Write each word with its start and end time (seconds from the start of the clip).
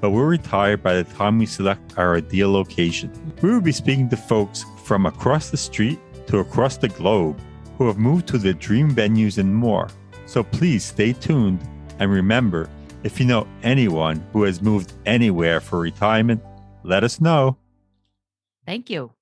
but 0.00 0.10
we'll 0.10 0.24
retire 0.24 0.76
by 0.76 0.94
the 0.94 1.04
time 1.04 1.38
we 1.38 1.46
select 1.46 1.98
our 1.98 2.16
ideal 2.16 2.50
location. 2.50 3.12
We 3.42 3.50
will 3.50 3.60
be 3.60 3.72
speaking 3.72 4.08
to 4.08 4.16
folks 4.16 4.64
from 4.84 5.06
across 5.06 5.50
the 5.50 5.56
street 5.56 5.98
to 6.26 6.38
across 6.38 6.76
the 6.76 6.88
globe 6.88 7.40
who 7.76 7.86
have 7.86 7.98
moved 7.98 8.28
to 8.28 8.38
their 8.38 8.52
dream 8.52 8.94
venues 8.94 9.38
and 9.38 9.54
more. 9.54 9.88
So 10.26 10.42
please 10.42 10.84
stay 10.84 11.12
tuned 11.12 11.60
and 11.98 12.10
remember 12.10 12.68
if 13.02 13.18
you 13.18 13.26
know 13.26 13.46
anyone 13.62 14.24
who 14.32 14.42
has 14.42 14.60
moved 14.60 14.92
anywhere 15.06 15.60
for 15.60 15.80
retirement, 15.80 16.42
let 16.82 17.04
us 17.04 17.20
know. 17.20 17.56
Thank 18.66 18.90
you. 18.90 19.12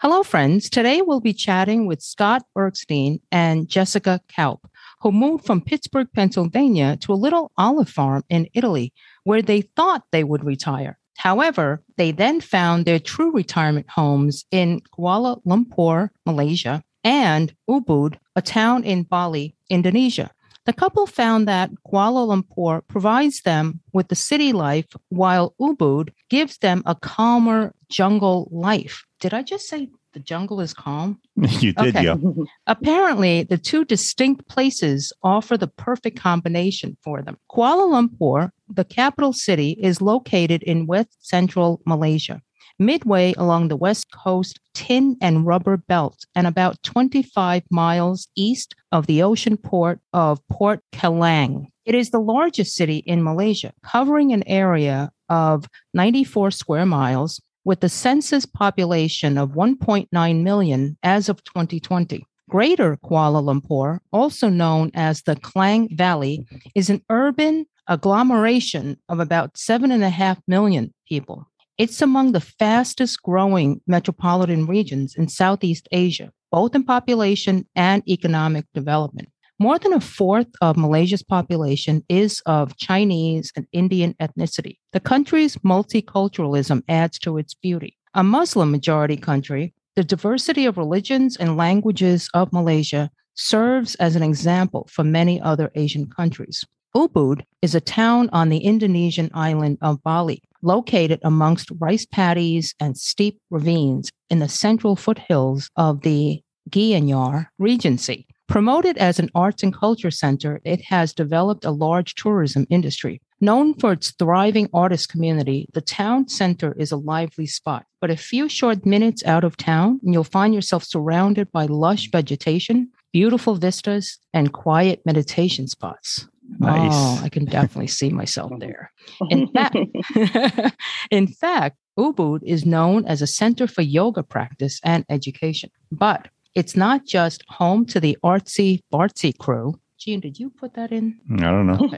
Hello, 0.00 0.22
friends. 0.22 0.70
Today 0.70 1.02
we'll 1.02 1.20
be 1.20 1.32
chatting 1.32 1.86
with 1.86 2.00
Scott 2.00 2.44
Bergstein 2.56 3.20
and 3.32 3.68
Jessica 3.68 4.20
Kaup, 4.28 4.60
who 5.00 5.10
moved 5.10 5.44
from 5.44 5.60
Pittsburgh, 5.60 6.06
Pennsylvania 6.14 6.96
to 6.98 7.12
a 7.12 7.14
little 7.14 7.50
olive 7.58 7.88
farm 7.88 8.22
in 8.28 8.48
Italy 8.54 8.92
where 9.24 9.42
they 9.42 9.62
thought 9.62 10.04
they 10.10 10.24
would 10.24 10.44
retire. 10.44 10.98
However, 11.16 11.82
they 11.96 12.10
then 12.10 12.40
found 12.40 12.84
their 12.84 12.98
true 12.98 13.30
retirement 13.30 13.88
homes 13.88 14.44
in 14.50 14.80
Kuala 14.96 15.40
Lumpur, 15.44 16.10
Malaysia, 16.26 16.82
and 17.04 17.54
Ubud, 17.68 18.16
a 18.34 18.42
town 18.42 18.84
in 18.84 19.04
Bali, 19.04 19.54
Indonesia. 19.70 20.30
The 20.64 20.72
couple 20.72 21.06
found 21.06 21.48
that 21.48 21.70
Kuala 21.86 22.26
Lumpur 22.26 22.82
provides 22.86 23.42
them 23.42 23.80
with 23.92 24.08
the 24.08 24.14
city 24.14 24.52
life, 24.52 24.86
while 25.08 25.54
Ubud 25.60 26.10
gives 26.30 26.58
them 26.58 26.82
a 26.86 26.94
calmer 26.94 27.74
jungle 27.90 28.48
life. 28.52 29.04
Did 29.18 29.34
I 29.34 29.42
just 29.42 29.68
say 29.68 29.90
the 30.12 30.20
jungle 30.20 30.60
is 30.60 30.72
calm? 30.72 31.20
you 31.36 31.72
did, 31.72 31.96
okay. 31.96 32.04
yeah. 32.04 32.16
Apparently, 32.68 33.42
the 33.42 33.58
two 33.58 33.84
distinct 33.84 34.46
places 34.48 35.12
offer 35.22 35.56
the 35.56 35.66
perfect 35.66 36.18
combination 36.20 36.96
for 37.02 37.22
them. 37.22 37.38
Kuala 37.50 37.90
Lumpur, 37.90 38.50
the 38.74 38.84
capital 38.84 39.32
city, 39.32 39.78
is 39.80 40.00
located 40.00 40.62
in 40.62 40.86
west 40.86 41.16
central 41.20 41.80
Malaysia, 41.86 42.40
midway 42.78 43.34
along 43.36 43.68
the 43.68 43.76
west 43.76 44.06
coast 44.12 44.58
tin 44.74 45.16
and 45.20 45.46
rubber 45.46 45.76
belt, 45.76 46.24
and 46.34 46.46
about 46.46 46.82
25 46.82 47.62
miles 47.70 48.28
east 48.36 48.74
of 48.90 49.06
the 49.06 49.22
ocean 49.22 49.56
port 49.56 50.00
of 50.12 50.40
Port 50.48 50.80
Kelang. 50.92 51.66
It 51.84 51.94
is 51.94 52.10
the 52.10 52.20
largest 52.20 52.74
city 52.74 52.98
in 52.98 53.22
Malaysia, 53.22 53.72
covering 53.82 54.32
an 54.32 54.44
area 54.46 55.10
of 55.28 55.66
94 55.94 56.50
square 56.52 56.86
miles 56.86 57.40
with 57.64 57.80
the 57.80 57.88
census 57.88 58.46
population 58.46 59.38
of 59.38 59.50
1.9 59.50 60.42
million 60.42 60.96
as 61.02 61.28
of 61.28 61.42
2020. 61.44 62.24
Greater 62.52 62.98
Kuala 62.98 63.42
Lumpur, 63.42 64.00
also 64.12 64.50
known 64.50 64.90
as 64.92 65.22
the 65.22 65.36
Klang 65.36 65.88
Valley, 65.96 66.46
is 66.74 66.90
an 66.90 67.00
urban 67.08 67.64
agglomeration 67.88 68.98
of 69.08 69.20
about 69.20 69.54
7.5 69.54 70.36
million 70.46 70.92
people. 71.08 71.46
It's 71.78 72.02
among 72.02 72.32
the 72.32 72.42
fastest 72.42 73.22
growing 73.22 73.80
metropolitan 73.86 74.66
regions 74.66 75.14
in 75.16 75.28
Southeast 75.28 75.88
Asia, 75.92 76.30
both 76.50 76.74
in 76.74 76.84
population 76.84 77.66
and 77.74 78.06
economic 78.06 78.66
development. 78.74 79.30
More 79.58 79.78
than 79.78 79.94
a 79.94 80.00
fourth 80.00 80.48
of 80.60 80.76
Malaysia's 80.76 81.22
population 81.22 82.04
is 82.10 82.42
of 82.44 82.76
Chinese 82.76 83.50
and 83.56 83.66
Indian 83.72 84.14
ethnicity. 84.20 84.76
The 84.92 85.00
country's 85.00 85.56
multiculturalism 85.64 86.82
adds 86.86 87.18
to 87.20 87.38
its 87.38 87.54
beauty. 87.54 87.96
A 88.12 88.22
Muslim 88.22 88.70
majority 88.70 89.16
country, 89.16 89.72
the 89.94 90.04
diversity 90.04 90.66
of 90.66 90.78
religions 90.78 91.36
and 91.36 91.56
languages 91.56 92.28
of 92.34 92.52
Malaysia 92.52 93.10
serves 93.34 93.94
as 93.96 94.16
an 94.16 94.22
example 94.22 94.88
for 94.90 95.04
many 95.04 95.40
other 95.40 95.70
Asian 95.74 96.08
countries. 96.08 96.64
Ubud 96.94 97.42
is 97.62 97.74
a 97.74 97.80
town 97.80 98.28
on 98.32 98.48
the 98.48 98.58
Indonesian 98.58 99.30
island 99.32 99.78
of 99.80 100.02
Bali, 100.02 100.42
located 100.62 101.20
amongst 101.22 101.70
rice 101.80 102.06
paddies 102.06 102.74
and 102.78 102.96
steep 102.96 103.40
ravines 103.50 104.10
in 104.28 104.38
the 104.38 104.48
central 104.48 104.96
foothills 104.96 105.70
of 105.76 106.02
the 106.02 106.42
Gianyar 106.70 107.46
Regency. 107.58 108.26
Promoted 108.52 108.98
as 108.98 109.18
an 109.18 109.30
arts 109.34 109.62
and 109.62 109.72
culture 109.72 110.10
center, 110.10 110.60
it 110.62 110.82
has 110.82 111.14
developed 111.14 111.64
a 111.64 111.70
large 111.70 112.14
tourism 112.16 112.66
industry. 112.68 113.22
Known 113.40 113.72
for 113.72 113.92
its 113.92 114.10
thriving 114.10 114.68
artist 114.74 115.08
community, 115.08 115.70
the 115.72 115.80
town 115.80 116.28
center 116.28 116.74
is 116.78 116.92
a 116.92 116.98
lively 116.98 117.46
spot. 117.46 117.86
But 117.98 118.10
a 118.10 118.16
few 118.18 118.50
short 118.50 118.84
minutes 118.84 119.24
out 119.24 119.42
of 119.42 119.56
town, 119.56 120.00
and 120.02 120.12
you'll 120.12 120.22
find 120.22 120.54
yourself 120.54 120.84
surrounded 120.84 121.50
by 121.50 121.64
lush 121.64 122.10
vegetation, 122.10 122.90
beautiful 123.10 123.54
vistas, 123.54 124.18
and 124.34 124.52
quiet 124.52 125.00
meditation 125.06 125.66
spots. 125.66 126.28
Nice. 126.58 126.90
Oh, 126.92 127.22
I 127.24 127.30
can 127.30 127.46
definitely 127.46 127.86
see 127.86 128.10
myself 128.10 128.52
there. 128.58 128.92
In 129.30 129.48
fact, 129.48 129.78
in 131.10 131.26
fact, 131.26 131.78
Ubud 131.98 132.40
is 132.42 132.66
known 132.66 133.06
as 133.06 133.22
a 133.22 133.26
center 133.26 133.66
for 133.66 133.80
yoga 133.80 134.22
practice 134.22 134.78
and 134.84 135.06
education. 135.08 135.70
But 135.90 136.28
it's 136.54 136.76
not 136.76 137.06
just 137.06 137.44
home 137.48 137.86
to 137.86 138.00
the 138.00 138.16
artsy 138.22 138.80
fartsy 138.92 139.36
crew. 139.36 139.78
Gene, 139.98 140.20
did 140.20 140.38
you 140.38 140.50
put 140.50 140.74
that 140.74 140.90
in? 140.90 141.18
I 141.38 141.50
don't 141.50 141.66
know. 141.66 141.88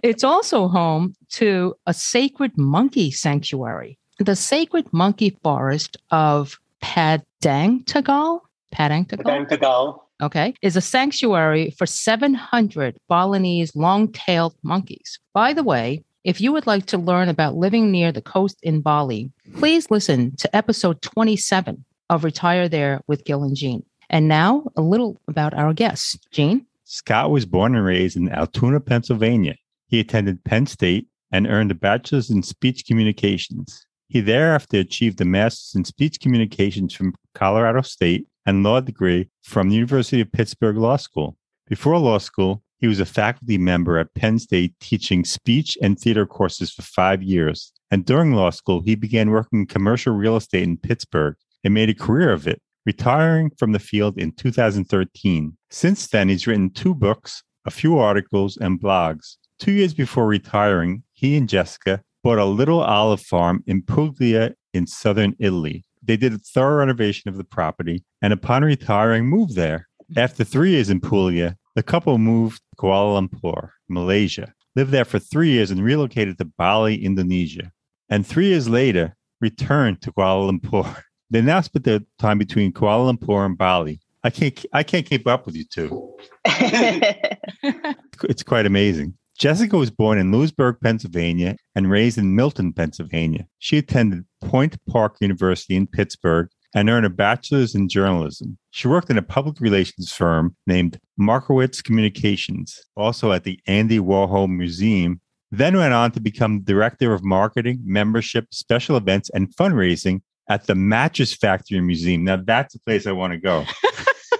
It's 0.02 0.24
also 0.24 0.68
home 0.68 1.14
to 1.30 1.74
a 1.86 1.94
sacred 1.94 2.58
monkey 2.58 3.10
sanctuary, 3.10 3.96
the 4.18 4.34
sacred 4.34 4.92
monkey 4.92 5.38
forest 5.42 5.96
of 6.10 6.58
Padang 6.82 7.84
Tagal. 7.84 8.40
Padang 8.74 9.06
Tagal. 9.06 9.24
Padang 9.24 9.46
Tagal. 9.46 10.00
Okay, 10.22 10.54
is 10.62 10.76
a 10.76 10.80
sanctuary 10.80 11.70
for 11.78 11.86
700 11.86 12.96
Balinese 13.08 13.74
long 13.76 14.10
tailed 14.12 14.54
monkeys. 14.62 15.18
By 15.32 15.52
the 15.52 15.62
way, 15.64 16.02
If 16.24 16.40
you 16.40 16.52
would 16.52 16.66
like 16.66 16.86
to 16.86 16.96
learn 16.96 17.28
about 17.28 17.54
living 17.54 17.90
near 17.92 18.10
the 18.10 18.22
coast 18.22 18.56
in 18.62 18.80
Bali, 18.80 19.30
please 19.58 19.90
listen 19.90 20.34
to 20.36 20.56
episode 20.56 21.02
27 21.02 21.84
of 22.14 22.24
Retire 22.24 22.68
There 22.68 23.00
with 23.06 23.24
Gil 23.24 23.42
and 23.42 23.56
Gene. 23.56 23.84
And 24.10 24.28
now 24.28 24.70
a 24.76 24.82
little 24.82 25.20
about 25.28 25.54
our 25.54 25.72
guests. 25.72 26.18
Gene? 26.30 26.66
Scott 26.84 27.30
was 27.30 27.46
born 27.46 27.74
and 27.74 27.84
raised 27.84 28.16
in 28.16 28.30
Altoona, 28.30 28.80
Pennsylvania. 28.80 29.56
He 29.88 30.00
attended 30.00 30.44
Penn 30.44 30.66
State 30.66 31.08
and 31.32 31.46
earned 31.46 31.70
a 31.70 31.74
bachelor's 31.74 32.30
in 32.30 32.42
speech 32.42 32.86
communications. 32.86 33.86
He 34.08 34.20
thereafter 34.20 34.78
achieved 34.78 35.20
a 35.20 35.24
master's 35.24 35.74
in 35.74 35.84
speech 35.84 36.20
communications 36.20 36.94
from 36.94 37.14
Colorado 37.34 37.80
State 37.80 38.26
and 38.46 38.62
law 38.62 38.80
degree 38.80 39.28
from 39.42 39.68
the 39.68 39.74
University 39.74 40.20
of 40.20 40.30
Pittsburgh 40.30 40.76
Law 40.76 40.96
School. 40.96 41.36
Before 41.66 41.98
law 41.98 42.18
school, 42.18 42.62
he 42.78 42.86
was 42.86 43.00
a 43.00 43.06
faculty 43.06 43.56
member 43.56 43.98
at 43.98 44.14
Penn 44.14 44.38
State 44.38 44.74
teaching 44.78 45.24
speech 45.24 45.78
and 45.80 45.98
theater 45.98 46.26
courses 46.26 46.70
for 46.70 46.82
five 46.82 47.22
years. 47.22 47.72
And 47.90 48.04
during 48.04 48.32
law 48.32 48.50
school, 48.50 48.82
he 48.82 48.94
began 48.94 49.30
working 49.30 49.60
in 49.60 49.66
commercial 49.66 50.14
real 50.14 50.36
estate 50.36 50.64
in 50.64 50.76
Pittsburgh 50.76 51.36
and 51.64 51.74
made 51.74 51.90
a 51.90 51.94
career 51.94 52.32
of 52.32 52.46
it, 52.46 52.60
retiring 52.86 53.50
from 53.58 53.72
the 53.72 53.78
field 53.78 54.18
in 54.18 54.32
2013. 54.32 55.56
Since 55.70 56.06
then, 56.08 56.28
he's 56.28 56.46
written 56.46 56.70
two 56.70 56.94
books, 56.94 57.42
a 57.64 57.70
few 57.70 57.98
articles, 57.98 58.56
and 58.58 58.80
blogs. 58.80 59.36
Two 59.58 59.72
years 59.72 59.94
before 59.94 60.26
retiring, 60.26 61.02
he 61.14 61.36
and 61.36 61.48
Jessica 61.48 62.02
bought 62.22 62.38
a 62.38 62.44
little 62.44 62.80
olive 62.80 63.20
farm 63.20 63.62
in 63.66 63.82
Puglia 63.82 64.54
in 64.72 64.86
southern 64.86 65.34
Italy. 65.38 65.84
They 66.02 66.16
did 66.16 66.34
a 66.34 66.38
thorough 66.38 66.78
renovation 66.78 67.28
of 67.28 67.36
the 67.36 67.44
property 67.44 68.04
and 68.20 68.32
upon 68.32 68.62
retiring, 68.62 69.26
moved 69.26 69.54
there. 69.54 69.88
After 70.16 70.44
three 70.44 70.70
years 70.72 70.90
in 70.90 71.00
Puglia, 71.00 71.56
the 71.74 71.82
couple 71.82 72.18
moved 72.18 72.58
to 72.58 72.76
Kuala 72.76 73.20
Lumpur, 73.20 73.70
Malaysia, 73.88 74.52
lived 74.76 74.90
there 74.90 75.04
for 75.04 75.18
three 75.18 75.50
years 75.50 75.70
and 75.70 75.82
relocated 75.82 76.38
to 76.38 76.44
Bali, 76.44 77.02
Indonesia. 77.02 77.72
And 78.08 78.26
three 78.26 78.48
years 78.48 78.68
later, 78.68 79.16
returned 79.40 80.02
to 80.02 80.12
Kuala 80.12 80.50
Lumpur. 80.50 81.02
They 81.34 81.42
now 81.42 81.60
split 81.62 81.82
their 81.82 82.00
time 82.20 82.38
between 82.38 82.72
Kuala 82.72 83.12
Lumpur 83.12 83.44
and 83.44 83.58
Bali. 83.58 83.98
I 84.22 84.30
can't 84.30 84.64
I 84.72 84.84
can't 84.84 85.04
keep 85.04 85.26
up 85.26 85.46
with 85.46 85.56
you 85.56 85.64
two. 85.64 86.14
it's 86.44 88.44
quite 88.44 88.66
amazing. 88.66 89.14
Jessica 89.36 89.76
was 89.76 89.90
born 89.90 90.18
in 90.18 90.30
Lewisburg, 90.30 90.76
Pennsylvania, 90.80 91.56
and 91.74 91.90
raised 91.90 92.18
in 92.18 92.36
Milton, 92.36 92.72
Pennsylvania. 92.72 93.48
She 93.58 93.78
attended 93.78 94.24
Point 94.42 94.76
Park 94.86 95.16
University 95.20 95.74
in 95.74 95.88
Pittsburgh 95.88 96.48
and 96.72 96.88
earned 96.88 97.04
a 97.04 97.10
bachelor's 97.10 97.74
in 97.74 97.88
journalism. 97.88 98.56
She 98.70 98.86
worked 98.86 99.10
in 99.10 99.18
a 99.18 99.22
public 99.22 99.60
relations 99.60 100.12
firm 100.12 100.54
named 100.68 101.00
Markowitz 101.18 101.82
Communications, 101.82 102.80
also 102.96 103.32
at 103.32 103.42
the 103.42 103.58
Andy 103.66 103.98
Warhol 103.98 104.48
Museum, 104.48 105.20
then 105.50 105.76
went 105.76 105.94
on 105.94 106.12
to 106.12 106.20
become 106.20 106.60
director 106.60 107.12
of 107.12 107.24
marketing, 107.24 107.80
membership, 107.84 108.46
special 108.52 108.96
events, 108.96 109.30
and 109.30 109.52
fundraising 109.56 110.20
at 110.48 110.66
the 110.66 110.74
Mattress 110.74 111.34
Factory 111.34 111.80
Museum. 111.80 112.24
Now, 112.24 112.36
that's 112.36 112.74
a 112.74 112.80
place 112.80 113.06
I 113.06 113.12
want 113.12 113.32
to 113.32 113.38
go. 113.38 113.64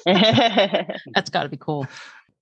that's 1.15 1.31
got 1.31 1.45
to 1.45 1.49
be 1.49 1.57
cool. 1.57 1.87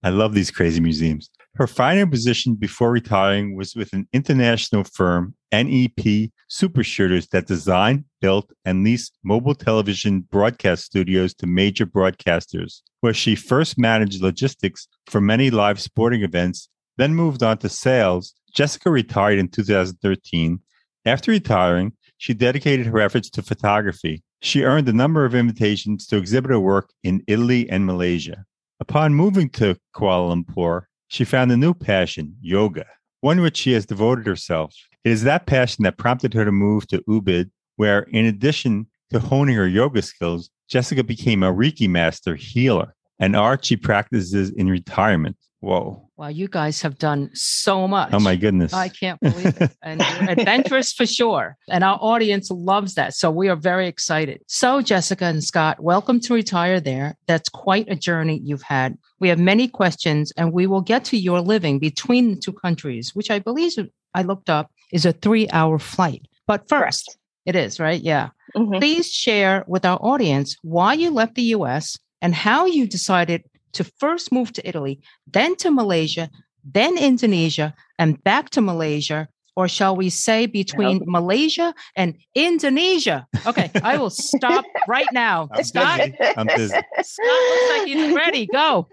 I 0.03 0.11
love 0.11 0.35
these 0.35 0.51
crazy 0.51 0.81
museums. 0.81 1.31
Her 1.55 1.67
final 1.67 2.09
position 2.09 2.55
before 2.55 2.91
retiring 2.91 3.57
was 3.57 3.77
with 3.77 3.93
an 3.93 4.09
international 4.13 4.85
firm, 4.85 5.35
NEP 5.53 6.31
Supershooters, 6.51 7.29
that 7.29 7.47
designed, 7.47 8.05
built, 8.21 8.51
and 8.65 8.83
leased 8.83 9.19
mobile 9.23 9.55
television 9.55 10.21
broadcast 10.21 10.85
studios 10.85 11.35
to 11.35 11.47
major 11.47 11.87
broadcasters, 11.87 12.81
where 13.01 13.15
she 13.15 13.37
first 13.37 13.79
managed 13.79 14.23
logistics 14.23 14.89
for 15.07 15.21
many 15.21 15.51
live 15.51 15.81
sporting 15.81 16.23
events, 16.23 16.69
then 16.97 17.15
moved 17.15 17.43
on 17.43 17.59
to 17.59 17.69
sales. 17.69 18.35
Jessica 18.55 18.91
retired 18.91 19.39
in 19.39 19.49
2013. 19.49 20.59
After 21.05 21.31
retiring, 21.31 21.93
she 22.23 22.35
dedicated 22.35 22.87
her 22.87 23.01
efforts 23.01 23.29
to 23.29 23.43
photography. 23.43 24.23
She 24.43 24.63
earned 24.63 24.89
a 24.89 24.93
number 24.93 25.25
of 25.25 25.35
invitations 25.35 26.07
to 26.07 26.17
exhibit 26.17 26.53
her 26.53 26.61
work 26.61 26.93
in 27.03 27.25
Italy 27.27 27.69
and 27.69 27.85
Malaysia. 27.85 28.45
Upon 28.79 29.13
moving 29.13 29.49
to 29.51 29.77
Kuala 29.93 30.33
Lumpur, 30.33 30.83
she 31.09 31.25
found 31.25 31.51
a 31.51 31.57
new 31.57 31.75
passion, 31.75 32.37
yoga, 32.41 32.87
one 33.23 33.41
which 33.41 33.57
she 33.57 33.73
has 33.73 33.87
devoted 33.87 34.25
herself. 34.25 34.73
It 35.03 35.11
is 35.11 35.25
that 35.25 35.47
passion 35.47 35.83
that 35.83 35.99
prompted 35.99 36.33
her 36.35 36.45
to 36.45 36.53
move 36.53 36.87
to 36.89 37.03
Ubud, 37.09 37.51
where, 37.75 38.03
in 38.03 38.27
addition 38.27 38.87
to 39.11 39.19
honing 39.19 39.57
her 39.57 39.67
yoga 39.67 40.01
skills, 40.01 40.49
Jessica 40.69 41.03
became 41.03 41.43
a 41.43 41.53
Reiki 41.53 41.89
master 41.89 42.37
healer, 42.37 42.95
an 43.19 43.35
art 43.35 43.65
she 43.65 43.77
practices 43.77 44.51
in 44.51 44.71
retirement. 44.71 45.37
Whoa. 45.63 46.03
Wow, 46.17 46.27
you 46.27 46.49
guys 46.49 46.83
have 46.83 46.99
done 46.99 47.31
so 47.35 47.87
much. 47.87 48.13
Oh 48.13 48.19
my 48.19 48.35
goodness. 48.35 48.73
I 48.73 48.89
can't 48.89 49.21
believe 49.21 49.61
it. 49.61 49.71
And 49.83 50.03
adventurous 50.29 50.93
for 50.93 51.07
sure. 51.07 51.57
And 51.71 51.85
our 51.85 51.99
audience 52.01 52.51
loves 52.51 52.95
that. 52.95 53.15
So 53.15 53.31
we 53.31 53.49
are 53.49 53.55
very 53.55 53.87
excited. 53.87 54.43
So, 54.49 54.83
Jessica 54.83 55.25
and 55.25 55.43
Scott, 55.43 55.81
welcome 55.81 56.19
to 56.23 56.35
Retire 56.35 56.81
There. 56.81 57.17
That's 57.29 57.49
quite 57.49 57.89
a 57.89 57.95
journey 57.95 58.41
you've 58.43 58.63
had. 58.63 58.99
We 59.21 59.29
have 59.29 59.39
many 59.39 59.69
questions 59.69 60.33
and 60.37 60.53
we 60.53 60.67
will 60.67 60.81
get 60.81 61.05
to 61.07 61.17
your 61.17 61.41
living 61.41 61.79
between 61.79 62.35
the 62.35 62.41
two 62.41 62.53
countries, 62.53 63.15
which 63.15 63.31
I 63.31 63.39
believe 63.39 63.75
I 64.15 64.23
looked 64.23 64.51
up 64.51 64.73
is 64.93 65.07
a 65.07 65.13
three 65.13 65.49
hour 65.51 65.79
flight. 65.79 66.27
But 66.49 66.69
first, 66.69 67.07
Correct. 67.07 67.19
it 67.47 67.55
is, 67.55 67.79
right? 67.79 68.01
Yeah. 68.01 68.31
Mm-hmm. 68.57 68.79
Please 68.79 69.13
share 69.13 69.65
with 69.69 69.85
our 69.85 69.99
audience 70.03 70.57
why 70.63 70.95
you 70.95 71.13
left 71.13 71.37
the 71.37 71.55
US 71.55 71.97
and 72.21 72.35
how 72.35 72.67
you 72.67 72.89
decided 72.89 73.45
to 73.73 73.85
first 73.85 74.33
move 74.33 74.53
to 74.55 74.69
Italy, 74.69 75.01
then 75.27 75.57
to 75.57 75.71
Malaysia, 75.71 76.31
then 76.65 76.97
Indonesia, 76.99 77.75
and 77.99 78.23
back 78.23 78.51
to 78.51 78.61
Malaysia, 78.61 79.29
or 79.57 79.69
shall 79.69 79.95
we 79.97 80.09
say 80.09 80.47
between 80.47 80.99
yep. 80.99 81.07
Malaysia 81.07 81.75
and 81.97 82.17
Indonesia? 82.35 83.27
Okay, 83.47 83.71
I 83.83 83.99
will 83.99 84.11
stop 84.11 84.65
right 84.89 85.07
now. 85.13 85.49
I'm 85.53 85.65
Scott, 85.65 85.99
busy. 85.99 86.17
I'm 86.37 86.47
busy. 86.47 86.75
Scott 87.03 87.27
looks 87.27 87.79
like 87.79 87.89
he's 87.89 88.15
ready. 88.15 88.47
Go. 88.47 88.89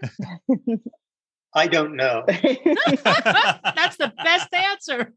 I 1.53 1.67
don't 1.67 1.95
know. 1.95 2.23
That's 2.27 3.97
the 3.97 4.13
best 4.23 4.53
answer. 4.53 5.13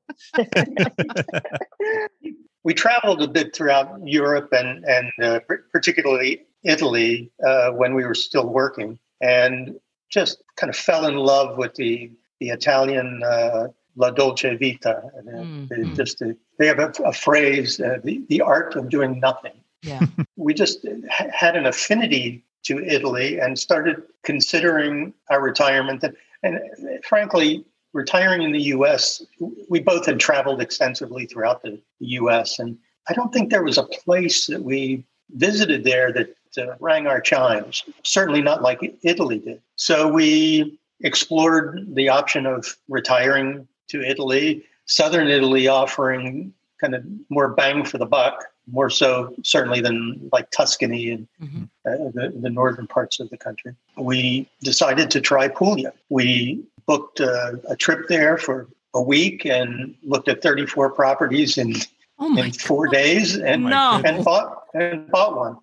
we 2.64 2.74
traveled 2.74 3.22
a 3.22 3.28
bit 3.28 3.54
throughout 3.54 4.00
Europe 4.04 4.48
and 4.52 4.84
and 4.84 5.10
uh, 5.22 5.40
particularly 5.72 6.46
Italy 6.64 7.30
uh, 7.46 7.70
when 7.72 7.94
we 7.94 8.04
were 8.04 8.14
still 8.14 8.48
working 8.48 8.98
and 9.22 9.78
just 10.10 10.42
kind 10.56 10.68
of 10.68 10.76
fell 10.76 11.06
in 11.06 11.16
love 11.16 11.56
with 11.56 11.74
the 11.74 12.10
the 12.40 12.48
Italian 12.50 13.22
uh, 13.24 13.68
La 13.96 14.10
Dolce 14.10 14.56
Vita. 14.56 15.02
And 15.14 15.70
mm. 15.70 15.96
just 15.96 16.22
they 16.58 16.66
have 16.66 16.78
a, 16.78 16.92
a 17.04 17.12
phrase, 17.12 17.80
uh, 17.80 17.98
the 18.04 18.22
the 18.28 18.40
art 18.40 18.76
of 18.76 18.90
doing 18.90 19.20
nothing. 19.20 19.54
Yeah. 19.82 20.00
we 20.36 20.54
just 20.54 20.86
had 21.08 21.56
an 21.56 21.66
affinity 21.66 22.44
to 22.64 22.78
Italy 22.78 23.40
and 23.40 23.58
started 23.58 24.02
considering 24.22 25.12
our 25.30 25.42
retirement. 25.42 26.04
And, 26.04 26.16
and 26.44 26.60
frankly, 27.04 27.64
retiring 27.92 28.42
in 28.42 28.52
the 28.52 28.62
U.S., 28.76 29.22
we 29.68 29.80
both 29.80 30.06
had 30.06 30.20
traveled 30.20 30.60
extensively 30.60 31.26
throughout 31.26 31.62
the 31.62 31.80
U.S. 31.98 32.58
and 32.58 32.78
I 33.08 33.14
don't 33.14 33.32
think 33.32 33.50
there 33.50 33.64
was 33.64 33.78
a 33.78 33.84
place 33.84 34.46
that 34.46 34.62
we 34.62 35.04
visited 35.30 35.84
there 35.84 36.12
that 36.12 36.34
uh, 36.58 36.74
rang 36.80 37.06
our 37.06 37.20
chimes, 37.20 37.84
certainly 38.02 38.42
not 38.42 38.62
like 38.62 38.96
Italy 39.02 39.38
did. 39.38 39.60
So 39.76 40.08
we 40.08 40.78
explored 41.02 41.86
the 41.94 42.08
option 42.08 42.46
of 42.46 42.76
retiring 42.88 43.66
to 43.88 44.02
Italy, 44.02 44.64
southern 44.86 45.28
Italy 45.28 45.68
offering 45.68 46.52
kind 46.80 46.94
of 46.94 47.04
more 47.28 47.48
bang 47.48 47.84
for 47.84 47.98
the 47.98 48.06
buck, 48.06 48.44
more 48.70 48.90
so 48.90 49.34
certainly 49.44 49.80
than 49.80 50.28
like 50.32 50.50
Tuscany 50.50 51.10
and 51.10 51.28
mm-hmm. 51.40 51.62
uh, 51.86 52.10
the, 52.14 52.32
the 52.40 52.50
northern 52.50 52.86
parts 52.86 53.20
of 53.20 53.30
the 53.30 53.36
country. 53.36 53.74
We 53.96 54.48
decided 54.62 55.10
to 55.12 55.20
try 55.20 55.48
Puglia. 55.48 55.92
We 56.08 56.64
booked 56.86 57.20
a, 57.20 57.60
a 57.68 57.76
trip 57.76 58.08
there 58.08 58.38
for 58.38 58.68
a 58.94 59.02
week 59.02 59.46
and 59.46 59.94
looked 60.02 60.28
at 60.28 60.42
34 60.42 60.90
properties 60.90 61.56
in 61.56 61.74
oh 62.18 62.36
in 62.36 62.52
four 62.52 62.86
God. 62.86 62.92
days 62.92 63.38
and 63.38 63.64
no. 63.64 64.02
and 64.04 64.24
bought 64.24 64.64
and 64.74 65.10
bought 65.10 65.36
one 65.36 65.56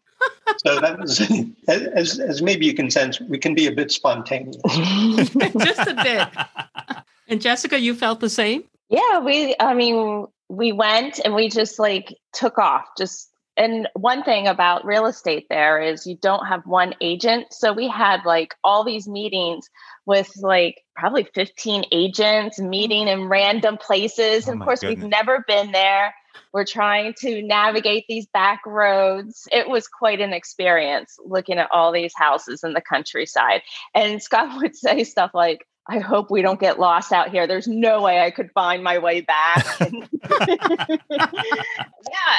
so 0.64 0.80
that 0.80 1.00
was 1.00 1.20
as 1.68 2.20
as 2.20 2.42
maybe 2.42 2.66
you 2.66 2.74
can 2.74 2.90
sense 2.90 3.20
we 3.22 3.38
can 3.38 3.56
be 3.56 3.68
a 3.68 3.72
bit 3.72 3.92
spontaneous. 3.92 4.58
Just 4.68 5.88
a 5.88 5.96
bit. 6.04 7.04
And 7.28 7.42
jessica 7.42 7.80
you 7.80 7.94
felt 7.94 8.20
the 8.20 8.30
same? 8.30 8.64
Yeah 8.90 9.20
we 9.20 9.56
i 9.60 9.74
mean 9.74 10.28
we 10.50 10.72
went 10.72 11.20
and 11.24 11.36
we 11.36 11.48
just 11.50 11.80
like 11.80 12.18
took 12.34 12.58
off. 12.58 12.86
Just 12.98 13.30
and 13.56 13.88
one 13.94 14.24
thing 14.24 14.48
about 14.48 14.86
real 14.86 15.06
estate 15.06 15.48
there 15.50 15.82
is 15.82 16.08
you 16.08 16.18
don't 16.22 16.46
have 16.48 16.66
one 16.66 16.96
agent. 17.02 17.54
So 17.54 17.74
we 17.74 17.88
had 17.88 18.26
like 18.26 18.56
all 18.64 18.84
these 18.84 19.08
meetings 19.08 19.70
with 20.06 20.32
like 20.42 20.82
probably 20.96 21.26
15 21.36 21.84
agents 21.92 22.60
meeting 22.60 23.08
in 23.08 23.28
random 23.28 23.78
places. 23.78 24.48
Oh 24.48 24.52
and 24.52 24.62
of 24.62 24.66
course 24.66 24.80
goodness. 24.80 25.04
we've 25.04 25.10
never 25.10 25.44
been 25.48 25.72
there 25.72 26.14
we're 26.54 26.66
trying 26.66 27.14
to 27.20 27.42
navigate 27.42 28.06
these 28.08 28.28
back 28.28 28.62
roads. 28.66 29.48
It 29.52 29.70
was 29.70 29.88
quite 29.88 30.22
an 30.22 30.34
experience 30.34 31.18
looking 31.24 31.58
at 31.58 31.70
all 31.72 31.92
these 31.92 32.14
houses 32.16 32.64
in 32.64 32.74
the 32.74 32.82
countryside. 32.82 33.62
And 33.94 34.22
Scott 34.22 34.58
would 34.62 34.76
say 34.76 35.04
stuff 35.04 35.32
like, 35.34 35.66
I 35.88 36.00
hope 36.00 36.30
we 36.30 36.44
don't 36.44 36.60
get 36.60 36.80
lost 36.80 37.12
out 37.12 37.32
here. 37.32 37.48
There's 37.48 37.68
no 37.68 38.04
way 38.04 38.20
I 38.20 38.30
could 38.30 38.52
find 38.52 38.84
my 38.84 39.00
way 39.00 39.22
back. 39.22 39.66
yeah, 41.10 41.28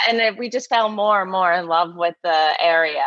and 0.08 0.38
we 0.38 0.48
just 0.48 0.68
fell 0.68 0.88
more 0.88 1.20
and 1.20 1.32
more 1.32 1.52
in 1.52 1.66
love 1.66 1.96
with 1.96 2.14
the 2.22 2.62
area. 2.62 3.04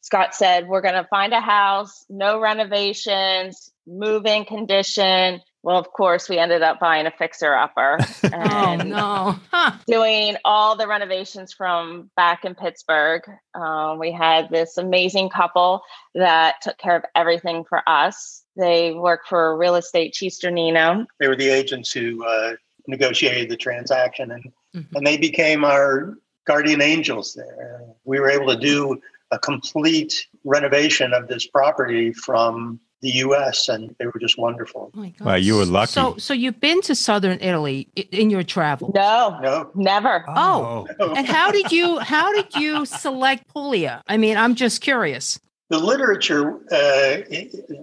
Scott 0.00 0.34
said, 0.34 0.68
We're 0.68 0.82
going 0.82 0.94
to 0.94 1.06
find 1.08 1.32
a 1.32 1.40
house, 1.40 2.04
no 2.10 2.40
renovations, 2.40 3.70
move 3.86 4.26
in 4.26 4.44
condition. 4.44 5.40
Well, 5.64 5.78
of 5.78 5.90
course, 5.92 6.28
we 6.28 6.36
ended 6.38 6.60
up 6.60 6.78
buying 6.78 7.06
a 7.06 7.10
fixer 7.10 7.54
upper 7.54 7.96
oh, 8.34 8.76
no. 8.84 9.34
Huh. 9.50 9.72
doing 9.86 10.36
all 10.44 10.76
the 10.76 10.86
renovations 10.86 11.54
from 11.54 12.10
back 12.16 12.44
in 12.44 12.54
Pittsburgh. 12.54 13.22
Um, 13.54 13.98
we 13.98 14.12
had 14.12 14.50
this 14.50 14.76
amazing 14.76 15.30
couple 15.30 15.80
that 16.14 16.56
took 16.60 16.76
care 16.76 16.96
of 16.96 17.04
everything 17.16 17.64
for 17.64 17.80
us. 17.88 18.42
They 18.56 18.92
work 18.92 19.20
for 19.26 19.56
real 19.56 19.74
estate 19.76 20.12
Cisternino. 20.14 21.06
They 21.18 21.28
were 21.28 21.36
the 21.36 21.48
agents 21.48 21.90
who 21.90 22.22
uh, 22.26 22.56
negotiated 22.86 23.48
the 23.48 23.56
transaction, 23.56 24.30
and, 24.32 24.52
Mhm. 24.76 24.86
and 24.96 25.06
they 25.06 25.16
became 25.16 25.64
our 25.64 26.14
guardian 26.46 26.82
angels 26.82 27.32
there. 27.32 27.80
We 28.04 28.20
were 28.20 28.28
able 28.28 28.48
to 28.48 28.58
do 28.58 29.00
a 29.30 29.38
complete 29.38 30.26
renovation 30.44 31.14
of 31.14 31.26
this 31.28 31.46
property 31.46 32.12
from 32.12 32.80
the 33.04 33.10
U.S., 33.18 33.68
and 33.68 33.94
they 33.98 34.06
were 34.06 34.18
just 34.18 34.38
wonderful. 34.38 34.90
Oh 34.94 34.98
my 34.98 35.10
God. 35.10 35.26
Wow, 35.26 35.34
you 35.34 35.56
were 35.56 35.66
lucky. 35.66 35.92
So, 35.92 36.16
so 36.16 36.32
you've 36.34 36.58
been 36.58 36.80
to 36.82 36.94
southern 36.94 37.38
Italy 37.40 37.86
in 38.10 38.30
your 38.30 38.42
travel. 38.42 38.90
No, 38.94 39.38
No, 39.42 39.70
never. 39.74 40.24
Oh. 40.28 40.86
And 40.98 41.26
how 41.26 41.52
did 41.52 41.70
you 41.70 41.98
how 41.98 42.32
did 42.32 42.54
you 42.54 42.86
select 42.86 43.46
Puglia? 43.48 44.02
I 44.08 44.16
mean, 44.16 44.36
I'm 44.36 44.54
just 44.54 44.80
curious. 44.80 45.38
the 45.70 45.78
literature, 45.78 46.60
uh, 46.72 47.16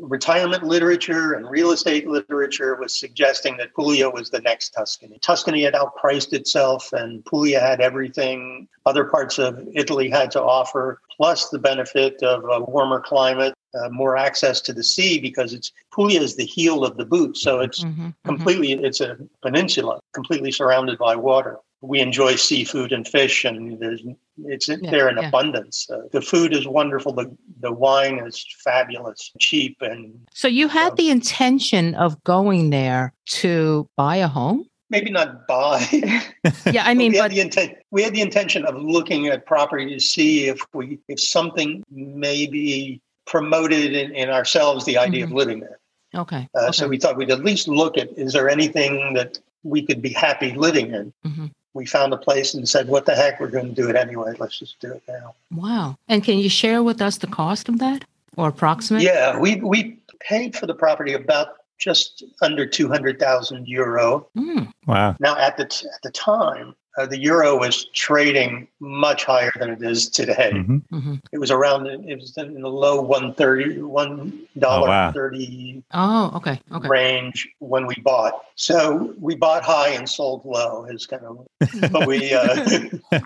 retirement 0.01 0.63
literature 0.63 1.33
and 1.33 1.49
real 1.49 1.71
estate 1.71 2.07
literature 2.07 2.75
was 2.79 2.97
suggesting 2.99 3.57
that 3.57 3.73
Puglia 3.75 4.09
was 4.09 4.29
the 4.29 4.39
next 4.41 4.69
Tuscany. 4.69 5.19
Tuscany 5.19 5.63
had 5.63 5.73
outpriced 5.73 6.31
itself, 6.33 6.93
and 6.93 7.25
Puglia 7.25 7.59
had 7.59 7.81
everything 7.81 8.67
other 8.85 9.05
parts 9.05 9.39
of 9.39 9.67
Italy 9.73 10.09
had 10.09 10.31
to 10.31 10.41
offer, 10.41 11.01
plus 11.17 11.49
the 11.49 11.59
benefit 11.59 12.21
of 12.23 12.43
a 12.43 12.61
warmer 12.61 12.99
climate, 12.99 13.53
uh, 13.75 13.89
more 13.89 14.17
access 14.17 14.61
to 14.61 14.73
the 14.73 14.83
sea, 14.83 15.19
because 15.19 15.53
it's 15.53 15.71
Puglia 15.93 16.21
is 16.21 16.35
the 16.35 16.45
heel 16.45 16.83
of 16.83 16.97
the 16.97 17.05
boot, 17.05 17.37
so 17.37 17.59
it's 17.59 17.83
Mhm, 17.83 17.95
mhm. 17.97 18.13
completely 18.25 18.73
it's 18.73 19.01
a 19.01 19.17
peninsula 19.41 19.99
completely 20.13 20.51
surrounded 20.51 20.97
by 20.97 21.15
water 21.15 21.57
we 21.81 21.99
enjoy 21.99 22.35
seafood 22.35 22.91
and 22.91 23.07
fish 23.07 23.43
and 23.43 23.79
there's 23.79 24.01
it's 24.45 24.67
Yeah, 24.69 24.77
there 24.91 25.09
in 25.09 25.17
yeah. 25.17 25.27
abundance 25.27 25.89
uh, 25.89 26.03
the 26.11 26.21
food 26.21 26.53
is 26.53 26.67
wonderful 26.67 27.13
the 27.13 27.35
the 27.59 27.71
wine 27.71 28.19
is 28.19 28.45
fabulous 28.63 29.31
cheap 29.39 29.77
and 29.81 30.27
So 30.33 30.47
you 30.47 30.67
had 30.67 30.95
the 30.95 31.09
intention 31.09 31.95
of 31.95 32.23
going 32.23 32.69
there 32.69 33.13
to 33.41 33.87
buy 33.97 34.17
a 34.17 34.27
home? 34.27 34.67
maybe 34.89 35.09
not 35.09 35.47
buy 35.47 35.79
Yeah, 36.65 36.83
I 36.85 36.93
mean, 36.93 37.11
we 37.11 37.17
had 37.17 37.23
but 37.25 37.31
the 37.31 37.41
intent 37.41 37.73
we 37.91 38.03
had 38.03 38.13
the 38.13 38.21
intention 38.21 38.65
of 38.65 38.75
looking 38.75 39.27
at 39.27 39.45
property 39.45 39.93
to 39.93 39.99
see 39.99 40.47
if 40.47 40.59
we 40.73 40.99
if 41.07 41.19
something 41.19 41.83
may 41.89 42.45
be 42.47 43.01
promoted 43.25 43.93
in, 43.93 44.13
in 44.15 44.29
ourselves 44.29 44.85
the 44.85 44.97
idea 44.97 45.23
of 45.23 45.31
living 45.31 45.59
there 45.59 45.79
okay. 46.15 46.47
uh, 46.55 46.63
okay. 46.63 46.71
so 46.71 46.87
we 46.87 46.97
thought 46.97 47.15
we'd 47.17 47.31
at 47.31 47.43
least 47.43 47.67
look 47.67 47.97
at 47.97 48.09
is 48.17 48.33
there 48.33 48.49
anything 48.49 49.13
that 49.13 49.37
we 49.63 49.81
could 49.85 50.01
be 50.01 50.09
happy 50.11 50.53
living 50.53 50.93
in 50.93 51.13
Mhm. 51.25 51.51
we 51.73 51.85
found 51.85 52.13
a 52.13 52.17
place 52.17 52.53
and 52.53 52.67
said 52.67 52.87
what 52.87 53.05
the 53.05 53.15
heck 53.15 53.39
we're 53.39 53.47
going 53.49 53.67
to 53.73 53.81
do 53.81 53.89
it 53.89 53.95
anyway 53.95 54.33
let's 54.39 54.57
just 54.59 54.79
do 54.79 54.91
it 54.93 55.03
now 55.07 55.33
wow. 55.51 55.97
And 56.07 56.23
can 56.23 56.37
you 56.39 56.49
share 56.49 56.81
with 56.83 57.01
us 57.01 57.17
the 57.17 57.27
cost 57.27 57.69
of 57.69 57.79
that 57.79 58.03
or 58.37 58.49
approximate? 58.49 59.03
yeah 59.03 59.37
we 59.37 59.55
we 59.57 59.97
paid 60.19 60.55
for 60.55 60.65
the 60.67 60.75
property 60.75 61.13
about 61.13 61.47
just 61.77 62.23
under 62.41 62.65
200,000 62.65 63.67
euro 63.67 64.27
Mm, 64.37 64.71
Wow. 64.87 65.15
now 65.19 65.35
at 65.37 65.57
the 65.57 65.65
t- 65.65 65.87
at 65.93 66.01
the 66.03 66.11
time 66.11 66.75
uh, 66.97 67.05
the 67.05 67.17
euro 67.19 67.57
was 67.57 67.85
trading 67.93 68.67
much 68.79 69.23
higher 69.23 69.51
than 69.59 69.69
it 69.69 69.81
is 69.81 70.09
today 70.09 70.51
Mhm. 70.53 70.81
mhm. 70.91 71.21
it 71.31 71.37
was 71.39 71.49
around 71.51 71.87
it 71.87 72.19
was 72.19 72.35
in 72.37 72.61
the 72.61 72.67
low 72.67 73.01
one 73.01 73.33
thirty 73.33 73.81
one 73.81 74.33
dollar 74.59 74.87
oh, 74.87 74.91
wow. 74.91 75.11
30 75.11 75.83
Oh, 75.93 76.31
okay. 76.35 76.59
Okay. 76.71 76.87
range 76.87 77.47
when 77.59 77.85
we 77.87 77.95
bought 78.03 78.33
so 78.55 79.13
we 79.19 79.35
bought 79.35 79.63
high 79.63 79.89
and 79.89 80.07
sold 80.09 80.43
low 80.45 80.85
is 80.85 81.05
kind 81.05 81.23
of 81.23 81.47
but 81.91 82.05
we 82.07 82.33
uh, 82.33 82.89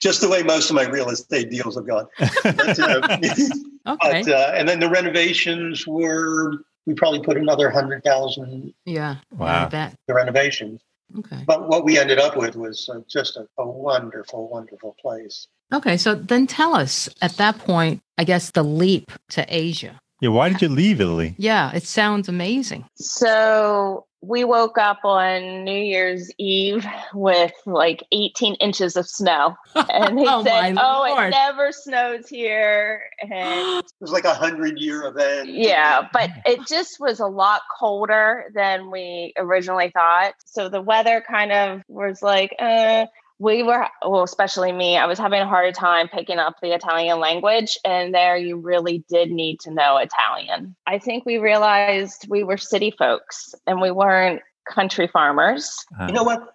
just 0.00 0.20
the 0.20 0.28
way 0.28 0.42
most 0.42 0.68
of 0.70 0.76
my 0.76 0.84
real 0.86 1.08
estate 1.08 1.50
deals 1.50 1.76
have 1.76 1.86
gone 1.86 2.06
but, 2.18 2.78
uh, 2.78 3.18
Okay. 3.88 4.22
but 4.24 4.28
uh, 4.28 4.52
and 4.54 4.68
then 4.68 4.80
the 4.80 4.88
renovations 4.90 5.86
were 5.86 6.64
we 6.86 6.94
probably 6.94 7.20
put 7.20 7.36
another 7.36 7.70
hundred 7.70 8.04
thousand 8.04 8.72
yeah. 8.84 9.16
Wow. 9.32 9.46
Yeah, 9.46 9.66
I 9.66 9.68
bet. 9.68 9.94
the 10.06 10.14
renovations 10.14 10.80
Okay. 11.18 11.44
but 11.46 11.68
what 11.68 11.84
we 11.84 11.98
ended 11.98 12.18
up 12.18 12.36
with 12.36 12.56
was 12.56 12.88
uh, 12.92 13.00
just 13.08 13.36
a, 13.36 13.46
a 13.58 13.66
wonderful 13.66 14.48
wonderful 14.48 14.96
place 15.00 15.46
Okay. 15.72 15.96
So 15.96 16.14
then 16.14 16.46
tell 16.46 16.74
us 16.74 17.08
at 17.20 17.32
that 17.32 17.58
point, 17.58 18.00
I 18.18 18.24
guess 18.24 18.50
the 18.50 18.62
leap 18.62 19.10
to 19.30 19.44
Asia. 19.48 19.98
Yeah. 20.20 20.30
Why 20.30 20.48
did 20.48 20.62
you 20.62 20.68
leave 20.68 21.00
Italy? 21.00 21.34
Yeah, 21.38 21.72
it 21.74 21.82
sounds 21.84 22.28
amazing. 22.28 22.84
So 22.94 24.06
we 24.22 24.44
woke 24.44 24.76
up 24.78 25.00
on 25.04 25.62
New 25.64 25.78
Year's 25.78 26.30
Eve 26.38 26.84
with 27.14 27.52
like 27.66 28.02
18 28.12 28.54
inches 28.56 28.96
of 28.96 29.06
snow. 29.06 29.54
And 29.74 30.18
they 30.18 30.24
Oh, 30.26 30.42
said, 30.42 30.74
my 30.74 30.82
Oh, 30.82 31.04
Lord." 31.08 31.26
it 31.26 31.30
never 31.30 31.70
snows 31.70 32.28
here. 32.28 33.02
And 33.20 33.30
it 33.84 33.92
was 34.00 34.10
like 34.10 34.24
a 34.24 34.34
hundred 34.34 34.78
year 34.80 35.04
event 35.06 35.50
yeah, 35.50 36.08
but 36.12 36.30
it 36.46 36.66
just 36.66 36.98
was 36.98 37.20
a 37.20 37.26
lot 37.26 37.60
colder 37.78 38.44
than 38.54 38.90
we 38.90 39.32
originally 39.36 39.90
thought. 39.90 40.32
So 40.46 40.68
the 40.68 40.80
weather 40.82 41.22
kind 41.28 41.52
of 41.52 41.82
was 41.88 42.22
like, 42.22 42.54
uh, 42.58 43.06
we 43.38 43.62
were, 43.62 43.86
well, 44.02 44.22
especially 44.22 44.72
me, 44.72 44.96
I 44.96 45.06
was 45.06 45.18
having 45.18 45.40
a 45.40 45.46
harder 45.46 45.72
time 45.72 46.08
picking 46.08 46.38
up 46.38 46.56
the 46.62 46.74
Italian 46.74 47.20
language. 47.20 47.78
And 47.84 48.14
there 48.14 48.36
you 48.36 48.56
really 48.56 49.04
did 49.08 49.30
need 49.30 49.60
to 49.60 49.70
know 49.70 49.98
Italian. 49.98 50.74
I 50.86 50.98
think 50.98 51.26
we 51.26 51.38
realized 51.38 52.26
we 52.28 52.44
were 52.44 52.56
city 52.56 52.94
folks 52.98 53.54
and 53.66 53.80
we 53.80 53.90
weren't 53.90 54.40
country 54.68 55.06
farmers. 55.06 55.84
Uh-huh. 55.94 56.06
you 56.06 56.12
know 56.12 56.24
what 56.24 56.48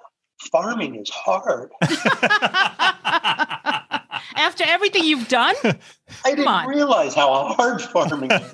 farming 0.52 0.96
is 0.96 1.10
hard 1.10 1.72
After 4.36 4.64
everything 4.66 5.04
you've 5.04 5.28
done, 5.28 5.56
i 5.64 6.32
didn't 6.32 6.48
on. 6.48 6.68
realize 6.68 7.14
how 7.14 7.54
hard 7.54 7.82
farming 7.82 8.32
is 8.32 8.54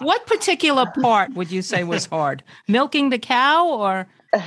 what 0.00 0.26
particular 0.26 0.86
part 1.00 1.34
would 1.34 1.50
you 1.50 1.62
say 1.62 1.84
was 1.84 2.06
hard? 2.06 2.42
Milking 2.68 3.10
the 3.10 3.18
cow 3.18 3.68
or 3.68 4.06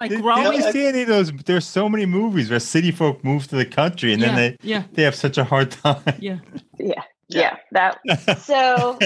Did, 0.00 0.08
did 0.08 0.22
growing? 0.22 0.52
you 0.54 0.72
see 0.72 0.86
any 0.86 1.02
of 1.02 1.08
those? 1.08 1.32
There's 1.32 1.66
so 1.66 1.88
many 1.88 2.06
movies 2.06 2.50
where 2.50 2.60
city 2.60 2.90
folk 2.90 3.22
move 3.22 3.46
to 3.48 3.56
the 3.56 3.66
country 3.66 4.12
and 4.12 4.22
yeah, 4.22 4.28
then 4.28 4.36
they 4.36 4.68
yeah, 4.68 4.82
they 4.92 5.02
have 5.02 5.14
such 5.14 5.36
a 5.38 5.44
hard 5.44 5.70
time. 5.70 6.02
yeah. 6.18 6.38
yeah. 6.78 7.02
Yeah. 7.28 7.56
That 7.72 7.98
so 8.40 8.98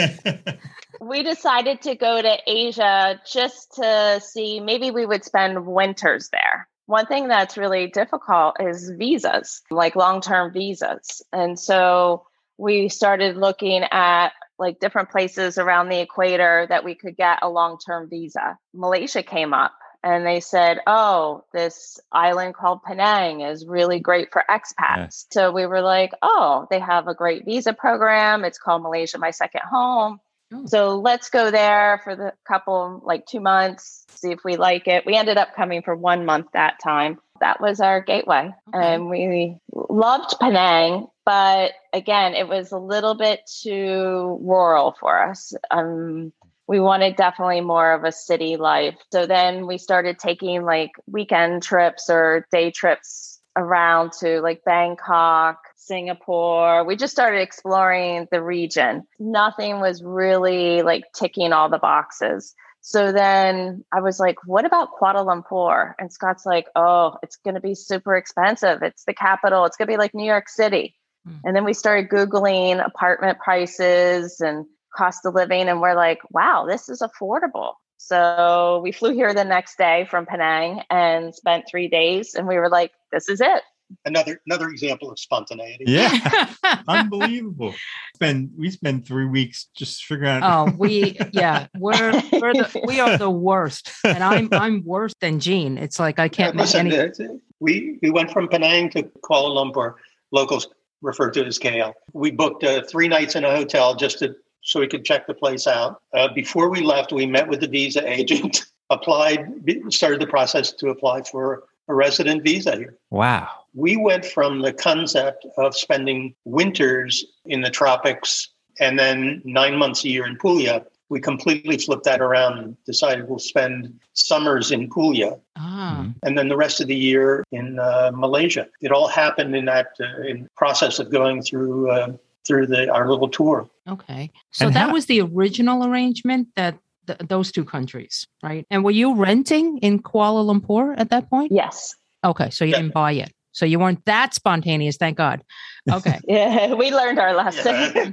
we 1.00 1.22
decided 1.24 1.82
to 1.82 1.96
go 1.96 2.22
to 2.22 2.38
Asia 2.46 3.20
just 3.26 3.74
to 3.74 4.20
see 4.24 4.60
maybe 4.60 4.90
we 4.90 5.06
would 5.06 5.24
spend 5.24 5.66
winters 5.66 6.28
there. 6.30 6.68
One 6.86 7.06
thing 7.06 7.28
that's 7.28 7.56
really 7.56 7.88
difficult 7.88 8.56
is 8.60 8.90
visas, 8.96 9.62
like 9.70 9.96
long 9.96 10.20
term 10.20 10.52
visas. 10.52 11.22
And 11.32 11.58
so 11.58 12.26
we 12.58 12.88
started 12.88 13.36
looking 13.36 13.82
at 13.90 14.30
like 14.58 14.78
different 14.78 15.10
places 15.10 15.58
around 15.58 15.88
the 15.88 16.00
equator 16.00 16.66
that 16.68 16.84
we 16.84 16.94
could 16.94 17.16
get 17.16 17.38
a 17.42 17.48
long 17.48 17.78
term 17.84 18.08
visa. 18.08 18.56
Malaysia 18.72 19.22
came 19.22 19.52
up 19.52 19.72
and 20.02 20.26
they 20.26 20.40
said, 20.40 20.78
oh, 20.86 21.44
this 21.52 22.00
island 22.10 22.54
called 22.54 22.82
Penang 22.82 23.40
is 23.40 23.66
really 23.66 24.00
great 24.00 24.32
for 24.32 24.42
expats. 24.50 25.26
So 25.30 25.52
we 25.52 25.66
were 25.66 25.80
like, 25.80 26.12
oh, 26.22 26.66
they 26.70 26.80
have 26.80 27.06
a 27.06 27.14
great 27.14 27.44
visa 27.44 27.72
program. 27.72 28.44
It's 28.44 28.58
called 28.58 28.82
Malaysia 28.82 29.18
My 29.18 29.30
Second 29.30 29.62
Home. 29.70 30.20
Oh. 30.52 30.66
So 30.66 31.00
let's 31.00 31.30
go 31.30 31.50
there 31.50 32.00
for 32.04 32.16
the 32.16 32.32
couple, 32.46 33.00
like 33.04 33.26
two 33.26 33.40
months, 33.40 34.04
see 34.14 34.32
if 34.32 34.40
we 34.44 34.56
like 34.56 34.88
it. 34.88 35.06
We 35.06 35.14
ended 35.14 35.38
up 35.38 35.54
coming 35.54 35.82
for 35.82 35.94
one 35.94 36.26
month 36.26 36.48
that 36.52 36.80
time. 36.82 37.18
That 37.40 37.60
was 37.60 37.80
our 37.80 38.00
gateway. 38.00 38.50
Okay. 38.74 38.94
And 38.94 39.08
we 39.08 39.56
loved 39.72 40.34
Penang, 40.40 41.08
but 41.24 41.72
again, 41.92 42.34
it 42.34 42.48
was 42.48 42.70
a 42.72 42.78
little 42.78 43.14
bit 43.14 43.40
too 43.62 44.38
rural 44.42 44.94
for 44.98 45.28
us. 45.28 45.52
Um, 45.70 46.32
we 46.66 46.80
wanted 46.80 47.16
definitely 47.16 47.60
more 47.60 47.92
of 47.92 48.04
a 48.04 48.12
city 48.12 48.56
life. 48.56 48.96
So 49.12 49.26
then 49.26 49.66
we 49.66 49.78
started 49.78 50.18
taking 50.18 50.64
like 50.64 50.92
weekend 51.06 51.62
trips 51.62 52.08
or 52.08 52.46
day 52.52 52.70
trips 52.70 53.40
around 53.56 54.12
to 54.20 54.40
like 54.40 54.62
Bangkok, 54.64 55.58
Singapore. 55.76 56.84
We 56.84 56.96
just 56.96 57.12
started 57.12 57.40
exploring 57.40 58.28
the 58.30 58.42
region. 58.42 59.02
Nothing 59.18 59.80
was 59.80 60.02
really 60.02 60.82
like 60.82 61.04
ticking 61.14 61.52
all 61.52 61.68
the 61.68 61.78
boxes. 61.78 62.54
So 62.80 63.12
then 63.12 63.84
I 63.92 64.00
was 64.00 64.18
like, 64.18 64.36
what 64.44 64.64
about 64.64 64.88
Kuala 65.00 65.24
Lumpur? 65.24 65.94
And 66.00 66.12
Scott's 66.12 66.44
like, 66.44 66.66
oh, 66.74 67.16
it's 67.22 67.36
going 67.36 67.54
to 67.54 67.60
be 67.60 67.76
super 67.76 68.16
expensive. 68.16 68.82
It's 68.82 69.04
the 69.04 69.14
capital. 69.14 69.64
It's 69.66 69.76
going 69.76 69.86
to 69.86 69.92
be 69.92 69.98
like 69.98 70.14
New 70.14 70.26
York 70.26 70.48
City. 70.48 70.96
Hmm. 71.24 71.36
And 71.44 71.56
then 71.56 71.64
we 71.64 71.74
started 71.74 72.10
Googling 72.10 72.84
apartment 72.84 73.38
prices 73.38 74.40
and 74.40 74.66
cost 74.94 75.26
of 75.26 75.34
living 75.34 75.68
and 75.68 75.80
we're 75.80 75.94
like, 75.94 76.20
wow, 76.30 76.66
this 76.68 76.88
is 76.88 77.02
affordable. 77.02 77.74
So 77.98 78.80
we 78.82 78.92
flew 78.92 79.12
here 79.12 79.32
the 79.32 79.44
next 79.44 79.78
day 79.78 80.06
from 80.10 80.26
Penang 80.26 80.82
and 80.90 81.34
spent 81.34 81.66
three 81.70 81.88
days 81.88 82.34
and 82.34 82.48
we 82.48 82.56
were 82.56 82.68
like, 82.68 82.92
this 83.12 83.28
is 83.28 83.40
it. 83.40 83.62
Another 84.04 84.40
another 84.46 84.68
example 84.70 85.10
of 85.10 85.18
spontaneity. 85.18 85.84
Yeah. 85.86 86.48
Unbelievable. 86.88 87.74
Spend 88.14 88.50
we 88.56 88.70
spend 88.70 89.06
three 89.06 89.26
weeks 89.26 89.68
just 89.76 90.04
figuring 90.04 90.30
out. 90.42 90.68
oh, 90.68 90.72
we 90.78 91.18
yeah, 91.32 91.66
we're 91.78 92.12
we're 92.32 92.54
the, 92.54 92.84
we 92.86 93.00
are 93.00 93.18
the 93.18 93.30
worst, 93.30 93.92
and 94.02 94.24
I'm 94.24 94.48
I'm 94.52 94.82
worse 94.84 95.12
than 95.20 95.40
Gene. 95.40 95.76
It's 95.76 96.00
like 96.00 96.18
I 96.18 96.28
can't 96.28 96.56
make 96.56 96.72
Listen, 96.72 96.90
any. 96.90 97.40
we 97.60 97.98
we 98.00 98.10
went 98.10 98.30
from 98.30 98.48
Penang 98.48 98.88
to 98.90 99.02
Kuala 99.02 99.50
Lumpur. 99.50 99.96
Locals 100.30 100.68
refer 101.02 101.30
to 101.30 101.40
it 101.40 101.46
as 101.46 101.58
KL. 101.58 101.92
We 102.14 102.30
booked 102.30 102.64
uh, 102.64 102.82
three 102.88 103.08
nights 103.08 103.36
in 103.36 103.44
a 103.44 103.54
hotel 103.54 103.94
just 103.94 104.20
to 104.20 104.34
so 104.62 104.80
we 104.80 104.86
could 104.86 105.04
check 105.04 105.26
the 105.26 105.34
place 105.34 105.66
out. 105.66 106.00
Uh, 106.12 106.28
before 106.32 106.70
we 106.70 106.80
left, 106.80 107.12
we 107.12 107.26
met 107.26 107.48
with 107.48 107.60
the 107.60 107.68
visa 107.68 108.08
agent, 108.08 108.64
applied, 108.90 109.46
started 109.90 110.20
the 110.20 110.26
process 110.26 110.72
to 110.72 110.88
apply 110.88 111.22
for 111.22 111.64
a 111.88 111.94
resident 111.94 112.42
visa 112.42 112.76
here. 112.76 112.96
Wow. 113.10 113.48
We 113.74 113.96
went 113.96 114.24
from 114.24 114.60
the 114.60 114.72
concept 114.72 115.46
of 115.56 115.76
spending 115.76 116.34
winters 116.44 117.24
in 117.46 117.62
the 117.62 117.70
tropics 117.70 118.48
and 118.80 118.98
then 118.98 119.42
nine 119.44 119.76
months 119.76 120.04
a 120.04 120.08
year 120.08 120.26
in 120.26 120.36
Puglia. 120.36 120.84
We 121.08 121.20
completely 121.20 121.76
flipped 121.76 122.04
that 122.04 122.20
around 122.20 122.58
and 122.58 122.76
decided 122.84 123.28
we'll 123.28 123.38
spend 123.38 123.98
summers 124.14 124.70
in 124.70 124.88
Puglia 124.88 125.38
Ah, 125.56 126.06
and 126.22 126.38
then 126.38 126.48
the 126.48 126.56
rest 126.56 126.80
of 126.80 126.86
the 126.86 126.96
year 126.96 127.44
in 127.52 127.78
uh, 127.78 128.10
Malaysia. 128.14 128.66
It 128.80 128.92
all 128.92 129.08
happened 129.08 129.54
in 129.54 129.66
that 129.66 129.88
uh, 130.00 130.22
in 130.22 130.48
process 130.56 130.98
of 130.98 131.10
going 131.10 131.42
through 131.42 131.90
uh, 131.90 132.12
through 132.46 132.66
the 132.66 132.90
our 132.90 133.10
little 133.10 133.28
tour. 133.28 133.68
Okay. 133.88 134.30
So 134.52 134.66
And 134.66 134.76
that 134.76 134.88
how- 134.88 134.92
was 134.92 135.06
the 135.06 135.20
original 135.20 135.84
arrangement 135.86 136.48
that 136.56 136.78
th- 137.06 137.18
those 137.28 137.50
two 137.52 137.64
countries, 137.64 138.26
right? 138.42 138.66
And 138.70 138.84
were 138.84 138.90
you 138.92 139.14
renting 139.14 139.78
in 139.78 140.00
Kuala 140.02 140.44
Lumpur 140.44 140.94
at 140.98 141.10
that 141.10 141.28
point? 141.30 141.52
Yes. 141.52 141.94
Okay, 142.24 142.50
so 142.50 142.64
you 142.64 142.70
Yeah. 142.72 142.78
didn't 142.82 142.94
buy 142.94 143.12
it. 143.12 143.32
So 143.54 143.66
you 143.66 143.78
weren't 143.78 144.02
that 144.06 144.32
spontaneous, 144.34 144.96
thank 144.96 145.18
God. 145.18 145.42
Okay. 145.90 146.18
Yeah, 146.28 146.72
we 146.74 146.90
learned 146.90 147.18
our 147.18 147.34
lesson. 147.34 147.74
okay. 147.74 148.12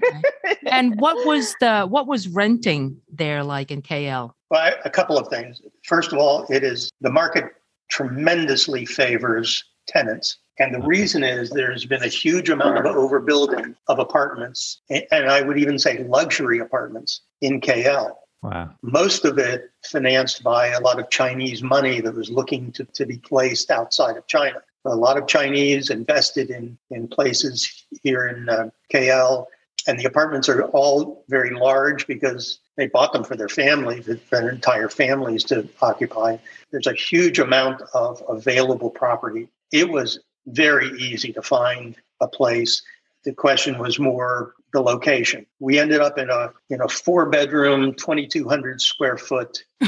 And 0.65 0.99
what 0.99 1.25
was 1.25 1.55
the 1.61 1.85
what 1.85 2.07
was 2.07 2.27
renting 2.27 2.97
there 3.13 3.43
like 3.43 3.71
in 3.71 3.81
KL? 3.81 4.31
Well, 4.49 4.59
I- 4.61 4.75
a 4.83 4.89
couple 4.89 5.17
of 5.17 5.27
things. 5.29 5.61
First 5.85 6.11
of 6.11 6.17
all, 6.19 6.45
it 6.49 6.63
is 6.63 6.89
the 7.01 7.11
market 7.11 7.45
tremendously 7.89 8.85
favors 8.85 9.63
tenants. 9.87 10.37
And 10.59 10.75
the 10.75 10.81
reason 10.81 11.23
is 11.23 11.49
there's 11.49 11.85
been 11.85 12.03
a 12.03 12.07
huge 12.07 12.49
amount 12.49 12.77
of 12.77 12.95
overbuilding 12.95 13.75
of 13.87 13.99
apartments, 13.99 14.81
and 14.89 15.29
I 15.29 15.41
would 15.41 15.57
even 15.57 15.79
say 15.79 16.03
luxury 16.03 16.59
apartments 16.59 17.21
in 17.41 17.61
KL. 17.61 18.15
Wow. 18.41 18.69
most 18.81 19.25
of 19.25 19.37
it 19.37 19.69
financed 19.83 20.43
by 20.43 20.67
a 20.67 20.79
lot 20.79 20.97
of 20.97 21.09
Chinese 21.09 21.61
money 21.61 21.99
that 21.99 22.15
was 22.15 22.29
looking 22.29 22.71
to, 22.71 22.85
to 22.85 23.05
be 23.05 23.17
placed 23.17 23.69
outside 23.69 24.15
of 24.15 24.27
China. 24.27 24.61
A 24.85 24.95
lot 24.95 25.17
of 25.17 25.27
Chinese 25.27 25.89
invested 25.89 26.49
in, 26.49 26.77
in 26.89 27.09
places 27.09 27.85
here 28.01 28.27
in 28.27 28.47
uh, 28.47 28.69
KL, 28.93 29.45
and 29.87 29.99
the 29.99 30.05
apartments 30.05 30.47
are 30.47 30.63
all 30.67 31.25
very 31.27 31.51
large 31.51 32.07
because 32.07 32.59
they 32.77 32.87
bought 32.87 33.11
them 33.11 33.25
for 33.25 33.35
their 33.35 33.49
families, 33.49 34.05
for 34.05 34.39
their 34.39 34.49
entire 34.49 34.87
families 34.87 35.43
to 35.45 35.67
occupy. 35.81 36.37
There's 36.71 36.87
a 36.87 36.93
huge 36.93 37.39
amount 37.39 37.81
of 37.93 38.23
available 38.29 38.89
property. 38.89 39.49
It 39.73 39.89
was 39.89 40.19
very 40.51 40.89
easy 40.99 41.33
to 41.33 41.41
find 41.41 41.95
a 42.21 42.27
place. 42.27 42.81
The 43.25 43.33
question 43.33 43.77
was 43.77 43.99
more 43.99 44.53
the 44.73 44.81
location. 44.81 45.45
We 45.59 45.79
ended 45.79 46.01
up 46.01 46.17
in 46.17 46.29
a 46.29 46.51
in 46.69 46.81
a 46.81 46.87
four 46.87 47.29
bedroom, 47.29 47.93
2,200 47.93 48.81
square 48.81 49.17
foot. 49.17 49.63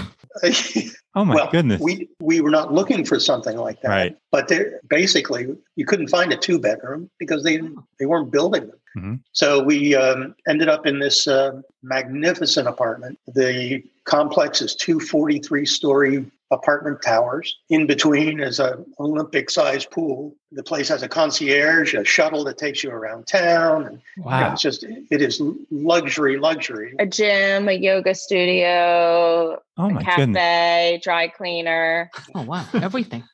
Oh 1.13 1.25
my 1.25 1.35
well, 1.35 1.49
goodness. 1.51 1.81
we 1.81 2.09
we 2.21 2.39
were 2.39 2.49
not 2.49 2.73
looking 2.73 3.03
for 3.03 3.19
something 3.19 3.57
like 3.57 3.81
that. 3.81 3.89
Right. 3.89 4.17
But 4.31 4.47
there, 4.47 4.79
basically, 4.89 5.53
you 5.75 5.85
couldn't 5.85 6.07
find 6.07 6.31
a 6.31 6.37
two 6.37 6.57
bedroom 6.57 7.09
because 7.19 7.43
they 7.43 7.59
they 7.99 8.05
weren't 8.05 8.31
building 8.31 8.67
them. 8.67 8.79
Mhm. 8.97 9.19
So 9.33 9.61
we 9.61 9.93
um, 9.95 10.35
ended 10.47 10.69
up 10.69 10.85
in 10.85 10.99
this 10.99 11.27
uh, 11.27 11.61
magnificent 11.83 12.67
apartment. 12.67 13.19
The 13.27 13.83
complex 14.05 14.61
is 14.61 14.73
two 14.73 14.99
43 14.99 15.65
story 15.65 16.25
apartment 16.51 17.01
towers. 17.01 17.57
In 17.69 17.87
between 17.87 18.39
is 18.39 18.59
a 18.59 18.83
Olympic 18.99 19.49
sized 19.49 19.89
pool. 19.89 20.35
The 20.51 20.63
place 20.63 20.89
has 20.89 21.01
a 21.01 21.07
concierge, 21.07 21.93
a 21.93 22.03
shuttle 22.03 22.43
that 22.43 22.57
takes 22.57 22.83
you 22.83 22.91
around 22.91 23.25
town. 23.27 23.85
And, 23.87 24.01
you 24.17 24.23
know, 24.23 24.29
wow. 24.29 24.51
it's 24.51 24.61
just 24.61 24.83
it 24.83 25.21
is 25.21 25.41
luxury, 25.71 26.37
luxury. 26.37 26.93
a 26.99 27.05
gym, 27.05 27.67
a 27.69 27.73
yoga 27.73 28.13
studio, 28.13 29.57
Oh 29.77 29.85
a 29.85 29.89
my 29.89 30.03
goodness. 30.03 30.35
cafe, 30.35 30.99
dry 31.03 31.27
cleaner. 31.29 32.11
Oh 32.35 32.43
wow, 32.43 32.65
everything. 32.73 33.23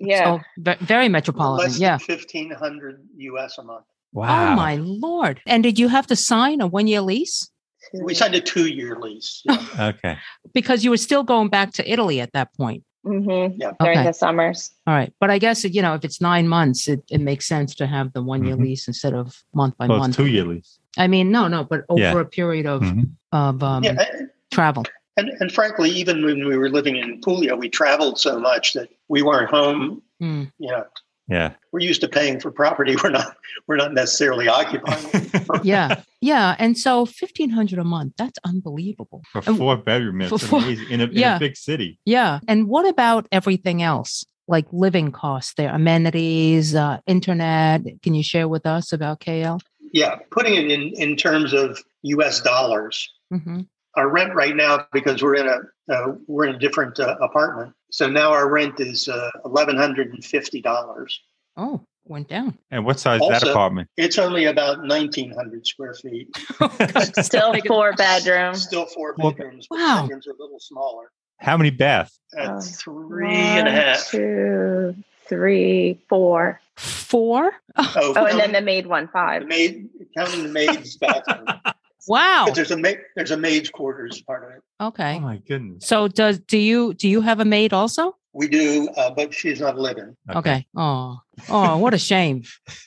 Yeah. 0.00 0.38
So 0.58 0.74
very 0.80 1.08
metropolitan. 1.08 1.70
Less 1.70 1.78
Yeah. 1.78 1.98
1500 1.98 3.00
US 3.18 3.56
a 3.58 3.62
month. 3.62 3.84
Wow. 4.12 4.52
Oh 4.52 4.56
my 4.56 4.76
lord! 4.76 5.40
And 5.46 5.62
did 5.62 5.78
you 5.78 5.88
have 5.88 6.06
to 6.08 6.16
sign 6.16 6.60
a 6.60 6.66
one 6.66 6.86
year 6.86 7.00
lease 7.00 7.50
We 7.92 8.14
signed 8.14 8.34
a 8.34 8.40
two 8.40 8.66
year 8.68 8.96
lease. 9.00 9.42
yeah. 9.44 9.66
Okay. 9.96 10.18
because 10.54 10.84
you 10.84 10.90
were 10.90 10.96
still 10.96 11.22
going 11.22 11.48
back 11.48 11.72
to 11.74 11.90
Italy 11.90 12.20
at 12.20 12.32
that 12.32 12.52
point? 12.54 12.82
Mm-hmm. 13.06 13.60
Yeah. 13.60 13.70
During 13.80 13.98
Okay. 13.98 14.06
the 14.08 14.12
summers. 14.12 14.70
All 14.86 14.94
right, 14.94 15.12
but 15.20 15.30
I 15.30 15.38
guess 15.38 15.62
you 15.64 15.80
know 15.82 15.94
if 15.94 16.04
it's 16.04 16.20
nine 16.20 16.48
months, 16.48 16.88
it, 16.88 17.02
it 17.10 17.20
makes 17.20 17.46
sense 17.46 17.74
to 17.76 17.86
have 17.86 18.12
the 18.12 18.22
one 18.22 18.44
year 18.44 18.56
Mhm. 18.56 18.62
lease 18.64 18.88
instead 18.88 19.14
of 19.14 19.42
month 19.54 19.76
by 19.78 19.86
Well, 19.86 19.98
month. 19.98 20.16
two 20.16 20.26
year 20.26 20.44
lease. 20.44 20.78
I 20.98 21.06
mean, 21.06 21.30
no, 21.30 21.46
no, 21.46 21.62
but 21.62 21.84
over 21.88 22.00
Yeah. 22.00 22.18
a 22.20 22.24
period 22.24 22.66
of 22.66 22.82
Mhm. 22.82 23.10
of 23.32 23.62
um, 23.62 23.84
yeah. 23.84 23.90
and- 24.00 24.30
travel. 24.50 24.84
And, 25.18 25.30
and 25.40 25.50
frankly, 25.52 25.88
even 25.90 26.24
when 26.24 26.46
we 26.46 26.56
were 26.58 26.68
living 26.68 26.96
in 26.96 27.20
Puglia, 27.22 27.56
we 27.56 27.68
traveled 27.70 28.18
so 28.18 28.38
much 28.38 28.74
that 28.74 28.88
we 29.08 29.22
weren't 29.22 29.50
home. 29.50 30.02
Mm. 30.22 30.50
You 30.58 30.68
know, 30.72 30.84
Yeah. 31.28 31.54
we're 31.72 31.80
used 31.80 32.00
to 32.02 32.08
paying 32.08 32.38
for 32.40 32.50
property. 32.52 32.94
We're 33.02 33.10
not. 33.10 33.36
We're 33.66 33.76
not 33.76 33.92
necessarily 33.94 34.46
occupying. 34.48 35.30
Yeah, 35.62 36.02
yeah, 36.20 36.54
and 36.58 36.76
so 36.76 37.06
fifteen 37.06 37.50
hundred 37.50 37.78
a 37.78 37.84
month. 37.84 38.14
That's 38.18 38.38
unbelievable. 38.44 39.22
For 39.32 39.42
And- 39.46 39.56
four 39.58 39.76
bedroom, 39.76 40.20
it's 40.20 40.30
for 40.30 40.38
four- 40.38 40.60
In 40.90 41.00
a, 41.00 41.04
in 41.04 41.12
Yeah. 41.12 41.36
a 41.36 41.40
big 41.40 41.56
city. 41.56 41.98
Yeah, 42.04 42.40
and 42.48 42.68
what 42.68 42.86
about 42.88 43.26
everything 43.32 43.82
else? 43.82 44.24
Like 44.48 44.66
living 44.72 45.10
costs, 45.12 45.54
their 45.54 45.74
amenities, 45.74 46.74
uh, 46.74 46.98
internet. 47.06 47.82
Can 48.02 48.14
you 48.14 48.22
share 48.22 48.46
with 48.48 48.66
us 48.66 48.92
about 48.92 49.20
KL? 49.20 49.60
yeah, 49.92 50.16
putting 50.30 50.54
it 50.54 50.70
in 50.70 50.92
in 50.94 51.16
terms 51.16 51.52
of 51.52 51.82
U.S. 52.02 52.40
dollars. 52.42 53.08
hmm 53.32 53.62
Our 53.96 54.08
rent 54.08 54.34
right 54.34 54.54
now, 54.54 54.86
because 54.92 55.22
we're 55.22 55.36
in 55.36 55.48
a 55.48 55.58
uh, 55.92 56.12
we're 56.28 56.46
in 56.46 56.54
a 56.54 56.58
different 56.58 56.98
uh, 57.00 57.16
apartment, 57.20 57.72
so 57.90 58.08
now 58.08 58.30
our 58.32 58.48
rent 58.50 58.80
is 58.80 59.08
uh, 59.08 59.30
eleven 59.44 59.76
hundred 59.76 60.12
and 60.12 60.24
fifty 60.24 60.60
dollars. 60.60 61.20
Oh, 61.56 61.80
went 62.04 62.28
down. 62.28 62.56
And 62.70 62.84
what 62.84 63.00
size 63.00 63.20
is 63.22 63.28
that 63.28 63.42
apartment? 63.48 63.88
It's 63.96 64.18
only 64.18 64.44
about 64.46 64.84
nineteen 64.84 65.32
hundred 65.32 65.66
square 65.66 65.94
feet. 65.94 66.28
Still 67.24 67.54
four 67.66 67.92
bedrooms. 67.94 68.62
Still 68.62 68.86
four 68.86 69.14
Well, 69.18 69.32
bedrooms. 69.32 69.66
but 69.70 69.78
wow. 69.78 70.02
Bedrooms 70.02 70.26
are 70.26 70.32
a 70.32 70.36
little 70.38 70.60
smaller. 70.60 71.10
How 71.38 71.56
many 71.56 71.70
baths? 71.70 72.18
At 72.38 72.48
Oh, 72.50 72.60
three 72.60 73.28
and 73.30 73.68
a 73.68 73.70
One, 73.70 73.80
half. 73.80 74.08
two, 74.10 74.94
three, 75.28 76.00
four. 76.08 76.60
Four. 76.76 77.52
Oh, 77.76 78.12
Oh, 78.16 78.24
and 78.26 78.38
then 78.40 78.52
the 78.52 78.60
maid 78.62 78.86
one 78.86 79.06
the 79.06 79.12
five. 79.12 79.46
maid, 79.46 79.88
counting 80.16 80.42
the 80.44 80.48
maid's 80.48 80.96
bathroom. 80.96 81.46
Wow. 82.06 82.44
But 82.46 82.54
there's 82.54 82.70
a 82.70 82.76
ma- 82.76 82.90
there's 83.16 83.30
a 83.32 83.36
maid's 83.36 83.70
quarters 83.70 84.20
part 84.22 84.44
of 84.44 84.50
it. 84.56 84.62
Okay. 84.80 85.16
Oh 85.16 85.20
my 85.20 85.36
goodness. 85.38 85.86
So 85.86 86.08
does 86.08 86.38
do 86.40 86.58
you 86.58 86.94
do 86.94 87.08
you 87.08 87.20
have 87.20 87.40
a 87.40 87.44
maid 87.44 87.72
also? 87.72 88.16
We 88.32 88.48
do, 88.48 88.88
uh, 88.98 89.10
but 89.10 89.32
she's 89.32 89.60
not 89.60 89.78
living. 89.78 90.14
Okay. 90.30 90.66
Oh, 90.76 91.18
oh, 91.48 91.78
what 91.78 91.94
a 91.94 91.98
shame. 91.98 92.42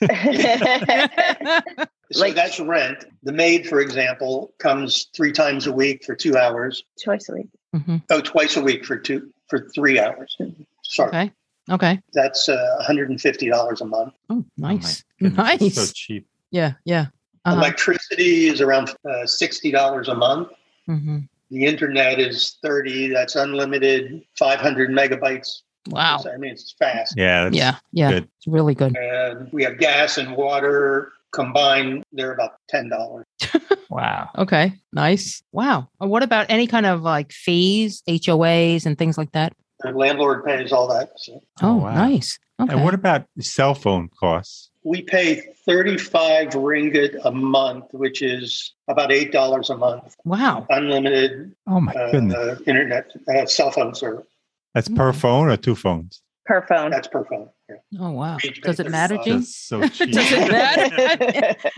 So 2.12 2.18
Like- 2.20 2.34
that's 2.34 2.58
rent. 2.58 3.04
The 3.22 3.30
maid, 3.32 3.68
for 3.68 3.80
example, 3.80 4.52
comes 4.58 5.06
three 5.14 5.30
times 5.32 5.66
a 5.68 5.72
week 5.72 6.02
for 6.04 6.16
two 6.16 6.36
hours. 6.36 6.82
Twice 7.04 7.28
a 7.28 7.34
week. 7.34 7.48
hmm 7.72 7.96
Oh, 8.10 8.20
twice 8.20 8.56
a 8.56 8.62
week 8.62 8.84
for 8.84 8.96
two 8.96 9.30
for 9.48 9.68
three 9.74 10.00
hours. 10.00 10.36
Sorry, 10.82 11.08
Okay. 11.10 11.32
Okay. 11.70 12.00
that's 12.14 12.48
uh, 12.48 12.84
$150 12.88 13.80
a 13.80 13.84
month. 13.84 14.14
Oh, 14.28 14.38
Oh 14.38 14.44
nice. 14.56 15.04
goodness, 15.20 15.38
it's 15.38 15.62
nice. 15.62 15.74
So 15.86 15.92
cheap. 15.94 16.26
yeah. 16.50 16.72
Yeah. 16.84 17.06
Uh-huh. 17.44 17.56
Electricity 17.56 18.46
is 18.48 18.60
around 18.60 18.90
uh, 19.04 19.24
$60 19.24 20.08
a 20.08 20.14
month. 20.14 20.48
hmm 20.86 21.18
The 21.50 21.64
internet 21.64 22.18
is 22.20 22.58
30. 22.62 23.08
That's 23.08 23.34
unlimited, 23.36 24.22
500 24.38 24.90
megabytes. 24.90 25.62
Wow. 25.88 26.22
I 26.32 26.36
mean, 26.36 26.52
it's 26.52 26.74
fast. 26.78 27.14
Yeah. 27.16 27.44
That's, 27.44 27.56
Yeah. 27.56 27.76
Yeah. 27.92 28.10
good. 28.10 28.24
It's 28.36 28.46
really 28.46 28.74
good. 28.74 28.96
And 28.96 29.50
we 29.52 29.64
have 29.64 29.78
gas 29.78 30.18
and 30.18 30.36
water 30.36 31.12
combined. 31.32 32.04
They're 32.12 32.32
about 32.32 32.52
$10. 32.72 33.22
Wow. 33.90 34.28
Okay. 34.38 34.72
Nice. 34.92 35.42
Wow. 35.50 35.88
Uh, 36.00 36.06
What 36.06 36.22
about 36.22 36.46
any 36.48 36.68
kind 36.68 36.86
of 36.86 37.02
like 37.02 37.32
fees, 37.32 38.04
HOAs, 38.08 38.86
and 38.86 38.96
things 38.96 39.18
like 39.18 39.32
that? 39.32 39.52
The 39.80 39.90
landlord 39.90 40.44
pays 40.44 40.70
all 40.70 40.86
that. 40.94 41.10
So. 41.16 41.40
Oh, 41.60 41.74
wow. 41.76 41.94
nice. 41.94 42.38
Okay. 42.60 42.72
And 42.72 42.84
what 42.84 42.94
about 42.94 43.26
cell 43.40 43.74
phone 43.74 44.08
costs? 44.18 44.70
We 44.82 45.02
pay 45.02 45.42
35 45.66 46.48
ringgit 46.50 47.18
a 47.24 47.30
month, 47.30 47.86
which 47.92 48.22
is 48.22 48.74
about 48.88 49.10
$8 49.10 49.70
a 49.70 49.76
month, 49.76 50.16
wow. 50.24 50.66
unlimited 50.70 51.54
Oh 51.66 51.80
my 51.80 51.92
uh, 51.92 52.10
goodness. 52.10 52.36
uh, 52.36 52.56
internet, 52.66 53.10
uh, 53.28 53.46
cell 53.46 53.70
phone 53.70 53.94
service. 53.94 54.26
That's 54.74 54.88
per 54.88 55.12
phone 55.12 55.48
or 55.48 55.56
two 55.56 55.74
phones? 55.74 56.22
per 56.50 56.66
phone. 56.66 56.90
That's 56.90 57.06
per 57.06 57.24
phone. 57.24 57.48
Yeah. 57.68 57.76
Oh 58.00 58.10
wow. 58.10 58.36
Does 58.62 58.80
it 58.80 58.90
matter, 58.90 59.16
35. 59.18 59.24
Gene? 59.24 59.42
So 59.42 59.88
cheap. 59.88 60.10
Does 60.12 60.32
it 60.32 60.50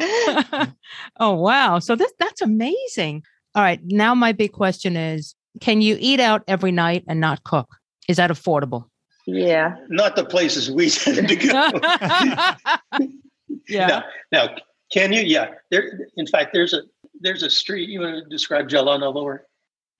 matter? 0.00 0.74
oh 1.20 1.34
wow. 1.34 1.78
So 1.78 1.94
this 1.94 2.12
that's 2.18 2.40
amazing. 2.40 3.22
All 3.54 3.62
right. 3.62 3.80
Now 3.84 4.14
my 4.14 4.32
big 4.32 4.52
question 4.52 4.96
is 4.96 5.34
can 5.60 5.82
you 5.82 5.98
eat 6.00 6.20
out 6.20 6.42
every 6.48 6.72
night 6.72 7.04
and 7.06 7.20
not 7.20 7.44
cook? 7.44 7.76
Is 8.08 8.16
that 8.16 8.30
affordable? 8.30 8.86
Yeah. 9.26 9.76
Not 9.88 10.16
the 10.16 10.24
places 10.24 10.70
we 10.70 10.90
tend 10.90 11.28
to 11.28 11.36
go. 11.36 13.06
yeah. 13.68 13.86
Now, 13.86 14.04
now, 14.32 14.54
can 14.92 15.12
you? 15.12 15.22
Yeah. 15.22 15.50
There. 15.70 16.08
In 16.16 16.26
fact, 16.26 16.50
there's 16.52 16.72
a 16.72 16.82
there's 17.20 17.42
a 17.42 17.50
street. 17.50 17.88
You 17.88 18.00
want 18.00 18.24
to 18.24 18.28
describe 18.28 18.68
Jalan 18.68 19.00
Alor? 19.00 19.40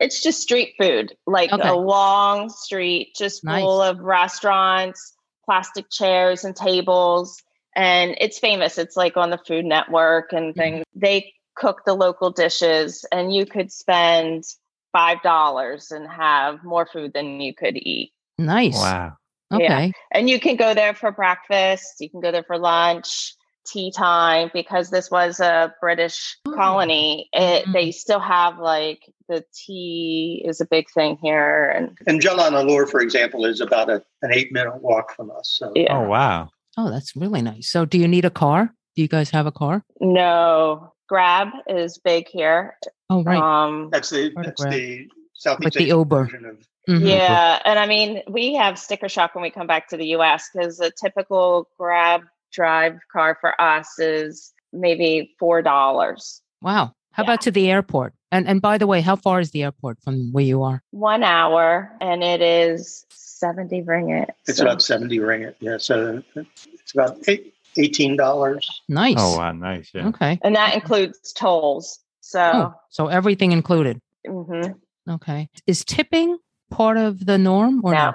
It's 0.01 0.23
just 0.23 0.43
street 0.43 0.75
food, 0.81 1.15
like 1.27 1.53
Okay. 1.53 1.69
a 1.69 1.75
long 1.75 2.49
street, 2.49 3.15
just 3.17 3.45
Nice. 3.45 3.63
full 3.63 3.81
of 3.81 4.01
restaurants, 4.01 5.15
plastic 5.45 5.89
chairs 5.91 6.45
and 6.45 6.57
tables. 6.57 7.41
And 7.77 8.17
it's 8.21 8.39
famous. 8.39 8.77
It's 8.79 8.97
like 8.97 9.17
on 9.17 9.31
the 9.31 9.39
Food 9.39 9.65
Network 9.65 10.33
and 10.33 10.53
Mm-hmm. 10.55 10.59
things. 10.61 10.85
They 10.95 11.33
cook 11.55 11.83
the 11.87 11.95
local 11.95 12.31
dishes, 12.31 13.05
and 13.13 13.33
you 13.33 13.47
could 13.47 13.71
spend 13.71 14.43
$5 14.97 15.91
and 15.93 16.09
have 16.09 16.65
more 16.65 16.87
food 16.87 17.13
than 17.15 17.41
you 17.41 17.55
could 17.55 17.77
eat. 17.77 18.13
Nice. 18.39 18.75
Wow. 18.75 19.15
Okay. 19.53 19.87
Yeah. 19.87 19.91
And 20.13 20.31
you 20.31 20.41
can 20.41 20.57
go 20.57 20.75
there 20.75 20.95
for 20.95 21.13
breakfast, 21.13 21.97
you 22.01 22.09
can 22.11 22.21
go 22.21 22.33
there 22.33 22.43
for 22.45 22.59
lunch, 22.59 23.35
tea 23.67 23.93
time, 23.95 24.51
because 24.55 24.91
this 24.91 25.11
was 25.11 25.41
a 25.41 25.75
British 25.81 26.37
Oh. 26.47 26.53
colony. 26.55 27.29
It, 27.33 27.67
Mhm. 27.67 27.73
They 27.73 27.91
still 27.93 28.19
have 28.21 28.59
like 28.59 29.01
the 29.29 29.45
tea 29.55 30.43
is 30.45 30.61
a 30.61 30.67
big 30.67 30.91
thing 30.91 31.17
here. 31.23 31.69
And 31.71 31.97
And 32.07 32.21
Jalan 32.21 32.53
Alor, 32.53 32.89
for 32.89 33.01
example, 33.01 33.45
is 33.45 33.61
about 33.61 33.89
a, 33.91 34.03
an 34.23 34.33
eight 34.33 34.53
minute 34.53 34.83
walk 34.83 35.15
from 35.15 35.31
us. 35.31 35.51
So 35.59 35.73
yeah, 35.77 35.97
Oh 35.99 36.09
wow. 36.09 36.49
Oh, 36.79 36.91
that's 36.91 37.15
really 37.15 37.43
nice. 37.43 37.69
So 37.71 37.85
do 37.85 37.99
you 37.99 38.09
need 38.09 38.25
a 38.25 38.31
car? 38.31 38.75
Do 38.97 39.03
you 39.03 39.09
guys 39.09 39.31
have 39.31 39.47
a 39.47 39.53
car? 39.53 39.85
no, 40.01 40.93
Grab 41.09 41.49
is 41.67 41.99
big 41.99 42.27
here. 42.29 42.79
Oh, 43.11 43.23
right. 43.23 43.39
Um, 43.39 43.91
that's 43.91 44.09
the 44.11 44.31
Part 44.31 44.47
of 44.47 44.55
that's 44.57 44.65
the 44.75 45.09
Southeast 45.35 45.65
Like 45.67 45.73
the 45.75 45.85
Asian 45.85 45.99
Uber. 45.99 46.25
version 46.25 46.45
of 46.47 46.67
Mhm. 46.89 47.07
yeah. 47.09 47.61
And 47.65 47.79
I 47.79 47.87
mean, 47.87 48.23
we 48.29 48.55
have 48.55 48.79
sticker 48.79 49.09
shock 49.09 49.35
when 49.35 49.43
we 49.43 49.51
come 49.51 49.67
back 49.67 49.89
to 49.89 49.97
the 49.97 50.07
US 50.17 50.49
because 50.53 50.81
a 50.81 50.91
typical 50.91 51.69
Grab 51.79 52.23
drive 52.53 52.99
car 53.13 53.39
for 53.41 53.59
us 53.61 53.99
is 53.99 54.53
maybe 54.73 55.35
$4. 55.41 56.41
Wow. 56.61 56.93
How 57.13 57.23
Yeah. 57.23 57.27
about 57.31 57.41
to 57.43 57.51
the 57.51 57.71
airport? 57.71 58.15
And 58.31 58.49
and 58.49 58.61
by 58.63 58.79
the 58.79 58.87
way, 58.87 59.01
how 59.03 59.17
far 59.17 59.41
is 59.41 59.51
the 59.51 59.63
airport 59.63 60.01
from 60.03 60.33
where 60.33 60.45
you 60.45 60.63
are? 60.63 60.83
one 60.91 61.23
hour 61.23 61.91
and 62.01 62.23
it 62.25 62.41
is 62.41 63.05
70 63.11 63.83
ringgit. 63.83 64.29
It's 64.47 64.59
So- 64.59 64.65
about 64.65 64.83
70 64.83 65.19
ringgit. 65.19 65.55
Yeah. 65.61 65.77
So 65.79 66.23
it's 66.35 66.93
about 66.95 67.19
eight, 67.29 67.55
$18. 67.77 68.59
Nice. 68.89 69.17
Oh 69.19 69.37
wow. 69.39 69.53
Nice. 69.53 69.91
Yeah. 69.95 70.09
Okay. 70.09 70.39
and 70.43 70.57
that 70.57 70.75
includes 70.75 71.33
tolls. 71.33 72.01
So, 72.21 72.41
Oh, 72.41 72.75
so 72.91 73.09
everything 73.09 73.53
included. 73.53 74.01
mhm. 74.27 74.75
Okay. 75.11 75.49
Is 75.67 75.85
tipping 75.85 76.39
part 76.73 76.97
of 76.97 77.25
the 77.27 77.39
norm 77.39 77.81
or 77.85 77.93
no, 77.93 78.11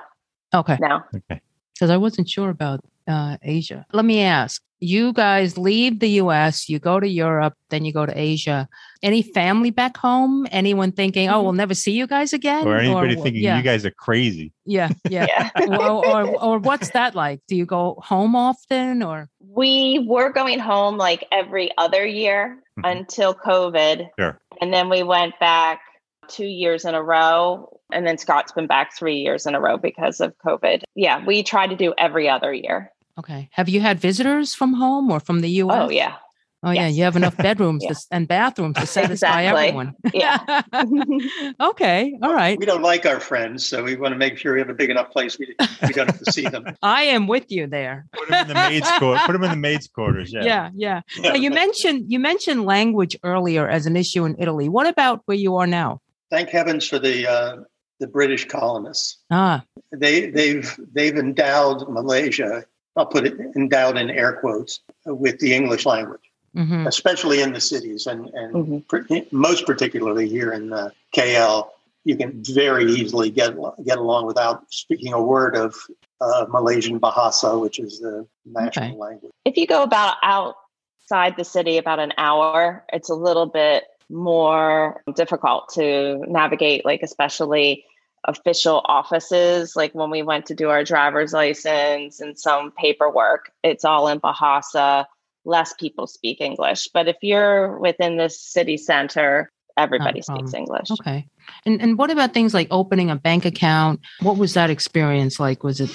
no? 0.53 0.59
Okay. 0.59 0.77
no. 0.81 1.01
Okay. 1.15 1.41
Because 1.73 1.89
I 1.89 1.97
wasn't 1.97 2.27
sure 2.29 2.49
about 2.49 2.79
uh, 3.07 3.37
Asia. 3.41 3.85
Let 3.93 4.03
me 4.05 4.21
ask 4.21 4.61
you 4.79 5.11
guys 5.11 5.57
leave 5.57 5.99
the 5.99 6.09
US, 6.21 6.69
you 6.69 6.77
go 6.77 6.99
to 6.99 7.07
Europe, 7.07 7.53
then 7.69 7.83
you 7.83 7.91
go 7.91 8.05
to 8.05 8.13
Asia. 8.15 8.67
Any 9.01 9.23
family 9.23 9.71
back 9.71 9.97
home? 9.97 10.45
Anyone 10.51 10.91
thinking, 10.91 11.29
oh, 11.29 11.41
we'll 11.41 11.53
never 11.53 11.73
see 11.73 11.93
you 11.93 12.05
guys 12.05 12.31
again? 12.33 12.67
Or 12.67 12.77
anybody 12.77 13.15
wh- 13.15 13.23
thinking 13.23 13.41
yeah, 13.43 13.57
you 13.57 13.63
guys 13.63 13.85
are 13.85 13.91
crazy. 13.91 14.53
Yeah. 14.65 14.89
Yeah. 15.09 15.25
Yeah. 15.29 15.49
or, 15.79 16.05
or, 16.05 16.43
or 16.43 16.59
what's 16.59 16.91
that 16.91 17.15
like? 17.15 17.41
Do 17.47 17.55
you 17.55 17.65
go 17.65 17.97
home 18.03 18.35
often 18.35 19.01
or? 19.01 19.29
we 19.49 20.05
were 20.07 20.31
going 20.31 20.59
home 20.59 20.97
like 20.97 21.25
every 21.31 21.71
other 21.77 22.05
year 22.05 22.59
Mhm. 22.77 22.91
until 22.97 23.33
COVID. 23.33 24.07
Sure. 24.19 24.37
And 24.61 24.71
then 24.71 24.89
we 24.89 25.01
went 25.01 25.33
back 25.39 25.81
two 26.27 26.45
years 26.45 26.85
in 26.85 26.93
a 26.93 27.01
row. 27.01 27.76
And 27.91 28.05
then 28.05 28.17
Scott's 28.17 28.51
been 28.51 28.67
back 28.67 28.95
three 28.95 29.17
years 29.17 29.45
in 29.45 29.55
a 29.55 29.59
row 29.61 29.77
because 29.77 30.19
of 30.19 30.37
COVID. 30.45 30.83
Yeah, 30.95 31.25
we 31.25 31.43
try 31.43 31.67
to 31.67 31.75
do 31.75 31.93
every 31.97 32.27
other 32.29 32.53
year. 32.53 32.91
Okay. 33.17 33.49
Have 33.53 33.69
you 33.69 33.81
had 33.81 33.99
visitors 33.99 34.53
from 34.53 34.73
home 34.73 35.09
or 35.11 35.19
from 35.19 35.39
the 35.41 35.49
US? 35.63 35.87
Oh, 35.87 35.89
yeah. 35.89 36.15
Oh, 36.63 36.71
yeah. 36.71 36.87
You 36.87 37.03
have 37.03 37.15
enough 37.15 37.37
bedrooms 37.47 37.83
Yeah. 37.83 37.93
to, 37.93 37.99
and 38.11 38.27
bathrooms 38.27 38.75
to 38.77 38.85
satisfy 38.87 39.43
Exactly. 39.43 39.67
everyone. 39.67 39.95
Yeah. 40.13 40.61
okay. 41.61 42.17
All 42.21 42.33
right. 42.33 42.57
We 42.59 42.65
don't 42.65 42.81
like 42.81 43.05
our 43.05 43.19
friends, 43.19 43.65
so 43.65 43.83
we 43.83 43.95
want 43.95 44.13
to 44.13 44.17
make 44.17 44.37
sure 44.37 44.53
we 44.53 44.59
have 44.59 44.69
a 44.69 44.73
big 44.73 44.89
enough 44.89 45.09
place 45.11 45.37
we, 45.39 45.55
we 45.83 45.93
don't 45.93 46.07
have 46.07 46.19
to 46.19 46.31
see 46.31 46.47
them. 46.47 46.65
I 46.81 47.03
am 47.03 47.27
with 47.27 47.45
you 47.51 47.67
there. 47.67 48.05
Put 48.13 48.29
them 48.29 48.41
in 48.41 48.47
the 48.49 48.53
maid's 48.55 48.91
quarters. 48.97 49.21
Put 49.25 49.33
them 49.33 49.43
in 49.43 49.51
the 49.51 49.55
maid's 49.57 49.87
quarters. 49.87 50.33
Yeah. 50.33 50.43
Yeah. 50.43 50.71
Yeah. 50.75 51.01
Now, 51.19 51.35
you 51.35 51.51
mentioned 51.51 52.05
you 52.11 52.19
mentioned 52.19 52.65
language 52.65 53.15
earlier 53.23 53.67
as 53.67 53.85
an 53.85 53.95
issue 53.95 54.25
in 54.25 54.35
Italy. 54.39 54.67
What 54.69 54.87
about 54.87 55.21
where 55.25 55.37
you 55.37 55.55
are 55.57 55.67
now? 55.67 56.01
Thank 56.29 56.49
heavens 56.49 56.87
for 56.87 56.99
the 56.99 57.27
uh, 57.27 57.55
the 57.99 58.07
British 58.07 58.45
colonists. 58.47 59.17
Ah, 59.31 59.63
They 59.91 60.29
they've 60.29 60.75
they've 60.93 61.15
endowed 61.17 61.87
Malaysia. 61.89 62.65
I'll 62.95 63.05
put 63.05 63.25
it 63.25 63.39
endowed 63.55 63.97
in 63.97 64.09
air 64.09 64.33
quotes 64.33 64.79
with 65.05 65.39
the 65.39 65.53
English 65.53 65.85
language, 65.85 66.21
hmm 66.55 66.87
especially 66.87 67.41
in 67.41 67.53
the 67.53 67.61
cities 67.61 68.07
and 68.07 68.27
and 68.33 68.53
Mhm. 68.55 68.87
pr- 68.87 69.13
most 69.31 69.65
particularly 69.65 70.27
here 70.27 70.51
in 70.51 70.73
uh, 70.73 70.89
KL. 71.15 71.69
You 72.05 72.15
can 72.15 72.41
very 72.43 72.85
easily 72.85 73.29
get 73.29 73.55
get 73.83 73.97
along 73.97 74.25
without 74.25 74.63
speaking 74.71 75.13
a 75.13 75.21
word 75.21 75.55
of 75.55 75.75
uh, 76.21 76.45
Malaysian 76.49 76.99
Bahasa, 76.99 77.59
which 77.59 77.77
is 77.79 77.99
the 77.99 78.25
national 78.45 78.89
Okay. 78.89 78.97
language. 78.97 79.31
if 79.45 79.55
you 79.57 79.67
go 79.67 79.83
about 79.83 80.15
outside 80.23 81.35
the 81.37 81.43
city 81.45 81.77
about 81.77 81.99
an 81.99 82.13
hour, 82.17 82.83
it's 82.91 83.09
a 83.09 83.15
little 83.15 83.45
bit 83.45 83.83
more 84.09 85.01
difficult 85.15 85.69
to 85.73 86.23
navigate, 86.27 86.85
like 86.85 87.01
especially 87.01 87.85
official 88.25 88.81
offices. 88.85 89.75
Like 89.75 89.93
when 89.93 90.09
we 90.09 90.21
went 90.21 90.45
to 90.47 90.55
do 90.55 90.69
our 90.69 90.83
driver's 90.83 91.33
license 91.33 92.19
and 92.19 92.37
some 92.37 92.71
paperwork, 92.71 93.51
it's 93.63 93.85
all 93.85 94.07
in 94.07 94.19
Bahasa. 94.19 95.05
Less 95.45 95.73
people 95.73 96.07
speak 96.07 96.41
English. 96.41 96.89
But 96.93 97.07
if 97.07 97.17
you're 97.21 97.77
within 97.79 98.17
the 98.17 98.29
city 98.29 98.77
center, 98.77 99.49
everybody 99.77 100.21
speaks 100.21 100.51
problem. 100.51 100.55
English. 100.55 100.91
okay. 100.91 101.27
And 101.65 101.81
and 101.81 101.97
what 101.97 102.11
about 102.11 102.33
things 102.33 102.53
like 102.53 102.67
opening 102.71 103.09
a 103.09 103.15
bank 103.15 103.45
account? 103.45 104.01
What 104.21 104.37
was 104.37 104.53
that 104.55 104.69
experience 104.69 105.39
like? 105.39 105.63
Was 105.63 105.79
it 105.79 105.91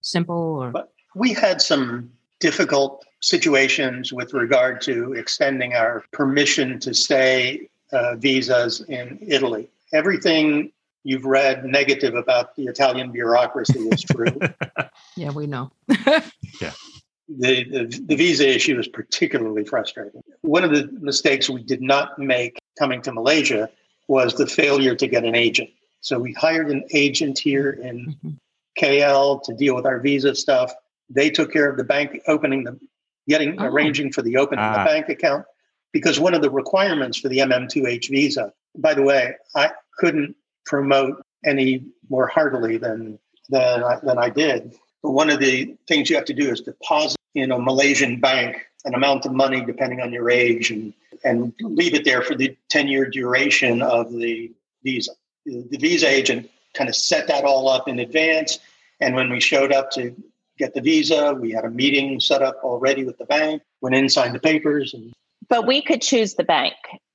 simple 0.00 0.36
or? 0.36 0.72
We 1.14 1.32
had 1.32 1.60
some 1.60 2.10
difficult 2.40 3.04
situations 3.22 4.12
with 4.12 4.34
regard 4.34 4.80
to 4.82 5.12
extending 5.14 5.74
our 5.74 6.04
permission 6.12 6.78
to 6.80 6.92
stay 6.92 7.68
uh, 7.92 8.16
visas 8.16 8.80
in 8.88 9.18
Italy. 9.26 9.68
Everything 9.92 10.72
you've 11.04 11.24
read 11.24 11.64
negative 11.64 12.14
about 12.14 12.54
the 12.56 12.64
Italian 12.64 13.10
bureaucracy 13.12 13.78
is 13.88 14.02
true. 14.02 14.38
Yeah, 15.14 15.30
we 15.30 15.46
know. 15.46 15.70
the, 15.88 16.32
the, 17.28 18.02
the 18.06 18.16
visa 18.16 18.48
issue 18.48 18.78
is 18.78 18.88
particularly 18.88 19.62
frustrating. 19.62 20.22
One 20.40 20.64
of 20.64 20.70
the 20.70 20.88
mistakes 21.02 21.50
we 21.50 21.62
did 21.62 21.82
not 21.82 22.18
make 22.18 22.58
coming 22.78 23.02
to 23.02 23.12
Malaysia 23.12 23.68
was 24.08 24.32
the 24.34 24.46
failure 24.46 24.94
to 24.94 25.06
get 25.06 25.24
an 25.24 25.34
agent. 25.34 25.68
So 26.00 26.18
we 26.18 26.32
hired 26.32 26.70
an 26.70 26.84
agent 26.94 27.38
here 27.38 27.70
in 27.72 28.16
Mhm. 28.24 28.36
KL 28.78 29.42
to 29.44 29.52
deal 29.54 29.74
with 29.76 29.84
our 29.84 30.00
visa 30.00 30.34
stuff. 30.34 30.72
They 31.10 31.28
took 31.28 31.52
care 31.52 31.68
of 31.68 31.76
the 31.76 31.84
bank 31.84 32.18
opening 32.26 32.64
the 32.64 32.78
getting 33.28 33.60
Oh. 33.60 33.66
arranging 33.66 34.12
for 34.12 34.22
the 34.22 34.36
opening 34.36 34.64
of 34.64 34.74
Ah. 34.76 34.84
the 34.84 34.90
bank 34.90 35.08
account 35.08 35.44
because 35.92 36.18
one 36.18 36.34
of 36.34 36.42
the 36.42 36.50
requirements 36.50 37.18
for 37.18 37.28
the 37.28 37.40
MM2H 37.40 38.08
visa. 38.08 38.52
By 38.76 38.94
the 38.94 39.02
way, 39.02 39.34
I 39.54 39.70
couldn't 39.98 40.34
promote 40.64 41.22
any 41.44 41.84
more 42.08 42.26
heartily 42.26 42.76
than 42.78 43.18
than 43.48 43.82
I, 43.84 43.98
than 44.02 44.18
I 44.18 44.30
did. 44.30 44.72
But 45.02 45.10
one 45.10 45.28
of 45.28 45.40
the 45.40 45.74
things 45.88 46.08
you 46.08 46.16
have 46.16 46.24
to 46.26 46.34
do 46.34 46.50
is 46.50 46.60
deposit 46.60 47.18
in 47.34 47.50
a 47.50 47.58
Malaysian 47.58 48.20
bank 48.20 48.64
an 48.84 48.94
amount 48.94 49.26
of 49.26 49.32
money 49.32 49.64
depending 49.64 50.00
on 50.00 50.12
your 50.12 50.30
age 50.30 50.70
and 50.70 50.92
and 51.24 51.52
leave 51.60 51.94
it 51.94 52.04
there 52.04 52.22
for 52.22 52.34
the 52.34 52.56
10 52.68 52.88
year 52.88 53.08
duration 53.08 53.80
of 53.82 54.12
the 54.12 54.50
visa. 54.82 55.12
The, 55.46 55.62
the 55.70 55.76
visa 55.78 56.08
agent 56.08 56.50
kind 56.74 56.88
of 56.88 56.96
set 56.96 57.28
that 57.28 57.44
all 57.44 57.68
up 57.68 57.86
in 57.86 57.98
advance. 58.00 58.58
And 59.00 59.14
when 59.14 59.30
we 59.30 59.38
showed 59.40 59.72
up 59.72 59.90
to 59.92 60.14
get 60.58 60.74
the 60.74 60.80
visa, 60.80 61.34
we 61.40 61.50
had 61.50 61.64
a 61.64 61.70
meeting 61.70 62.20
set 62.20 62.42
up 62.42 62.56
already 62.62 63.04
with 63.04 63.18
the 63.18 63.24
bank, 63.24 63.62
went 63.80 63.94
in, 63.94 64.08
signed 64.08 64.34
the 64.34 64.40
papers, 64.40 64.94
and 64.94 65.12
But 65.48 65.66
we 65.66 65.82
could 65.82 66.02
choose 66.02 66.34
the 66.34 66.44
bank. 66.44 66.74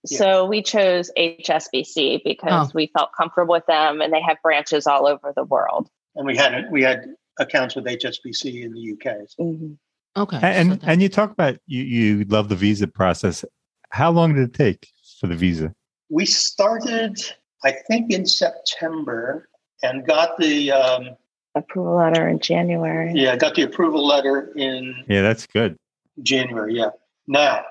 Yeah. 0.09 0.17
So 0.17 0.45
we 0.45 0.61
chose 0.61 1.11
HSBC 1.17 2.21
because 2.23 2.69
Oh. 2.69 2.71
we 2.73 2.91
felt 2.97 3.09
comfortable 3.17 3.53
with 3.53 3.65
them 3.67 4.01
and 4.01 4.13
they 4.13 4.21
have 4.21 4.37
branches 4.43 4.85
all 4.87 5.07
over 5.07 5.33
the 5.35 5.43
world. 5.43 5.89
and 6.15 6.25
we 6.25 6.35
had 6.35 6.65
we 6.71 6.81
had 6.81 7.05
accounts 7.39 7.75
with 7.75 7.85
HSBC 7.85 8.63
in 8.63 8.73
the 8.73 8.79
UK. 8.93 9.27
Mhm. 9.39 9.77
Okay. 10.17 10.39
And 10.41 10.81
so 10.81 10.87
and, 10.87 10.99
you 11.01 11.09
talk 11.09 11.31
about 11.31 11.57
you 11.67 11.83
you 11.83 12.25
love 12.25 12.49
the 12.49 12.55
visa 12.55 12.87
process. 12.87 13.45
How 13.91 14.09
long 14.11 14.33
did 14.33 14.43
it 14.49 14.53
take 14.55 14.89
for 15.19 15.27
the 15.27 15.35
visa? 15.35 15.73
We 16.09 16.25
started, 16.25 17.19
I 17.63 17.71
think, 17.87 18.11
in 18.11 18.25
September 18.25 19.47
and 19.83 20.05
got 20.07 20.37
the 20.39 20.71
um, 20.71 21.09
Approval 21.57 21.95
letter 21.97 22.27
in 22.27 22.39
January. 22.39 23.11
yeah 23.13 23.33
I 23.33 23.35
got 23.37 23.55
the 23.55 23.63
approval 23.63 24.05
letter 24.05 24.51
in 24.55 25.03
Yeah, 25.07 25.21
that's 25.21 25.45
good. 25.47 25.75
January. 26.23 26.75
Yeah. 26.75 26.89
Now 27.27 27.63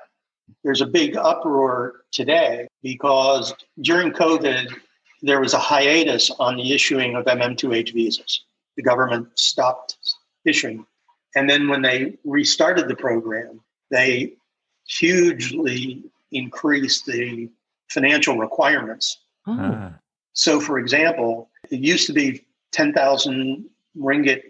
there's 0.64 0.80
a 0.80 0.86
big 0.86 1.16
uproar 1.16 2.02
today 2.12 2.68
because 2.82 3.54
during 3.80 4.12
COVID 4.12 4.68
there 5.22 5.40
was 5.40 5.54
a 5.54 5.58
hiatus 5.58 6.30
on 6.38 6.56
the 6.56 6.72
issuing 6.72 7.16
of 7.16 7.24
MM2H 7.24 7.92
visas. 7.94 8.44
The 8.76 8.82
government 8.82 9.28
stopped 9.34 9.96
issuing, 10.44 10.84
and 11.34 11.48
then 11.48 11.68
when 11.68 11.82
they 11.82 12.18
restarted 12.24 12.88
the 12.88 12.94
program, 12.96 13.60
they 13.90 14.34
hugely 14.86 16.04
increased 16.32 17.06
the 17.06 17.48
financial 17.88 18.36
requirements 18.36 19.18
oh, 19.46 19.56
Ah, 19.58 19.92
So, 20.34 20.60
for 20.60 20.78
example, 20.78 21.48
it 21.70 21.80
used 21.80 22.06
to 22.08 22.12
be 22.12 22.44
10,000 22.72 23.64
ringgit. 23.98 24.42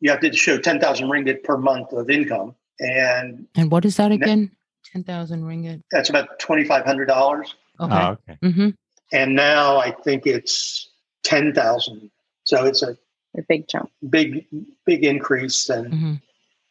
You 0.00 0.10
have 0.10 0.20
to 0.20 0.32
show 0.32 0.58
10,000 0.58 1.08
ringgit 1.08 1.42
per 1.44 1.56
month 1.56 1.92
of 1.92 2.10
income. 2.10 2.54
And 2.80 3.46
and 3.54 3.70
what 3.70 3.84
is 3.84 3.96
that 3.96 4.10
again? 4.12 4.50
Ten 4.92 5.04
thousand 5.04 5.44
ringgit. 5.44 5.80
that's 5.90 6.10
about 6.10 6.38
$2,500. 6.40 7.40
Okay. 7.40 7.48
oh, 7.80 8.10
okay. 8.12 8.38
mm-hmm. 8.42 8.68
And 9.12 9.34
now 9.36 9.78
I 9.78 9.90
think 9.92 10.26
it's 10.26 10.90
10,000. 11.22 12.10
So 12.44 12.66
it's 12.66 12.82
a 12.82 12.96
A 13.36 13.42
big 13.48 13.66
jump. 13.68 13.90
big, 14.10 14.46
big 14.84 15.04
increase. 15.04 15.68
And, 15.70 15.94
hmm 15.94 16.14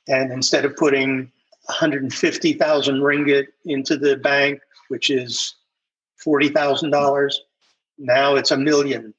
and 0.10 0.34
instead 0.34 0.66
of 0.66 0.76
putting 0.76 1.32
150,000 1.68 2.96
ringgit 3.00 3.48
into 3.66 3.96
the 3.98 4.18
bank, 4.18 4.60
which 4.90 5.10
is 5.10 5.56
$40,000, 6.26 7.34
now 7.98 8.36
it's 8.36 8.52
a 8.52 8.58
million 8.58 9.14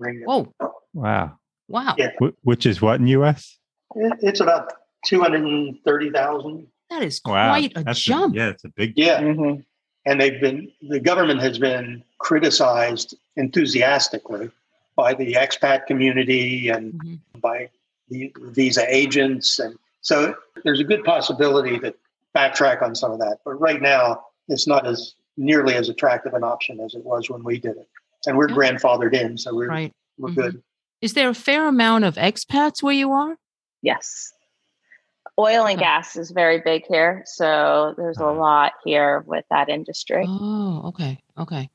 ringgit. 0.00 0.24
Oh, 0.26 0.52
Wow. 0.92 1.38
Wow. 1.68 1.94
Yeah. 1.98 2.10
Wh- 2.20 2.34
which 2.46 2.66
is 2.66 2.80
what 2.82 3.00
in 3.00 3.06
U.S. 3.08 3.58
It- 3.94 4.18
It's 4.22 4.40
about 4.40 4.72
230,000. 5.06 6.66
That 6.90 7.02
is 7.02 7.20
Wow, 7.24 7.50
quite 7.50 7.72
a 7.76 7.84
That's 7.84 8.00
jump. 8.00 8.34
yeah, 8.36 8.48
it's 8.50 8.64
a 8.64 8.68
big. 8.68 8.92
Yeah. 8.96 9.20
Mhm. 9.20 9.64
and 10.08 10.20
they've 10.20 10.40
been 10.40 10.70
the 10.88 11.00
government 11.00 11.40
has 11.42 11.58
been 11.58 12.00
criticized 12.18 13.16
enthusiastically 13.36 14.48
by 14.94 15.12
the 15.14 15.32
expat 15.32 15.84
community 15.86 16.68
and 16.68 16.92
Mhm. 16.94 17.18
by 17.40 17.68
the 18.08 18.32
visa 18.54 18.84
agents 18.88 19.58
and 19.58 19.76
so 20.02 20.32
there's 20.62 20.78
a 20.78 20.84
good 20.84 21.02
possibility 21.02 21.76
to 21.80 21.92
backtrack 22.36 22.82
on 22.82 22.94
some 22.94 23.10
of 23.10 23.18
that 23.18 23.38
but 23.44 23.54
right 23.54 23.82
now 23.82 24.24
it's 24.48 24.68
not 24.68 24.86
as 24.86 25.14
nearly 25.36 25.74
as 25.74 25.88
attractive 25.88 26.34
an 26.34 26.44
option 26.44 26.78
as 26.78 26.94
it 26.94 27.04
was 27.04 27.28
when 27.28 27.42
we 27.42 27.58
did 27.58 27.76
it 27.76 27.88
and 28.28 28.36
we're 28.38 28.48
Yeah. 28.48 28.54
grandfathered 28.54 29.12
in 29.12 29.36
so 29.36 29.52
we're, 29.56 29.66
Right. 29.68 29.92
we're 30.18 30.28
Mhm. 30.30 30.34
good 30.36 30.62
Is 31.00 31.12
there 31.14 31.28
a 31.28 31.34
fair 31.34 31.66
amount 31.68 32.04
of 32.04 32.14
expats 32.16 32.82
where 32.82 32.94
you 32.94 33.12
are? 33.12 33.36
Yes. 33.82 34.32
Oil 35.38 35.64
and 35.66 35.76
Okay. 35.76 35.84
gas 35.84 36.16
is 36.16 36.30
very 36.30 36.60
big 36.64 36.84
here. 36.88 37.22
So 37.26 37.94
there's 37.98 38.18
a 38.18 38.24
Ah. 38.24 38.30
lot 38.32 38.72
here 38.84 39.22
with 39.26 39.44
that 39.50 39.68
industry 39.68 40.24
Oh, 40.26 40.82
okay. 40.86 41.18
Okay. 41.38 41.70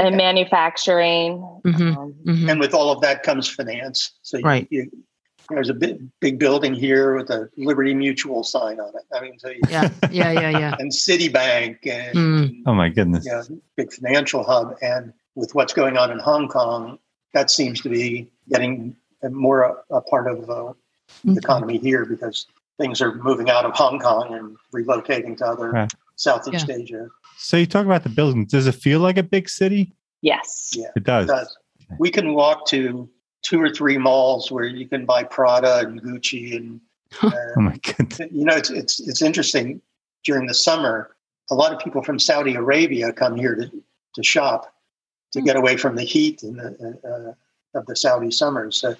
and 0.00 0.16
manufacturing. 0.16 1.38
Mhm. 1.64 1.96
um, 1.96 2.14
Mhm. 2.24 2.50
and 2.50 2.60
with 2.60 2.72
all 2.74 2.90
of 2.92 3.00
that 3.02 3.22
comes 3.24 3.48
finance 3.48 4.12
so 4.22 4.38
you- 4.38 4.44
Right. 4.44 4.68
you, 4.70 4.88
there's 5.48 5.68
a 5.70 5.74
big, 5.74 6.08
big 6.20 6.38
building 6.38 6.72
here 6.74 7.16
with 7.16 7.30
a 7.30 7.48
liberty 7.56 7.94
mutual 7.94 8.44
sign 8.44 8.78
on 8.80 8.90
it 8.94 9.04
i 9.12 9.20
mean 9.20 9.38
so 9.38 9.48
you, 9.48 9.60
Yeah. 9.68 9.88
Yeah. 10.10 10.30
Yeah. 10.32 10.50
Yeah. 10.50 10.74
and 10.80 10.90
citibank 10.92 11.78
and 11.86 12.16
Mm. 12.16 12.62
Oh 12.66 12.74
my 12.74 12.88
goodness. 12.90 13.24
you 13.26 13.32
know, 13.32 13.42
big 13.76 13.92
financial 13.92 14.42
hub. 14.44 14.76
And 14.82 15.12
with 15.34 15.54
what's 15.54 15.72
going 15.72 15.96
on 15.96 16.10
in 16.12 16.18
Hong 16.18 16.48
Kong, 16.48 16.98
that 17.34 17.50
seems 17.50 17.80
to 17.82 17.88
be 17.88 18.30
getting 18.48 18.96
more 19.30 19.62
a, 19.90 19.96
a 19.96 20.00
part 20.02 20.26
of 20.30 20.48
uh, 20.50 20.72
the 21.24 21.32
Okay. 21.32 21.38
economy 21.38 21.78
here 21.78 22.04
because 22.04 22.46
things 22.78 23.00
are 23.02 23.14
moving 23.16 23.50
out 23.50 23.64
of 23.64 23.72
Hong 23.74 23.98
Kong 23.98 24.34
and 24.34 24.56
relocating 24.74 25.36
to 25.38 25.46
other 25.46 25.72
Right. 25.72 25.92
Southeast 26.16 26.68
Asia. 26.70 27.08
So 27.36 27.56
you 27.56 27.66
talk 27.66 27.84
about 27.86 28.02
the 28.04 28.08
buildings. 28.08 28.50
Does 28.52 28.66
it 28.66 28.72
feel 28.72 29.00
like 29.00 29.18
a 29.18 29.22
big 29.22 29.48
city? 29.48 29.94
yes. 30.22 30.72
Yeah, 30.76 30.88
It 30.96 31.04
does. 31.04 31.24
it 31.28 31.32
does. 31.32 31.56
We 31.98 32.10
can 32.10 32.34
walk 32.34 32.66
to 32.68 33.08
two 33.42 33.60
or 33.60 33.70
three 33.70 33.98
malls 33.98 34.50
where 34.50 34.64
you 34.64 34.86
can 34.88 35.06
buy 35.06 35.22
Prada 35.24 35.78
and 35.80 36.00
Gucci 36.02 36.56
and 36.56 36.80
Oh 37.22 37.28
uh, 37.56 37.60
my 37.60 37.76
goodness. 37.78 38.18
you 38.32 38.44
know 38.44 38.54
it's 38.54 38.68
it's 38.70 39.00
it's 39.00 39.22
interesting 39.22 39.80
during 40.24 40.46
the 40.46 40.52
summer 40.54 41.16
a 41.50 41.54
lot 41.54 41.72
of 41.72 41.78
people 41.78 42.02
from 42.02 42.18
saudi 42.18 42.54
arabia 42.54 43.10
come 43.14 43.34
here 43.34 43.54
to, 43.54 43.70
to 44.14 44.22
shop 44.22 44.70
to 45.32 45.40
Hmm. 45.40 45.46
get 45.46 45.56
away 45.56 45.76
from 45.76 45.96
the 45.96 46.04
heat 46.04 46.42
in 46.42 46.56
the, 46.56 46.98
uh, 47.74 47.78
of 47.78 47.86
the 47.86 47.94
saudi 47.96 48.30
summers 48.30 48.80
so 48.80 48.94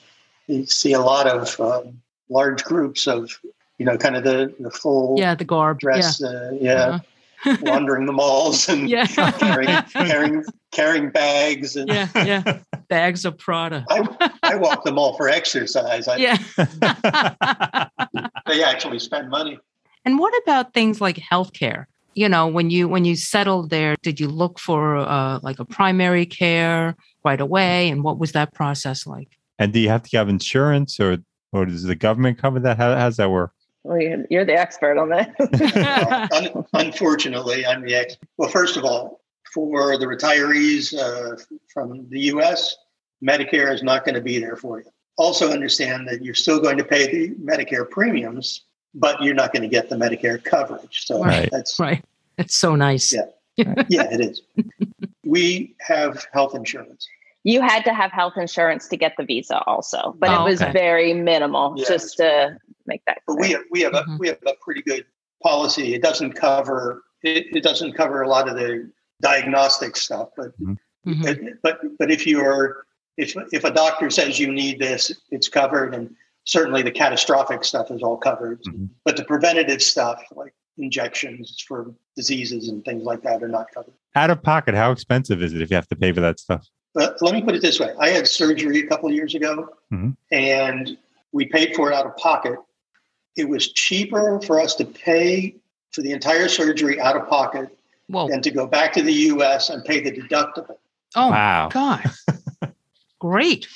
you 0.46 0.66
see 0.66 0.92
a 0.92 1.00
lot 1.00 1.26
of 1.26 1.58
um, 1.60 2.00
large 2.28 2.62
groups 2.64 3.06
of 3.06 3.30
you 3.78 3.86
know 3.86 3.96
kind 3.96 4.16
of 4.16 4.24
the, 4.24 4.52
the 4.60 4.70
full 4.70 5.16
Yeah. 5.18 5.34
The 5.34 5.44
garb. 5.44 5.78
dress 5.80 6.22
uh, 6.22 6.50
yeah 6.60 6.74
Uh-huh. 7.44 7.56
wandering 7.62 8.04
the 8.06 8.12
malls 8.12 8.68
and 8.68 8.90
Yeah. 8.90 9.06
carrying, 9.38 9.82
carrying 9.92 10.44
carrying 10.72 11.10
bags 11.10 11.76
and 11.76 11.88
Yeah. 11.88 12.08
Yeah. 12.16 12.58
Bags 12.88 13.24
of 13.24 13.38
Prada. 13.38 13.84
I, 13.88 14.28
I 14.42 14.56
walk 14.56 14.82
the 14.84 14.90
mall 14.92 15.16
for 15.16 15.28
exercise 15.28 16.08
I, 16.08 16.16
Yeah. 16.16 16.36
they 18.46 18.62
actually 18.64 18.98
spend 18.98 19.30
money 19.30 19.58
and 20.04 20.18
what 20.18 20.32
about 20.42 20.72
things 20.74 21.00
like 21.00 21.16
healthcare? 21.16 21.84
You 22.14 22.28
know, 22.28 22.48
when 22.48 22.70
you 22.70 22.88
when 22.88 23.04
you 23.04 23.14
settled 23.16 23.70
there, 23.70 23.94
did 24.02 24.18
you 24.18 24.28
look 24.28 24.58
for 24.58 24.96
uh, 24.96 25.38
like 25.42 25.58
a 25.60 25.64
primary 25.64 26.26
care 26.26 26.96
right 27.24 27.40
away? 27.40 27.88
And 27.90 28.02
what 28.02 28.18
was 28.18 28.32
that 28.32 28.54
process 28.54 29.06
like? 29.06 29.38
and 29.58 29.72
do 29.72 29.80
you 29.80 29.88
have 29.88 30.02
to 30.04 30.16
have 30.16 30.28
insurance, 30.28 31.00
or 31.00 31.18
or 31.52 31.66
does 31.66 31.82
the 31.82 31.94
government 31.94 32.38
cover 32.38 32.60
that? 32.60 32.76
How 32.76 32.94
how's 32.94 33.16
that 33.16 33.30
work? 33.30 33.52
Well, 33.84 34.00
you're, 34.00 34.24
you're 34.30 34.44
the 34.44 34.58
expert 34.58 34.98
on 34.98 35.08
that. 35.10 35.34
Well, 36.28 36.28
un- 36.32 36.64
unfortunately, 36.86 37.66
I'm 37.66 37.82
the 37.84 37.94
ex. 37.94 38.16
Well, 38.36 38.50
first 38.50 38.76
of 38.76 38.84
all, 38.84 39.20
for 39.52 39.96
the 39.98 40.06
retirees 40.06 40.94
uh, 40.96 41.36
from 41.72 42.08
the 42.10 42.20
U.S., 42.20 42.76
Medicare 43.24 43.72
is 43.72 43.82
not 43.82 44.04
going 44.04 44.14
to 44.14 44.20
be 44.20 44.38
there 44.38 44.56
for 44.56 44.80
you. 44.80 44.86
Also, 45.16 45.50
understand 45.50 46.06
that 46.08 46.22
you're 46.22 46.34
still 46.34 46.60
going 46.60 46.78
to 46.78 46.84
pay 46.84 47.10
the 47.10 47.34
Medicare 47.36 47.88
premiums, 47.88 48.66
but 48.94 49.22
you're 49.22 49.34
not 49.34 49.52
going 49.52 49.62
to 49.62 49.68
get 49.68 49.88
the 49.90 49.96
Medicare 49.96 50.42
coverage. 50.42 51.04
So 51.06 51.22
Right. 51.22 51.48
that's 51.50 51.78
right. 51.78 52.04
That's 52.36 52.54
so 52.56 52.74
nice. 52.74 53.12
Yeah. 53.12 53.24
yeah, 53.88 54.08
it 54.12 54.20
is. 54.20 54.42
we 55.24 55.74
have 55.80 56.26
health 56.32 56.54
insurance. 56.54 57.06
you 57.44 57.60
had 57.60 57.84
to 57.84 57.92
have 57.94 58.10
health 58.12 58.34
insurance 58.36 58.88
to 58.88 58.96
get 58.96 59.14
the 59.18 59.24
visa, 59.24 59.58
also, 59.64 60.14
but 60.18 60.28
Oh, 60.30 60.42
it 60.46 60.50
was 60.50 60.62
okay. 60.62 60.72
very 60.72 61.14
minimal. 61.14 61.74
Yeah. 61.76 61.84
Just 61.88 62.16
to 62.18 62.56
make 62.86 63.02
that. 63.06 63.18
But 63.26 63.36
clear. 63.36 63.42
we 63.48 63.52
have, 63.52 63.62
we 63.70 63.80
have 63.82 63.92
Mhm. 63.92 64.14
a 64.14 64.18
we 64.18 64.28
have 64.28 64.38
a 64.46 64.54
pretty 64.62 64.82
good 64.82 65.04
policy. 65.42 65.94
It 65.94 66.02
doesn't 66.02 66.32
cover 66.34 67.02
it, 67.24 67.46
it 67.56 67.62
doesn't 67.64 67.94
cover 67.94 68.22
a 68.22 68.28
lot 68.28 68.48
of 68.48 68.54
the 68.56 68.90
diagnostic 69.22 69.96
stuff, 69.96 70.28
but 70.36 70.52
Mhm. 70.60 70.76
But- 71.22 71.40
but 71.62 71.98
but 71.98 72.10
if 72.10 72.26
you're 72.26 72.84
if 73.16 73.34
if 73.52 73.64
a 73.64 73.70
doctor 73.72 74.08
says 74.10 74.38
you 74.38 74.52
need 74.52 74.78
this, 74.78 75.10
it's 75.30 75.48
covered, 75.48 75.94
and 75.94 76.14
certainly 76.48 76.82
the 76.82 76.90
catastrophic 76.90 77.62
stuff 77.62 77.90
is 77.90 78.02
all 78.02 78.16
covered. 78.16 78.62
Mhm. 78.64 78.88
But 79.04 79.16
the 79.18 79.24
preventative 79.24 79.82
stuff, 79.82 80.22
like 80.34 80.54
injections 80.78 81.62
for 81.68 81.94
diseases 82.16 82.68
and 82.68 82.82
things 82.84 83.04
like 83.04 83.22
that, 83.22 83.42
are 83.42 83.48
not 83.48 83.66
covered. 83.72 83.92
Out 84.16 84.30
of 84.30 84.42
pocket, 84.42 84.74
how 84.74 84.90
expensive 84.90 85.42
is 85.42 85.52
it 85.52 85.60
if 85.60 85.70
you 85.70 85.76
have 85.76 85.88
to 85.88 85.96
pay 85.96 86.10
for 86.10 86.20
that 86.22 86.40
stuff? 86.40 86.66
But 86.94 87.20
let 87.20 87.34
me 87.34 87.42
put 87.42 87.54
it 87.54 87.60
this 87.60 87.78
way: 87.78 87.92
I 88.00 88.08
had 88.08 88.26
surgery 88.26 88.80
a 88.80 88.86
couple 88.86 89.10
of 89.10 89.14
years 89.14 89.34
ago, 89.34 89.68
Mhm. 89.92 90.16
and 90.32 90.96
we 91.32 91.44
paid 91.44 91.76
for 91.76 91.92
it 91.92 91.94
out 91.94 92.06
of 92.06 92.16
pocket. 92.16 92.56
It 93.36 93.46
was 93.48 93.70
cheaper 93.72 94.40
for 94.40 94.58
us 94.58 94.74
to 94.76 94.86
pay 94.86 95.54
for 95.92 96.00
the 96.00 96.12
entire 96.12 96.48
surgery 96.48 96.98
out 96.98 97.14
of 97.14 97.28
pocket 97.28 97.68
Whoa. 98.08 98.26
than 98.28 98.40
to 98.40 98.50
go 98.50 98.66
back 98.66 98.94
to 98.94 99.02
the 99.02 99.12
U.S. 99.34 99.68
and 99.68 99.84
pay 99.84 100.00
the 100.00 100.10
deductible. 100.12 100.78
Oh, 101.14 101.28
Wow. 101.30 101.68
God. 101.70 102.04
Great. 103.18 103.68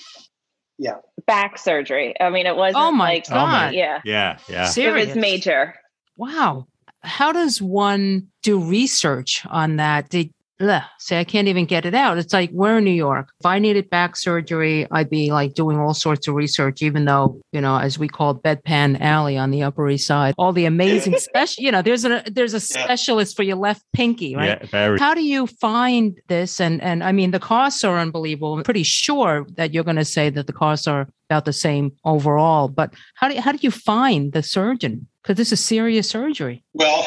Back 1.27 1.59
surgery. 1.59 2.15
I 2.21 2.31
mean, 2.31 2.47
it 2.47 2.57
wasn't 2.57 2.83
Oh 2.85 2.91
my 2.93 3.05
like 3.15 3.25
oh 3.31 3.35
God. 3.35 3.75
yeah, 3.75 4.01
Yeah, 4.05 4.39
yeah. 4.49 4.65
it 4.65 4.69
Serious. 4.73 5.09
was 5.09 5.17
major. 5.17 5.75
Wow. 6.17 6.67
How 7.03 7.33
does 7.33 7.61
one 7.61 8.29
do 8.43 8.61
research 8.63 9.45
on 9.49 9.77
that? 9.77 10.09
Did 10.09 10.31
ugh, 10.63 10.83
say 10.99 11.21
I 11.21 11.25
can't 11.25 11.49
even 11.49 11.65
get 11.65 11.85
it 11.85 11.95
out. 11.95 12.19
It's 12.19 12.33
like 12.33 12.51
we're 12.53 12.79
in 12.79 12.85
New 12.85 12.91
York. 12.91 13.29
If 13.41 13.47
I 13.47 13.59
needed 13.59 13.91
back 13.91 14.17
surgery, 14.17 14.87
I'd 14.91 15.11
be 15.11 15.33
like 15.33 15.55
doing 15.55 15.79
all 15.79 15.95
sorts 15.95 16.29
of 16.29 16.35
research, 16.35 16.83
even 16.83 17.05
though, 17.05 17.41
you 17.53 17.61
know, 17.61 17.77
as 17.79 17.99
we 17.99 18.09
call 18.09 18.35
bedpan 18.35 19.01
alley 19.01 19.37
on 19.37 19.51
the 19.51 19.63
Upper 19.63 19.89
East 19.89 20.07
Side, 20.07 20.35
all 20.39 20.53
the 20.53 20.65
amazing 20.65 21.19
special, 21.19 21.63
you 21.63 21.73
know, 21.73 21.83
there's 21.83 22.05
a 22.05 22.23
there's 22.27 22.55
a 22.55 22.61
specialist 22.61 23.37
for 23.37 23.43
your 23.43 23.57
left 23.57 23.85
pinky, 23.93 24.35
right? 24.37 24.61
Yeah, 24.61 24.67
very. 24.67 24.99
How 24.99 25.15
do 25.15 25.25
you 25.25 25.47
find 25.47 26.19
this? 26.29 26.61
And 26.61 26.81
and 26.83 27.03
I 27.03 27.13
mean 27.13 27.31
the 27.31 27.41
costs 27.41 27.85
are 27.85 27.99
unbelievable. 27.99 28.55
I'm 28.55 28.63
pretty 28.63 28.83
sure 28.83 29.47
that 29.57 29.73
you're 29.73 29.85
gonna 29.85 30.05
say 30.05 30.31
that 30.31 30.47
the 30.47 30.53
costs 30.53 30.87
are 30.87 31.09
about 31.29 31.45
the 31.45 31.53
same 31.53 31.93
overall. 32.05 32.69
But 32.69 32.95
how 33.15 33.29
do 33.29 33.41
how 33.41 33.53
do 33.53 33.59
you 33.63 33.71
find 33.71 34.33
the 34.33 34.43
surgeon? 34.43 35.07
Because 35.23 35.37
this 35.37 35.53
is 35.53 35.61
serious 35.61 36.09
surgery. 36.09 36.65
Well, 36.75 37.07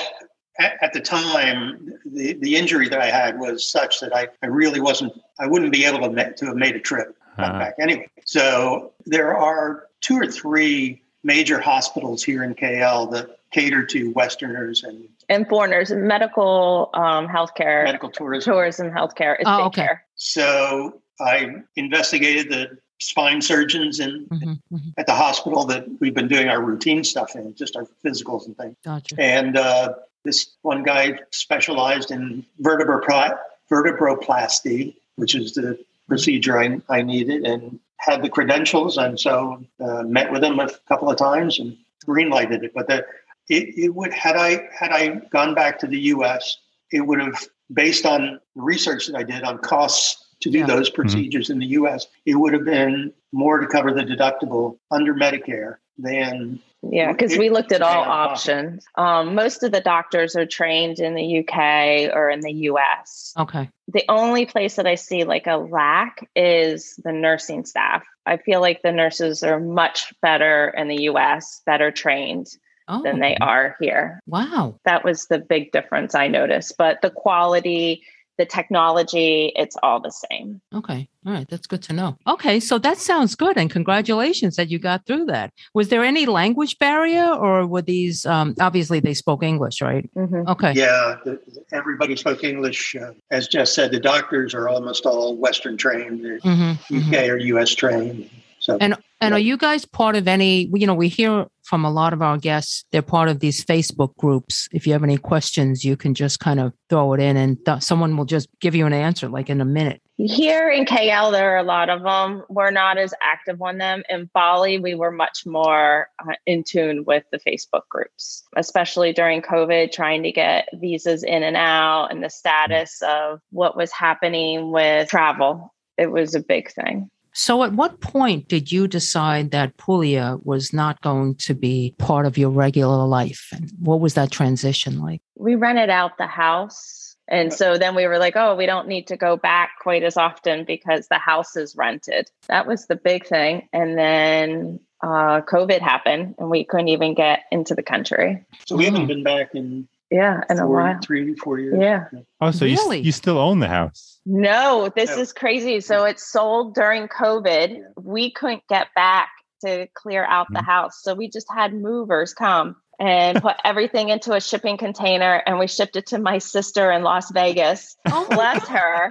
at, 0.59 0.81
at, 0.81 0.93
the 0.93 1.01
time, 1.01 1.93
the, 2.05 2.33
the 2.33 2.55
injury 2.55 2.89
that 2.89 3.01
I 3.01 3.07
had 3.07 3.39
was 3.39 3.69
such 3.69 3.99
that 3.99 4.15
I, 4.15 4.29
I 4.41 4.47
really 4.47 4.79
wasn't, 4.79 5.13
I 5.39 5.47
wouldn't 5.47 5.71
be 5.71 5.85
able 5.85 5.99
to, 6.01 6.09
ma- 6.09 6.35
to 6.37 6.45
have 6.45 6.55
made 6.55 6.75
a 6.75 6.79
trip 6.79 7.17
uh-huh. 7.37 7.59
back 7.59 7.75
anyway. 7.79 8.09
So 8.25 8.93
there 9.05 9.35
are 9.35 9.87
two 10.01 10.17
or 10.17 10.27
three 10.27 11.01
major 11.23 11.59
hospitals 11.59 12.23
here 12.23 12.43
in 12.43 12.55
KL 12.55 13.11
that 13.11 13.39
cater 13.51 13.85
to 13.85 14.11
Westerners 14.11 14.83
and 14.83 15.07
and 15.27 15.47
foreigners, 15.47 15.89
and 15.89 16.03
medical 16.03 16.91
um, 16.93 17.27
healthcare, 17.27 17.85
medical 17.85 18.11
tourism, 18.11 18.53
tourism 18.53 18.91
healthcare 18.91 19.39
is 19.39 19.45
oh, 19.47 19.65
okay. 19.65 19.81
Care. 19.81 20.05
So 20.15 21.01
I 21.19 21.63
investigated 21.75 22.49
the 22.49 22.77
spine 22.99 23.41
surgeons 23.41 23.99
in 23.99 24.25
mm-hmm, 24.27 24.49
mm-hmm. 24.73 24.89
at 24.97 25.07
the 25.07 25.13
hospital 25.13 25.65
that 25.65 25.85
we've 25.99 26.13
been 26.13 26.27
doing 26.27 26.47
our 26.47 26.61
routine 26.61 27.03
stuff 27.03 27.35
in, 27.35 27.55
just 27.55 27.75
our 27.75 27.87
physicals 28.03 28.45
and 28.45 28.55
things. 28.57 28.75
Gotcha. 28.83 29.15
And 29.19 29.57
uh, 29.57 29.93
this 30.25 30.55
one 30.63 30.83
guy 30.83 31.19
specialized 31.31 32.11
in 32.11 32.45
vertebroplasty, 32.61 33.37
vertebroplasty, 33.71 34.95
which 35.15 35.35
is 35.35 35.53
the 35.53 35.79
procedure 36.09 36.59
I, 36.59 36.81
I 36.89 37.01
needed, 37.01 37.45
and 37.45 37.79
had 37.97 38.21
the 38.21 38.29
credentials. 38.29 38.97
And 38.97 39.19
so 39.19 39.63
uh, 39.79 40.03
met 40.03 40.31
with 40.31 40.43
him 40.43 40.59
a 40.59 40.69
couple 40.87 41.09
of 41.09 41.17
times 41.17 41.59
and 41.59 41.77
greenlighted 42.05 42.63
it. 42.63 42.73
But 42.73 42.87
the, 42.87 43.05
it, 43.47 43.77
it 43.77 43.95
would 43.95 44.11
had 44.11 44.35
I 44.35 44.67
had 44.77 44.91
I 44.91 45.15
gone 45.31 45.55
back 45.55 45.79
to 45.79 45.87
the 45.87 45.99
U.S., 45.99 46.57
it 46.91 47.01
would 47.01 47.21
have 47.21 47.41
based 47.73 48.05
on 48.05 48.39
the 48.55 48.61
research 48.61 49.07
that 49.07 49.15
I 49.15 49.23
did 49.23 49.43
on 49.43 49.59
costs 49.59 50.25
to 50.41 50.49
do 50.49 50.59
yeah. 50.59 50.65
those 50.65 50.89
mm-hmm. 50.89 51.01
procedures 51.01 51.45
mm-hmm. 51.45 51.53
in 51.53 51.59
the 51.59 51.65
US, 51.67 52.07
it 52.25 52.35
would 52.35 52.53
have 52.53 52.65
been 52.65 53.13
more 53.31 53.59
to 53.59 53.67
cover 53.67 53.93
the 53.93 54.03
deductible 54.03 54.77
under 54.91 55.13
Medicare 55.13 55.77
than. 55.97 56.59
Yeah, 56.87 57.11
because 57.11 57.37
we 57.37 57.49
looked 57.49 57.71
at 57.71 57.81
all 57.81 58.03
options. 58.03 58.85
Um, 58.95 59.33
most 59.33 59.63
of 59.63 59.71
the 59.71 59.81
doctors 59.81 60.35
are 60.35 60.45
trained 60.45 60.99
in 60.99 61.15
the 61.15 61.39
UK 61.39 62.15
or 62.15 62.29
in 62.29 62.41
the 62.41 62.53
US. 62.69 63.33
Okay. 63.37 63.69
The 63.87 64.05
only 64.07 64.45
place 64.45 64.75
that 64.75 64.85
I 64.85 64.95
see 64.95 65.23
like 65.23 65.47
a 65.47 65.57
lack 65.57 66.29
is 66.35 66.99
the 67.03 67.11
nursing 67.11 67.65
staff. 67.65 68.05
I 68.25 68.37
feel 68.37 68.61
like 68.61 68.81
the 68.81 68.91
nurses 68.91 69.41
are 69.41 69.59
much 69.59 70.13
better 70.21 70.73
in 70.77 70.87
the 70.87 71.03
US, 71.03 71.61
better 71.65 71.91
trained. 71.91 72.47
Oh. 72.87 73.01
Than 73.01 73.19
they 73.19 73.35
are 73.37 73.75
here. 73.79 74.19
Wow. 74.27 74.79
That 74.85 75.03
was 75.03 75.25
the 75.25 75.39
big 75.39 75.71
difference 75.71 76.13
I 76.13 76.27
noticed. 76.27 76.75
But 76.77 77.01
the 77.01 77.09
quality 77.09 78.03
the 78.37 78.45
technology, 78.45 79.51
it's 79.55 79.77
all 79.83 79.99
the 79.99 80.11
same. 80.11 80.61
Okay. 80.73 81.07
All 81.25 81.33
right. 81.33 81.47
That's 81.49 81.67
good 81.67 81.81
to 81.83 81.93
know. 81.93 82.17
Okay. 82.27 82.59
So 82.59 82.77
that 82.79 82.97
sounds 82.97 83.35
good. 83.35 83.57
And 83.57 83.69
congratulations 83.69 84.55
that 84.57 84.69
you 84.69 84.77
got 84.77 85.05
through 85.05 85.25
that. 85.25 85.51
Was 85.73 85.89
there 85.89 86.03
any 86.03 86.25
language 86.25 86.77
barrier 86.77 87.33
or 87.33 87.65
were 87.65 87.81
these, 87.81 88.25
um, 88.25 88.55
obviously 88.59 88.99
they 88.99 89.13
spoke 89.13 89.43
English, 89.43 89.81
right? 89.81 90.09
Mm-hmm. 90.15 90.49
Okay. 90.49 90.73
Yeah. 90.73 91.17
The, 91.23 91.39
everybody 91.71 92.15
spoke 92.15 92.43
English. 92.43 92.95
Uh, 92.95 93.13
as 93.31 93.47
Jess 93.47 93.73
said, 93.73 93.91
the 93.91 93.99
doctors 93.99 94.53
are 94.53 94.69
almost 94.69 95.05
all 95.05 95.35
Western 95.35 95.77
trained, 95.77 96.21
mm-hmm. 96.21 96.71
UK 96.71 97.03
mm-hmm. 97.03 97.31
or 97.31 97.37
US 97.37 97.73
trained. 97.73 98.29
So, 98.65 98.79
and 98.81 98.95
and 99.21 99.35
are 99.35 99.39
you 99.39 99.57
guys 99.57 99.85
part 99.85 100.15
of 100.15 100.27
any? 100.27 100.71
You 100.73 100.87
know, 100.87 100.95
we 100.95 101.07
hear 101.07 101.45
from 101.61 101.85
a 101.85 101.91
lot 101.91 102.13
of 102.13 102.21
our 102.21 102.37
guests, 102.37 102.83
they're 102.91 103.03
part 103.03 103.29
of 103.29 103.39
these 103.39 103.63
Facebook 103.63 104.15
groups. 104.17 104.67
If 104.71 104.87
you 104.87 104.93
have 104.93 105.03
any 105.03 105.17
questions, 105.17 105.85
you 105.85 105.95
can 105.95 106.15
just 106.15 106.39
kind 106.39 106.59
of 106.59 106.73
throw 106.89 107.13
it 107.13 107.19
in 107.19 107.37
and 107.37 107.63
th- 107.63 107.81
someone 107.81 108.17
will 108.17 108.25
just 108.25 108.47
give 108.59 108.75
you 108.75 108.85
an 108.85 108.93
answer 108.93 109.29
like 109.29 109.49
in 109.49 109.61
a 109.61 109.65
minute. 109.65 110.01
Here 110.17 110.69
in 110.69 110.85
KL, 110.85 111.31
there 111.31 111.53
are 111.53 111.57
a 111.57 111.63
lot 111.63 111.89
of 111.89 112.01
them. 112.01 112.43
We're 112.49 112.71
not 112.71 112.97
as 112.97 113.13
active 113.21 113.61
on 113.61 113.77
them. 113.77 114.01
In 114.09 114.29
Bali, 114.33 114.79
we 114.79 114.95
were 114.95 115.11
much 115.11 115.45
more 115.45 116.07
uh, 116.19 116.33
in 116.47 116.63
tune 116.63 117.03
with 117.05 117.23
the 117.31 117.39
Facebook 117.39 117.87
groups, 117.89 118.43
especially 118.55 119.13
during 119.13 119.41
COVID, 119.41 119.91
trying 119.91 120.23
to 120.23 120.31
get 120.31 120.69
visas 120.73 121.23
in 121.23 121.43
and 121.43 121.57
out 121.57 122.07
and 122.07 122.23
the 122.23 122.29
status 122.29 123.01
of 123.01 123.41
what 123.51 123.77
was 123.77 123.91
happening 123.91 124.71
with 124.71 125.09
travel. 125.09 125.73
It 125.97 126.11
was 126.11 126.33
a 126.33 126.39
big 126.39 126.71
thing. 126.71 127.11
So, 127.37 127.63
at 127.63 127.73
what 127.73 127.99
point 127.99 128.47
did 128.47 128.71
you 128.71 128.87
decide 128.87 129.51
that 129.51 129.75
Puglia 129.75 130.37
was 130.43 130.71
not 130.71 131.01
going 131.01 131.35
to 131.35 131.53
be 131.53 131.93
part 131.97 132.25
of 132.25 132.37
your 132.37 132.49
regular 132.49 133.05
life? 133.05 133.49
And 133.51 133.69
what 133.77 133.99
was 133.99 134.13
that 134.13 134.31
transition 134.31 135.01
like? 135.01 135.21
We 135.35 135.55
rented 135.55 135.89
out 135.89 136.17
the 136.17 136.27
house. 136.27 137.17
And 137.27 137.51
so 137.51 137.77
then 137.77 137.93
we 137.93 138.07
were 138.07 138.19
like, 138.19 138.37
oh, 138.37 138.55
we 138.55 138.65
don't 138.65 138.87
need 138.87 139.07
to 139.07 139.17
go 139.17 139.35
back 139.35 139.71
quite 139.81 140.03
as 140.03 140.15
often 140.15 140.63
because 140.63 141.07
the 141.07 141.17
house 141.17 141.57
is 141.57 141.75
rented. 141.75 142.29
That 142.47 142.67
was 142.67 142.85
the 142.85 142.95
big 142.95 143.25
thing. 143.25 143.67
And 143.73 143.97
then 143.97 144.79
uh, 145.03 145.41
COVID 145.41 145.81
happened 145.81 146.35
and 146.37 146.49
we 146.49 146.63
couldn't 146.63 146.87
even 146.87 147.15
get 147.15 147.41
into 147.51 147.75
the 147.75 147.83
country. 147.83 148.45
So 148.65 148.77
we 148.77 148.85
haven't 148.85 149.07
been 149.07 149.23
back 149.23 149.55
in 149.55 149.87
yeah, 150.11 150.41
in 150.49 150.57
four, 150.57 150.65
a 150.65 150.69
while. 150.69 150.99
Three, 151.03 151.35
four 151.35 151.59
years. 151.59 151.75
Yeah. 151.79 152.05
Oh, 152.41 152.51
so 152.51 152.65
really? 152.65 152.99
you, 152.99 153.05
you 153.05 153.11
still 153.11 153.37
own 153.37 153.59
the 153.59 153.67
house? 153.67 154.19
No, 154.25 154.91
this 154.95 155.11
is 155.17 155.33
crazy. 155.33 155.81
So 155.81 156.03
it 156.05 156.19
sold 156.19 156.75
during 156.75 157.07
COVID. 157.07 157.79
We 158.01 158.31
couldn't 158.31 158.63
get 158.69 158.87
back 158.95 159.29
to 159.65 159.87
clear 159.95 160.25
out 160.25 160.47
the 160.49 160.59
mm-hmm. 160.59 160.65
house. 160.65 161.01
So 161.01 161.13
we 161.13 161.29
just 161.29 161.47
had 161.53 161.73
movers 161.73 162.33
come 162.33 162.75
and 162.99 163.41
put 163.41 163.55
everything 163.63 164.09
into 164.09 164.33
a 164.33 164.41
shipping 164.41 164.77
container 164.77 165.41
and 165.45 165.59
we 165.59 165.67
shipped 165.67 165.95
it 165.95 166.07
to 166.07 166.19
my 166.19 166.37
sister 166.37 166.91
in 166.91 167.03
Las 167.03 167.31
Vegas. 167.31 167.95
Oh, 168.07 168.27
bless 168.29 168.67
her. 168.67 169.09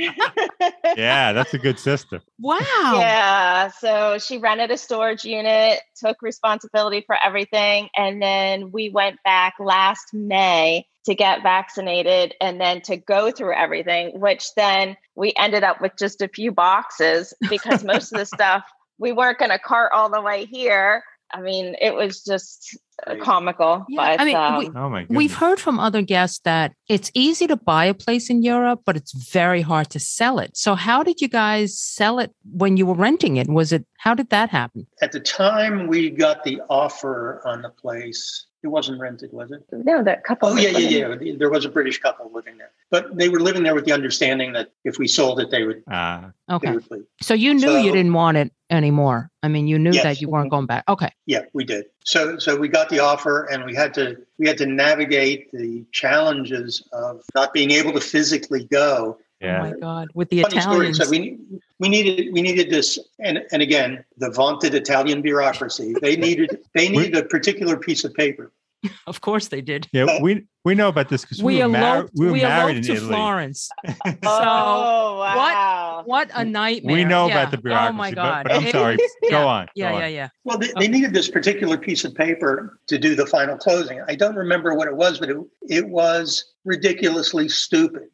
yeah, 0.96 1.32
that's 1.32 1.54
a 1.54 1.58
good 1.58 1.78
sister. 1.78 2.20
Wow. 2.38 2.60
Yeah. 2.94 3.68
So 3.68 4.18
she 4.18 4.38
rented 4.38 4.70
a 4.70 4.78
storage 4.78 5.24
unit, 5.24 5.80
took 5.96 6.22
responsibility 6.22 7.02
for 7.06 7.16
everything. 7.22 7.88
And 7.96 8.22
then 8.22 8.70
we 8.72 8.90
went 8.90 9.18
back 9.24 9.54
last 9.58 10.12
May 10.12 10.86
to 11.06 11.14
get 11.14 11.42
vaccinated 11.42 12.34
and 12.40 12.60
then 12.60 12.82
to 12.82 12.96
go 12.96 13.30
through 13.30 13.54
everything, 13.54 14.20
which 14.20 14.54
then 14.54 14.96
we 15.14 15.32
ended 15.38 15.64
up 15.64 15.80
with 15.80 15.92
just 15.98 16.20
a 16.20 16.28
few 16.28 16.52
boxes 16.52 17.32
because 17.48 17.82
most 17.82 18.12
of 18.12 18.18
the 18.18 18.26
stuff 18.36 18.64
we 18.98 19.12
weren't 19.12 19.38
going 19.38 19.50
to 19.50 19.58
cart 19.58 19.92
all 19.94 20.10
the 20.10 20.20
way 20.20 20.44
here. 20.44 21.02
I 21.32 21.40
mean, 21.40 21.76
it 21.80 21.94
was 21.94 22.22
just 22.24 22.76
comical. 23.20 23.84
Yeah, 23.88 24.16
but, 24.16 24.20
I 24.20 24.24
mean, 24.24 24.36
um, 24.36 24.58
we, 24.58 24.70
oh 24.74 24.88
my 24.88 25.06
we've 25.08 25.34
heard 25.34 25.60
from 25.60 25.78
other 25.78 26.02
guests 26.02 26.40
that 26.44 26.74
it's 26.88 27.10
easy 27.14 27.46
to 27.46 27.56
buy 27.56 27.84
a 27.84 27.94
place 27.94 28.30
in 28.30 28.42
Europe, 28.42 28.82
but 28.84 28.96
it's 28.96 29.12
very 29.12 29.62
hard 29.62 29.90
to 29.90 30.00
sell 30.00 30.38
it. 30.38 30.56
So, 30.56 30.74
how 30.74 31.02
did 31.02 31.20
you 31.20 31.28
guys 31.28 31.78
sell 31.78 32.18
it 32.18 32.32
when 32.52 32.76
you 32.76 32.86
were 32.86 32.94
renting 32.94 33.36
it? 33.36 33.48
Was 33.48 33.72
it 33.72 33.86
how 33.98 34.14
did 34.14 34.30
that 34.30 34.50
happen? 34.50 34.86
At 35.02 35.12
the 35.12 35.20
time 35.20 35.86
we 35.86 36.10
got 36.10 36.44
the 36.44 36.60
offer 36.68 37.42
on 37.44 37.62
the 37.62 37.70
place, 37.70 38.46
it 38.62 38.68
wasn't 38.68 39.00
rented, 39.00 39.32
was 39.32 39.52
it? 39.52 39.64
No, 39.70 40.02
that 40.02 40.24
couple. 40.24 40.48
Oh 40.48 40.56
yeah, 40.56 40.70
yeah, 40.70 41.14
yeah. 41.20 41.34
There 41.38 41.50
was 41.50 41.64
a 41.64 41.68
British 41.68 42.00
couple 42.00 42.30
living 42.32 42.58
there, 42.58 42.70
but 42.90 43.16
they 43.16 43.28
were 43.28 43.40
living 43.40 43.62
there 43.62 43.74
with 43.74 43.84
the 43.84 43.92
understanding 43.92 44.52
that 44.54 44.72
if 44.84 44.98
we 44.98 45.06
sold 45.06 45.38
it, 45.40 45.50
they 45.50 45.62
would. 45.62 45.82
Ah, 45.88 46.32
uh, 46.48 46.56
okay. 46.56 46.72
Would 46.72 47.06
so 47.22 47.34
you 47.34 47.54
knew 47.54 47.60
so, 47.60 47.78
you 47.78 47.92
didn't 47.92 48.12
want 48.12 48.36
it 48.36 48.52
anymore. 48.68 49.30
I 49.42 49.48
mean, 49.48 49.68
you 49.68 49.78
knew 49.78 49.92
yes, 49.92 50.02
that 50.02 50.20
you 50.20 50.28
weren't 50.28 50.50
going 50.50 50.66
back. 50.66 50.84
Okay. 50.88 51.10
Yeah, 51.26 51.42
we 51.52 51.64
did. 51.64 51.86
So, 52.08 52.38
so 52.38 52.56
we 52.56 52.68
got 52.68 52.88
the 52.88 53.00
offer, 53.00 53.44
and 53.44 53.66
we 53.66 53.74
had 53.74 53.92
to 53.94 54.16
we 54.38 54.46
had 54.46 54.56
to 54.58 54.66
navigate 54.66 55.52
the 55.52 55.84
challenges 55.92 56.82
of 56.90 57.22
not 57.34 57.52
being 57.52 57.70
able 57.70 57.92
to 57.92 58.00
physically 58.00 58.64
go 58.64 59.18
yeah. 59.40 59.58
Oh 59.58 59.70
my 59.70 59.78
God! 59.78 60.08
With 60.14 60.30
the 60.30 60.42
Funny 60.42 60.56
Italians, 60.56 60.96
story. 60.96 61.06
So 61.06 61.10
we 61.10 61.38
we 61.78 61.88
needed 61.88 62.32
we 62.32 62.42
needed 62.42 62.70
this, 62.70 62.98
and 63.20 63.44
and 63.52 63.62
again, 63.62 64.04
the 64.16 64.30
vaunted 64.30 64.74
Italian 64.74 65.22
bureaucracy. 65.22 65.94
They 66.00 66.16
needed 66.26 66.58
they 66.74 66.88
needed 66.88 67.16
a 67.16 67.22
particular 67.22 67.76
piece 67.76 68.04
of 68.04 68.14
paper. 68.14 68.50
Of 69.06 69.20
course, 69.20 69.48
they 69.48 69.60
did. 69.60 69.88
Yeah, 69.92 70.18
we 70.22 70.44
we 70.64 70.74
know 70.74 70.88
about 70.88 71.08
this 71.08 71.22
because 71.22 71.42
we, 71.42 71.56
we, 71.56 71.62
were, 71.62 71.68
mar- 71.68 72.08
we 72.14 72.26
were 72.26 72.32
we 72.32 72.42
married 72.42 72.84
to 72.84 72.92
Italy. 72.92 73.08
Florence. 73.08 73.68
so 73.86 73.94
oh, 74.24 75.18
wow. 75.18 76.02
what 76.04 76.28
what 76.28 76.30
a 76.34 76.44
nightmare! 76.44 76.96
We 76.96 77.04
know 77.04 77.26
yeah. 77.26 77.40
about 77.40 77.50
the 77.50 77.58
bureaucracy. 77.58 77.90
Oh 77.90 77.96
my 77.96 78.10
God! 78.12 78.44
But, 78.44 78.52
but 78.52 78.64
I'm 78.64 78.70
sorry. 78.70 78.98
yeah. 79.22 79.30
Go 79.30 79.48
on. 79.48 79.68
Yeah, 79.74 79.92
go 79.92 79.98
yeah, 79.98 80.06
yeah. 80.06 80.28
Well, 80.44 80.58
they, 80.58 80.72
they, 80.78 80.88
needed 80.88 81.12
this 81.12 81.28
particular 81.28 81.76
piece 81.76 82.04
of 82.04 82.14
paper 82.14 82.78
to 82.86 82.98
do 82.98 83.14
the 83.14 83.26
final 83.26 83.56
closing. 83.56 84.00
I 84.06 84.14
don't 84.14 84.36
remember 84.36 84.74
what 84.74 84.88
it 84.88 84.96
was, 84.96 85.18
but 85.18 85.30
it, 85.30 85.36
it 85.62 85.88
was 85.88 86.44
ridiculously 86.64 87.48
stupid. 87.48 88.08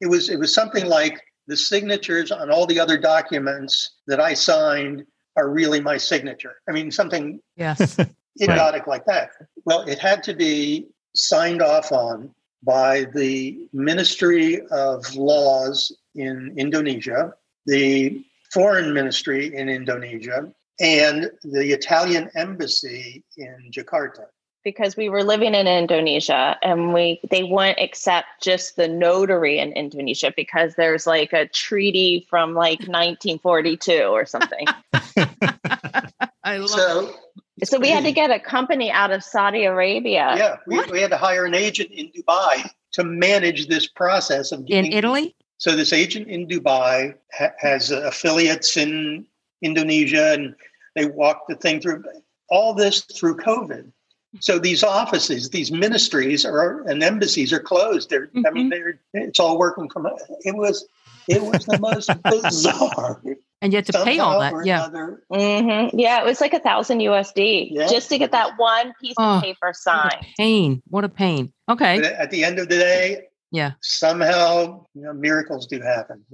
It 0.00 0.08
was 0.08 0.28
it 0.28 0.38
was 0.38 0.52
something 0.52 0.86
like 0.86 1.20
the 1.46 1.56
signatures 1.56 2.30
on 2.30 2.50
all 2.50 2.66
the 2.66 2.80
other 2.80 2.98
documents 2.98 3.96
that 4.06 4.20
I 4.20 4.34
signed 4.34 5.04
are 5.36 5.50
really 5.50 5.80
my 5.80 5.96
signature. 5.96 6.56
I 6.68 6.72
mean, 6.72 6.90
something 6.90 7.40
yes. 7.56 7.96
Idiotic 8.40 8.86
right. 8.86 8.88
like 8.88 9.04
that. 9.06 9.30
Well, 9.64 9.82
it 9.82 9.98
had 9.98 10.22
to 10.24 10.34
be 10.34 10.88
signed 11.14 11.62
off 11.62 11.92
on 11.92 12.34
by 12.62 13.04
the 13.14 13.58
Ministry 13.72 14.60
of 14.70 15.14
Laws 15.14 15.92
in 16.14 16.54
Indonesia, 16.56 17.32
the 17.66 18.22
Foreign 18.52 18.92
Ministry 18.92 19.54
in 19.54 19.68
Indonesia, 19.68 20.52
and 20.80 21.30
the 21.42 21.72
Italian 21.72 22.30
Embassy 22.34 23.24
in 23.36 23.70
Jakarta. 23.70 24.26
Because 24.62 24.94
we 24.94 25.08
were 25.08 25.24
living 25.24 25.54
in 25.54 25.66
Indonesia 25.66 26.58
and 26.62 26.92
we 26.92 27.18
they 27.30 27.42
wouldn't 27.42 27.80
accept 27.80 28.26
just 28.42 28.76
the 28.76 28.88
notary 28.88 29.58
in 29.58 29.72
Indonesia 29.72 30.34
because 30.36 30.74
there's 30.74 31.06
like 31.06 31.32
a 31.32 31.48
treaty 31.48 32.26
from 32.28 32.52
like 32.52 32.80
1942 32.80 34.02
or 34.02 34.26
something. 34.26 34.66
I 36.44 36.58
love 36.58 36.70
So, 36.70 37.14
so 37.64 37.78
we 37.78 37.88
had 37.88 38.04
to 38.04 38.12
get 38.12 38.30
a 38.30 38.38
company 38.38 38.90
out 38.90 39.10
of 39.10 39.22
Saudi 39.22 39.64
Arabia. 39.64 40.34
yeah, 40.36 40.56
we, 40.66 40.80
we 40.90 41.00
had 41.00 41.10
to 41.10 41.16
hire 41.16 41.44
an 41.44 41.54
agent 41.54 41.90
in 41.90 42.10
Dubai 42.10 42.70
to 42.92 43.04
manage 43.04 43.68
this 43.68 43.86
process 43.86 44.52
of 44.52 44.66
getting, 44.66 44.92
in 44.92 44.98
Italy. 44.98 45.34
So 45.58 45.76
this 45.76 45.92
agent 45.92 46.28
in 46.28 46.46
Dubai 46.46 47.14
ha- 47.32 47.52
has 47.58 47.92
uh, 47.92 48.02
affiliates 48.02 48.76
in 48.76 49.26
Indonesia, 49.62 50.32
and 50.32 50.54
they 50.94 51.06
walk 51.06 51.46
the 51.48 51.54
thing 51.54 51.80
through. 51.80 52.04
All 52.48 52.74
this 52.74 53.02
through 53.02 53.36
COVID. 53.36 53.92
So 54.40 54.58
these 54.58 54.82
offices, 54.82 55.50
these 55.50 55.70
ministries, 55.70 56.44
or 56.44 56.82
and 56.88 57.02
embassies 57.02 57.52
are 57.52 57.60
closed. 57.60 58.10
They're, 58.10 58.30
I 58.46 58.50
mean, 58.50 58.68
they're 58.68 58.98
it's 59.12 59.38
all 59.38 59.58
working 59.58 59.88
from. 59.88 60.08
It 60.40 60.56
was, 60.56 60.86
it 61.28 61.42
was 61.42 61.64
the 61.66 61.78
most 61.78 62.10
bizarre. 62.24 63.22
And 63.62 63.72
you 63.72 63.76
had 63.76 63.86
to 63.86 64.04
pay 64.04 64.18
all 64.18 64.40
that. 64.40 64.54
Yeah. 64.64 64.86
another, 64.86 65.22
hmm 65.30 65.96
Yeah, 65.98 66.20
it 66.20 66.24
was 66.24 66.40
like 66.40 66.54
a 66.54 66.60
thousand 66.60 67.00
USD 67.00 67.68
Yeah. 67.72 67.88
just 67.88 68.08
to 68.10 68.18
get 68.18 68.32
that 68.32 68.52
one 68.58 68.92
piece 69.00 69.14
Oh, 69.18 69.36
of 69.36 69.42
paper 69.42 69.58
What 69.66 69.70
a 69.70 69.74
signed. 69.74 70.26
pain. 70.38 70.82
What 70.88 71.04
a 71.04 71.08
pain. 71.10 71.52
Okay. 71.68 71.96
But 72.00 72.12
at 72.12 72.30
the 72.30 72.42
end 72.44 72.58
of 72.58 72.68
the 72.68 72.76
day, 72.78 73.22
Yeah. 73.50 73.72
somehow 73.82 74.86
you 74.94 75.02
know, 75.02 75.12
miracles 75.12 75.66
do 75.66 75.80
happen. 75.80 76.24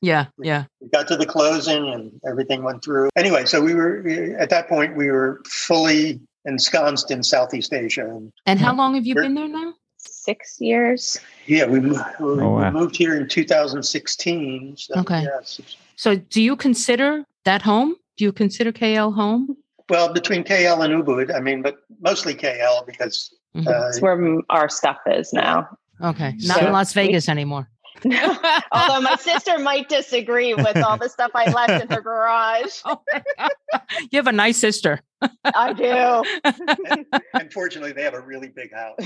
Yeah. 0.00 0.26
Yeah. 0.42 0.64
we 0.80 0.88
got 0.88 1.06
to 1.08 1.16
the 1.16 1.26
closing 1.26 1.88
and 1.92 2.12
everything 2.26 2.62
went 2.62 2.82
through. 2.82 3.10
Anyway, 3.16 3.44
so 3.44 3.60
we 3.60 3.74
were 3.74 4.02
at 4.38 4.48
that 4.50 4.68
point 4.68 4.96
we 4.96 5.10
were 5.10 5.42
fully 5.46 6.20
ensconced 6.46 7.10
in 7.10 7.22
Southeast 7.22 7.74
Asia. 7.74 8.06
And 8.08 8.32
And 8.46 8.58
how 8.58 8.74
long 8.74 8.94
have 8.94 9.04
you 9.06 9.14
been 9.14 9.34
there 9.34 9.48
now? 9.48 9.74
Six 10.30 10.60
years. 10.60 11.18
yeah, 11.46 11.66
we, 11.66 11.80
mo- 11.80 12.04
we, 12.20 12.42
Oh, 12.42 12.50
wow. 12.50 12.70
moved 12.70 12.96
here 12.96 13.16
in 13.16 13.26
2016. 13.28 14.76
So, 14.76 14.94
Okay. 15.00 15.22
Yes. 15.22 15.60
So 15.96 16.14
do 16.14 16.40
you 16.40 16.54
consider 16.54 17.24
that 17.44 17.62
home? 17.62 17.96
Do 18.16 18.24
you 18.24 18.32
consider 18.32 18.70
KL 18.70 19.12
home? 19.12 19.56
Well, 19.88 20.12
between 20.12 20.44
KL 20.44 20.84
and 20.84 20.94
Ubud, 21.02 21.34
I 21.34 21.40
mean, 21.40 21.62
but 21.62 21.78
mostly 22.00 22.34
KL 22.34 22.86
because 22.86 23.34
Mhm. 23.56 23.66
uh, 23.66 23.70
That's 23.70 24.00
where 24.00 24.38
our 24.50 24.68
stuff 24.68 24.98
is 25.06 25.32
now. 25.32 25.66
Okay. 26.00 26.34
Not 26.42 26.60
So- 26.60 26.66
in 26.66 26.72
Las 26.72 26.92
Vegas 26.92 27.28
ananymore. 27.28 27.68
Although 28.72 29.00
my 29.00 29.16
sister 29.18 29.58
might 29.58 29.88
disagree 29.88 30.54
with 30.54 30.76
all 30.78 30.96
the 30.96 31.08
stuff 31.08 31.30
I 31.34 31.50
left 31.50 31.82
in 31.84 31.88
her 31.94 32.00
garage. 32.00 32.80
Oh 32.86 33.00
you 34.10 34.18
have 34.18 34.26
a 34.26 34.32
nice 34.32 34.56
sister. 34.58 35.00
I 35.44 35.72
do. 35.72 37.04
unfortunately 37.34 37.92
they 37.92 38.02
have 38.02 38.14
a 38.14 38.20
really 38.20 38.48
big 38.48 38.72
house. 38.74 38.96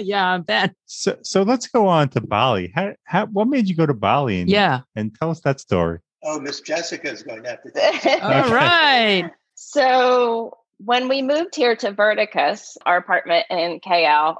yeah, 0.00 0.34
I 0.34 0.38
bet. 0.38 0.74
So, 0.86 1.16
so 1.22 1.42
let's 1.42 1.66
go 1.68 1.86
on 1.86 2.08
to 2.10 2.20
Bali. 2.20 2.72
How, 2.74 2.92
how, 3.04 3.26
what 3.26 3.48
made 3.48 3.68
you 3.68 3.76
go 3.76 3.86
to 3.86 3.94
Bali? 3.94 4.40
And, 4.40 4.50
Yeah. 4.50 4.80
and 4.96 5.14
tell 5.14 5.30
us 5.30 5.40
that 5.40 5.60
story. 5.60 6.00
Oh, 6.24 6.38
Miss 6.40 6.60
Jessica 6.60 7.10
is 7.10 7.22
going 7.22 7.42
to 7.42 7.50
have 7.50 7.62
to. 7.62 8.24
All 8.24 8.52
right. 8.52 9.30
So 9.54 10.56
when 10.78 11.08
we 11.08 11.22
moved 11.22 11.54
here 11.54 11.76
to 11.76 11.92
Verticus, 11.92 12.76
our 12.86 12.96
apartment 12.96 13.46
in 13.50 13.80
KL, 13.80 14.36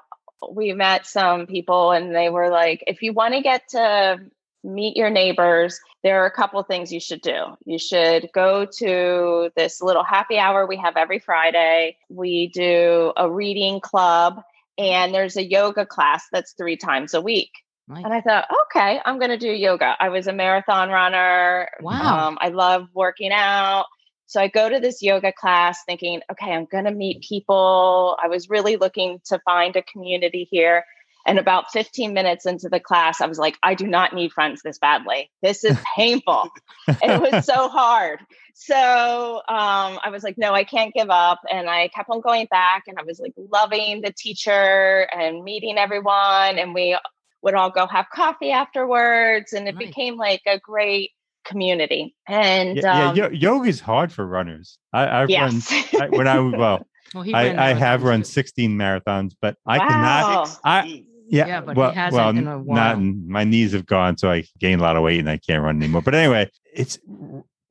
we 0.51 0.72
met 0.72 1.07
some 1.07 1.47
people 1.47 1.93
and 1.93 2.14
they 2.14 2.28
were 2.28 2.51
like, 2.51 2.84
if 2.86 3.03
you 3.03 3.12
want 3.12 3.34
to 3.34 3.43
get 3.43 3.68
to 3.70 4.20
meet 4.64 4.97
your 4.97 5.11
neighbors, 5.11 5.80
there 6.03 6.22
are 6.22 6.26
a 6.26 6.30
couple 6.30 6.62
things 6.62 6.93
you 6.93 7.01
should 7.01 7.20
do. 7.20 7.57
You 7.64 7.78
should 7.78 8.30
go 8.32 8.66
to 8.78 9.51
this 9.57 9.80
little 9.80 10.05
happy 10.05 10.38
hour 10.38 10.66
we 10.66 10.76
have 10.76 10.97
every 10.97 11.18
Friday. 11.18 11.97
We 12.09 12.49
do 12.49 13.12
a 13.16 13.30
reading 13.30 13.80
club 13.80 14.43
and 14.78 15.14
there's 15.14 15.36
a 15.36 15.45
yoga 15.45 15.86
class 15.86 16.26
that's 16.32 16.53
three 16.53 16.76
times 16.76 17.14
a 17.14 17.20
week. 17.20 17.51
Nice. 17.88 18.05
And 18.05 18.12
I 18.12 18.20
thought, 18.20 18.47
okay, 18.66 19.01
I'm 19.05 19.18
going 19.18 19.30
to 19.30 19.38
do 19.38 19.51
yoga. 19.51 19.97
I 19.99 20.09
was 20.09 20.26
a 20.26 20.32
marathon 20.32 20.88
runner. 20.90 21.68
Wow. 21.80 22.28
Um, 22.28 22.38
I 22.40 22.49
love 22.49 22.88
working 22.95 23.32
out. 23.32 23.86
So 24.32 24.40
I 24.40 24.48
go 24.48 24.66
to 24.66 24.80
this 24.80 25.02
yoga 25.02 25.30
class 25.30 25.84
thinking, 25.84 26.22
okay, 26.30 26.52
I'm 26.52 26.64
going 26.64 26.86
to 26.86 26.90
meet 26.90 27.22
people. 27.22 28.16
I 28.18 28.28
was 28.28 28.48
really 28.48 28.76
looking 28.76 29.20
to 29.26 29.38
find 29.40 29.76
a 29.76 29.82
community 29.82 30.48
here. 30.50 30.86
And 31.26 31.38
about 31.38 31.70
15 31.70 32.14
minutes 32.14 32.46
into 32.46 32.70
the 32.70 32.80
class, 32.80 33.20
I 33.20 33.26
was 33.26 33.36
like, 33.38 33.58
I 33.62 33.74
do 33.74 33.86
not 33.86 34.14
need 34.14 34.32
friends 34.32 34.62
this 34.62 34.78
badly. 34.78 35.30
This 35.42 35.64
is 35.64 35.76
painful. 35.96 36.48
it 36.88 37.20
was 37.20 37.44
so 37.44 37.68
hard. 37.68 38.20
So 38.54 39.36
um, 39.50 39.98
I 40.02 40.08
was 40.10 40.22
like, 40.22 40.38
no, 40.38 40.54
I 40.54 40.64
can't 40.64 40.94
give 40.94 41.10
up. 41.10 41.40
And 41.50 41.68
I 41.68 41.88
kept 41.88 42.08
on 42.08 42.22
going 42.22 42.46
back 42.50 42.84
and 42.88 42.98
I 42.98 43.02
was 43.02 43.20
like 43.20 43.34
loving 43.36 44.00
the 44.00 44.14
teacher 44.16 45.06
and 45.14 45.44
meeting 45.44 45.76
everyone. 45.76 46.58
And 46.58 46.72
we 46.72 46.96
would 47.42 47.52
all 47.52 47.70
go 47.70 47.86
have 47.86 48.06
coffee 48.10 48.50
afterwards. 48.50 49.52
And 49.52 49.68
it 49.68 49.74
Nice. 49.74 49.88
became 49.88 50.16
like 50.16 50.40
a 50.46 50.58
great 50.58 51.10
community. 51.45 52.14
And 52.26 52.76
Yeah, 52.76 53.09
um, 53.11 53.16
yeah 53.16 53.28
yo- 53.28 53.30
yoga 53.30 53.68
is 53.68 53.80
hard 53.80 54.12
for 54.12 54.26
runners. 54.26 54.78
I, 54.93 55.22
I've 55.22 55.30
yes. 55.30 55.70
run 55.93 56.03
I, 56.03 56.09
when 56.09 56.28
I 56.28 56.38
well, 56.38 56.86
Well, 57.14 57.26
I, 57.34 57.70
I 57.70 57.74
have 57.74 58.05
run 58.05 58.24
16 58.24 58.70
marathons, 58.70 59.34
but 59.40 59.57
I 59.66 59.78
Wow. 59.78 59.86
cannot. 59.88 60.59
I- 60.64 61.05
Yeah, 61.28 61.47
Yeah, 61.47 61.61
but 61.62 61.76
he 61.76 61.80
well, 61.80 61.93
hasn't 61.93 62.14
well, 62.18 62.28
in 62.30 62.47
a 62.47 62.53
n- 62.59 62.64
while. 62.64 62.76
not 62.76 62.97
in- 62.97 63.28
my 63.28 63.45
knees 63.45 63.72
have 63.72 63.86
gone, 63.86 64.16
so 64.18 64.30
I 64.30 64.45
gained 64.59 64.80
a 64.80 64.84
lot 64.84 64.97
of 64.97 65.03
weight 65.03 65.20
and 65.20 65.28
I 65.30 65.36
can't 65.38 65.62
run 65.62 65.76
anymore. 65.76 66.03
But 66.03 66.14
anyway, 66.14 66.51
it's 66.74 66.99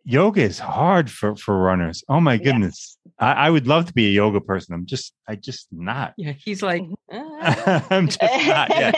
yoga 0.03 0.41
is 0.41 0.59
hard 0.59 1.09
for 1.11 1.35
for 1.35 1.57
runners. 1.57 2.03
Oh 2.09 2.19
my 2.19 2.33
Yes. 2.33 2.43
goodness, 2.43 2.97
I, 3.19 3.31
I 3.33 3.49
would 3.49 3.67
love 3.67 3.85
to 3.85 3.93
be 3.93 4.07
a 4.07 4.11
yoga 4.11 4.41
person. 4.41 4.73
I'm 4.73 4.85
just, 4.85 5.13
I 5.27 5.35
just 5.35 5.67
not. 5.71 6.13
Yeah, 6.17 6.33
he's 6.33 6.61
like. 6.63 6.83
"Ah." 7.11 7.85
I'm 7.89 8.07
just 8.07 8.21
not 8.47 8.69
yet. 8.69 8.95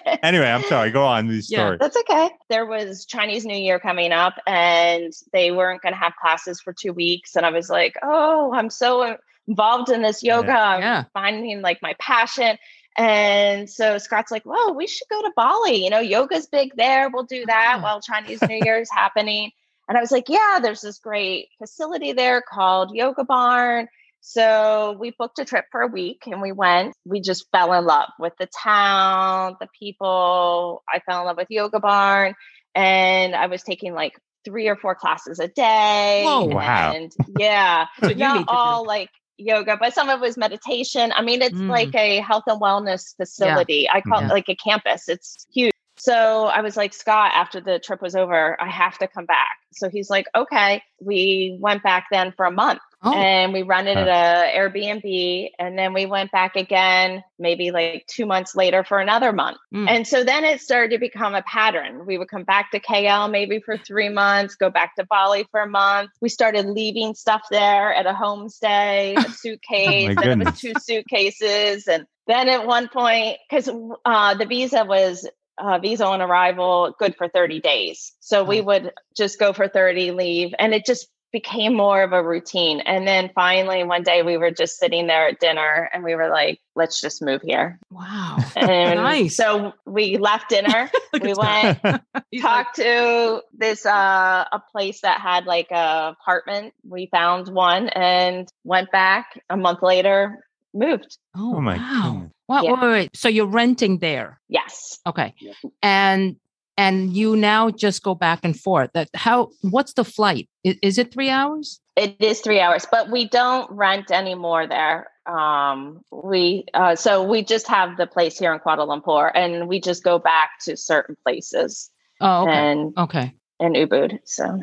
Anyway, 0.22 0.46
I'm 0.46 0.62
sorry. 0.64 0.90
Go 0.90 1.04
on 1.04 1.26
with 1.28 1.36
the 1.36 1.46
Yeah. 1.48 1.58
story. 1.66 1.76
That's 1.80 1.96
okay. 1.98 2.30
There 2.48 2.66
was 2.66 3.06
Chinese 3.06 3.44
New 3.44 3.56
Year 3.56 3.78
coming 3.78 4.10
up 4.12 4.34
and 4.46 5.12
they 5.32 5.52
weren't 5.52 5.82
going 5.82 5.92
to 5.92 5.98
have 6.00 6.14
classes 6.20 6.60
for 6.60 6.72
two 6.72 6.92
weeks. 6.92 7.36
And 7.36 7.46
I 7.46 7.50
was 7.50 7.68
like, 7.70 7.94
oh, 8.02 8.52
I'm 8.54 8.70
so 8.70 9.16
involved 9.46 9.90
in 9.90 10.02
this 10.02 10.22
yoga. 10.24 10.48
Yeah. 10.48 10.64
I'm 10.68 10.80
Yeah. 10.80 11.04
finding 11.12 11.60
like 11.60 11.78
my 11.80 11.94
passion. 12.00 12.56
And 12.96 13.68
so 13.70 13.98
Scott's 13.98 14.32
like, 14.32 14.44
well, 14.46 14.74
we 14.74 14.86
should 14.86 15.06
go 15.10 15.20
to 15.22 15.30
Bali. 15.36 15.84
You 15.84 15.90
know, 15.90 16.00
yoga's 16.00 16.46
big 16.46 16.70
there. 16.76 17.08
We'll 17.10 17.24
do 17.24 17.44
that 17.46 17.76
Ah. 17.78 17.82
while 17.82 18.00
Chinese 18.00 18.42
New 18.48 18.58
Year's 18.64 18.88
happening. 18.90 19.52
And 19.88 19.96
I 19.96 20.00
was 20.00 20.10
like, 20.10 20.28
yeah, 20.28 20.58
there's 20.60 20.80
this 20.80 20.98
great 20.98 21.48
facility 21.58 22.12
there 22.12 22.42
called 22.42 22.94
Yoga 22.94 23.24
Barn. 23.24 23.88
So 24.20 24.96
we 24.98 25.12
booked 25.16 25.38
a 25.38 25.44
trip 25.44 25.66
for 25.70 25.80
a 25.82 25.86
week 25.86 26.22
and 26.26 26.42
we 26.42 26.50
went. 26.50 26.94
We 27.04 27.20
just 27.20 27.46
fell 27.52 27.72
in 27.72 27.84
love 27.84 28.08
with 28.18 28.32
the 28.40 28.48
town, 28.62 29.56
the 29.60 29.68
people. 29.78 30.82
I 30.92 30.98
fell 31.00 31.20
in 31.20 31.26
love 31.26 31.36
with 31.36 31.46
Yoga 31.50 31.78
Barn. 31.78 32.34
And 32.74 33.34
I 33.36 33.46
was 33.46 33.62
taking 33.62 33.94
like 33.94 34.14
three 34.44 34.66
or 34.68 34.76
four 34.76 34.94
classes 34.96 35.38
a 35.38 35.46
day. 35.48 36.22
Whoa. 36.24 36.46
Wow. 36.46 36.92
And 36.94 37.12
yeah, 37.38 37.86
That's 38.00 38.10
what 38.10 38.10
you 38.10 38.14
need 38.16 38.20
not 38.20 38.38
do. 38.38 38.44
all 38.48 38.84
like 38.84 39.10
yoga, 39.38 39.76
but 39.78 39.94
some 39.94 40.08
of 40.08 40.18
it 40.20 40.22
was 40.22 40.36
meditation. 40.36 41.12
I 41.14 41.22
mean, 41.22 41.42
it's 41.42 41.54
Mm. 41.54 41.68
like 41.68 41.94
a 41.94 42.20
health 42.20 42.44
and 42.48 42.60
wellness 42.60 43.14
facility. 43.16 43.88
I 43.88 44.00
call 44.00 44.20
Yeah. 44.22 44.26
it 44.28 44.30
like 44.30 44.48
a 44.48 44.56
campus. 44.56 45.08
It's 45.08 45.46
huge. 45.54 45.72
So 45.98 46.46
I 46.46 46.60
was 46.60 46.76
like, 46.76 46.92
Scott, 46.92 47.32
after 47.34 47.60
the 47.60 47.78
trip 47.78 48.02
was 48.02 48.14
over, 48.14 48.60
I 48.60 48.68
have 48.68 48.98
to 48.98 49.08
come 49.08 49.26
back. 49.26 49.56
So 49.72 49.88
he's 49.88 50.10
like, 50.10 50.26
okay. 50.34 50.82
We 51.00 51.56
went 51.60 51.82
back 51.82 52.06
then 52.10 52.32
for 52.36 52.46
a 52.46 52.50
month 52.50 52.80
Oh, 53.02 53.12
and 53.12 53.52
we 53.52 53.62
rented 53.62 53.98
Huh. 53.98 54.04
a 54.04 54.58
Airbnb 54.58 55.50
and 55.58 55.78
then 55.78 55.92
we 55.92 56.06
went 56.06 56.32
back 56.32 56.56
again 56.56 57.22
maybe 57.38 57.70
like 57.70 58.06
2 58.08 58.24
months 58.24 58.56
later 58.56 58.84
for 58.84 58.98
another 58.98 59.32
month. 59.32 59.58
Mm. 59.72 59.88
And 59.88 60.06
so 60.06 60.24
then 60.24 60.44
it 60.44 60.60
started 60.60 60.90
to 60.92 60.98
become 60.98 61.34
a 61.34 61.42
pattern. 61.42 62.06
We 62.06 62.16
would 62.16 62.28
come 62.28 62.44
back 62.44 62.70
to 62.70 62.80
KL 62.80 63.30
maybe 63.30 63.60
for 63.60 63.76
3 63.76 64.08
months, 64.08 64.56
go 64.56 64.70
back 64.70 64.96
to 64.96 65.04
Bali 65.04 65.46
for 65.50 65.60
a 65.60 65.68
month. 65.68 66.10
We 66.20 66.30
started 66.30 66.66
leaving 66.66 67.14
stuff 67.14 67.42
there 67.50 67.94
at 67.94 68.06
a 68.06 68.12
homestay, 68.12 69.16
a 69.18 69.30
suitcase, 69.30 70.16
my 70.16 70.22
then 70.22 70.40
it 70.40 70.46
was 70.46 70.58
two 70.58 70.74
suitcases 70.80 71.86
and 71.86 72.06
then 72.26 72.48
at 72.48 72.66
one 72.66 72.88
point 72.88 73.36
cuz 73.50 73.68
uh, 74.04 74.34
the 74.34 74.46
visa 74.46 74.84
was 74.84 75.28
uh, 75.58 75.78
visa 75.78 76.04
on 76.06 76.20
arrival 76.22 76.94
good 76.98 77.16
for 77.16 77.28
30 77.28 77.60
days. 77.60 78.12
So 78.20 78.44
we 78.44 78.60
would 78.60 78.92
just 79.16 79.38
go 79.38 79.52
for 79.52 79.68
30, 79.68 80.10
leave, 80.12 80.54
and 80.58 80.74
it 80.74 80.84
just 80.84 81.08
became 81.32 81.74
more 81.74 82.02
of 82.02 82.12
a 82.12 82.22
routine. 82.22 82.80
And 82.80 83.06
then 83.06 83.30
finally, 83.34 83.84
one 83.84 84.02
day 84.02 84.22
we 84.22 84.36
were 84.38 84.50
just 84.52 84.78
sitting 84.78 85.06
there 85.06 85.28
at 85.28 85.40
dinner 85.40 85.90
and 85.92 86.02
we 86.04 86.14
were 86.14 86.30
like, 86.30 86.60
let's 86.76 87.00
just 87.00 87.20
move 87.20 87.42
here. 87.42 87.78
wow. 87.90 88.38
And 88.56 89.00
Nice. 89.00 89.36
so 89.36 89.72
we 89.84 90.16
left 90.18 90.48
dinner, 90.48 90.90
we 91.20 91.34
went, 91.34 91.78
He's 92.30 92.42
talked 92.42 92.76
to 92.76 93.42
this 93.56 93.84
uh 93.86 94.44
a 94.50 94.62
place 94.72 95.00
that 95.02 95.20
had 95.20 95.46
like 95.46 95.70
a 95.70 96.16
apartment. 96.18 96.74
We 96.88 97.08
found 97.10 97.48
one 97.48 97.88
and 97.90 98.48
went 98.64 98.90
back 98.90 99.40
a 99.50 99.56
month 99.56 99.82
later, 99.82 100.44
moved. 100.74 101.18
oh, 101.36 101.56
Oh 101.56 101.60
my 101.60 101.76
wow. 101.76 102.10
goodness. 102.12 102.25
What, 102.46 102.64
Yeah. 102.64 102.72
wait, 102.72 102.80
wait, 102.82 102.90
wait. 102.92 103.16
So 103.16 103.28
you're 103.28 103.46
renting 103.46 103.98
there. 103.98 104.40
Yes. 104.48 104.98
Okay. 105.06 105.34
Yeah. 105.40 105.52
And 105.82 106.36
and 106.78 107.16
you 107.16 107.36
now 107.36 107.70
just 107.70 108.02
go 108.02 108.14
back 108.14 108.40
and 108.44 108.58
forth. 108.58 108.90
That 108.92 109.08
how 109.14 109.50
what's 109.62 109.94
the 109.94 110.04
flight? 110.04 110.48
Is, 110.62 110.76
is 110.82 110.98
it 110.98 111.12
three 111.12 111.30
hours? 111.30 111.80
It 111.96 112.16
is 112.20 112.40
three 112.40 112.60
hours, 112.60 112.86
but 112.90 113.10
we 113.10 113.26
don't 113.28 113.70
rent 113.70 114.10
anymore 114.10 114.66
there. 114.66 115.08
Um, 115.26 116.02
we 116.12 116.66
uh, 116.74 116.94
so 116.94 117.22
we 117.22 117.42
just 117.42 117.66
have 117.68 117.96
the 117.96 118.06
place 118.06 118.38
here 118.38 118.52
in 118.52 118.60
Kuala 118.60 118.86
Lumpur, 118.86 119.30
and 119.34 119.66
we 119.68 119.80
just 119.80 120.04
go 120.04 120.18
back 120.18 120.50
to 120.66 120.76
certain 120.76 121.16
places 121.24 121.90
Oh, 122.20 122.42
okay. 122.42 122.52
and 122.52 122.92
okay. 122.98 123.32
in 123.58 123.72
Ubud. 123.72 124.18
So 124.24 124.60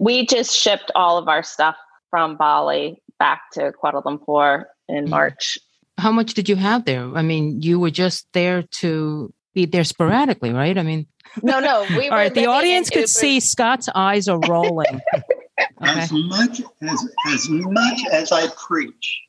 we 0.00 0.24
just 0.26 0.54
shipped 0.56 0.90
all 0.94 1.18
of 1.18 1.28
our 1.28 1.42
stuff 1.42 1.76
from 2.10 2.36
Bali 2.36 3.02
back 3.18 3.42
to 3.54 3.72
Kuala 3.72 4.02
Lumpur 4.04 4.64
in 4.88 5.06
Mhm. 5.06 5.08
March. 5.10 5.58
How 5.98 6.12
much 6.12 6.34
did 6.34 6.48
you 6.48 6.56
have 6.56 6.84
there? 6.84 7.10
I 7.16 7.22
mean, 7.22 7.62
you 7.62 7.78
were 7.80 7.90
just 7.90 8.26
there 8.32 8.62
to 8.80 9.32
be 9.54 9.64
there 9.66 9.84
sporadically, 9.84 10.52
right? 10.52 10.76
I 10.76 10.82
mean, 10.82 11.06
No, 11.42 11.58
no, 11.60 11.84
we 11.96 12.08
all 12.08 12.18
were. 12.18 12.28
The 12.30 12.46
audience 12.46 12.90
could 12.90 13.04
Ubud. 13.04 13.08
see 13.08 13.40
Scott's 13.40 13.88
eyes 13.94 14.28
are 14.28 14.38
rolling. 14.48 15.00
Okay. 15.80 16.00
As 16.00 16.12
much 16.12 16.60
as 16.82 17.08
as 17.28 17.48
much 17.48 18.00
as 18.12 18.30
I 18.30 18.46
preach, 18.68 19.20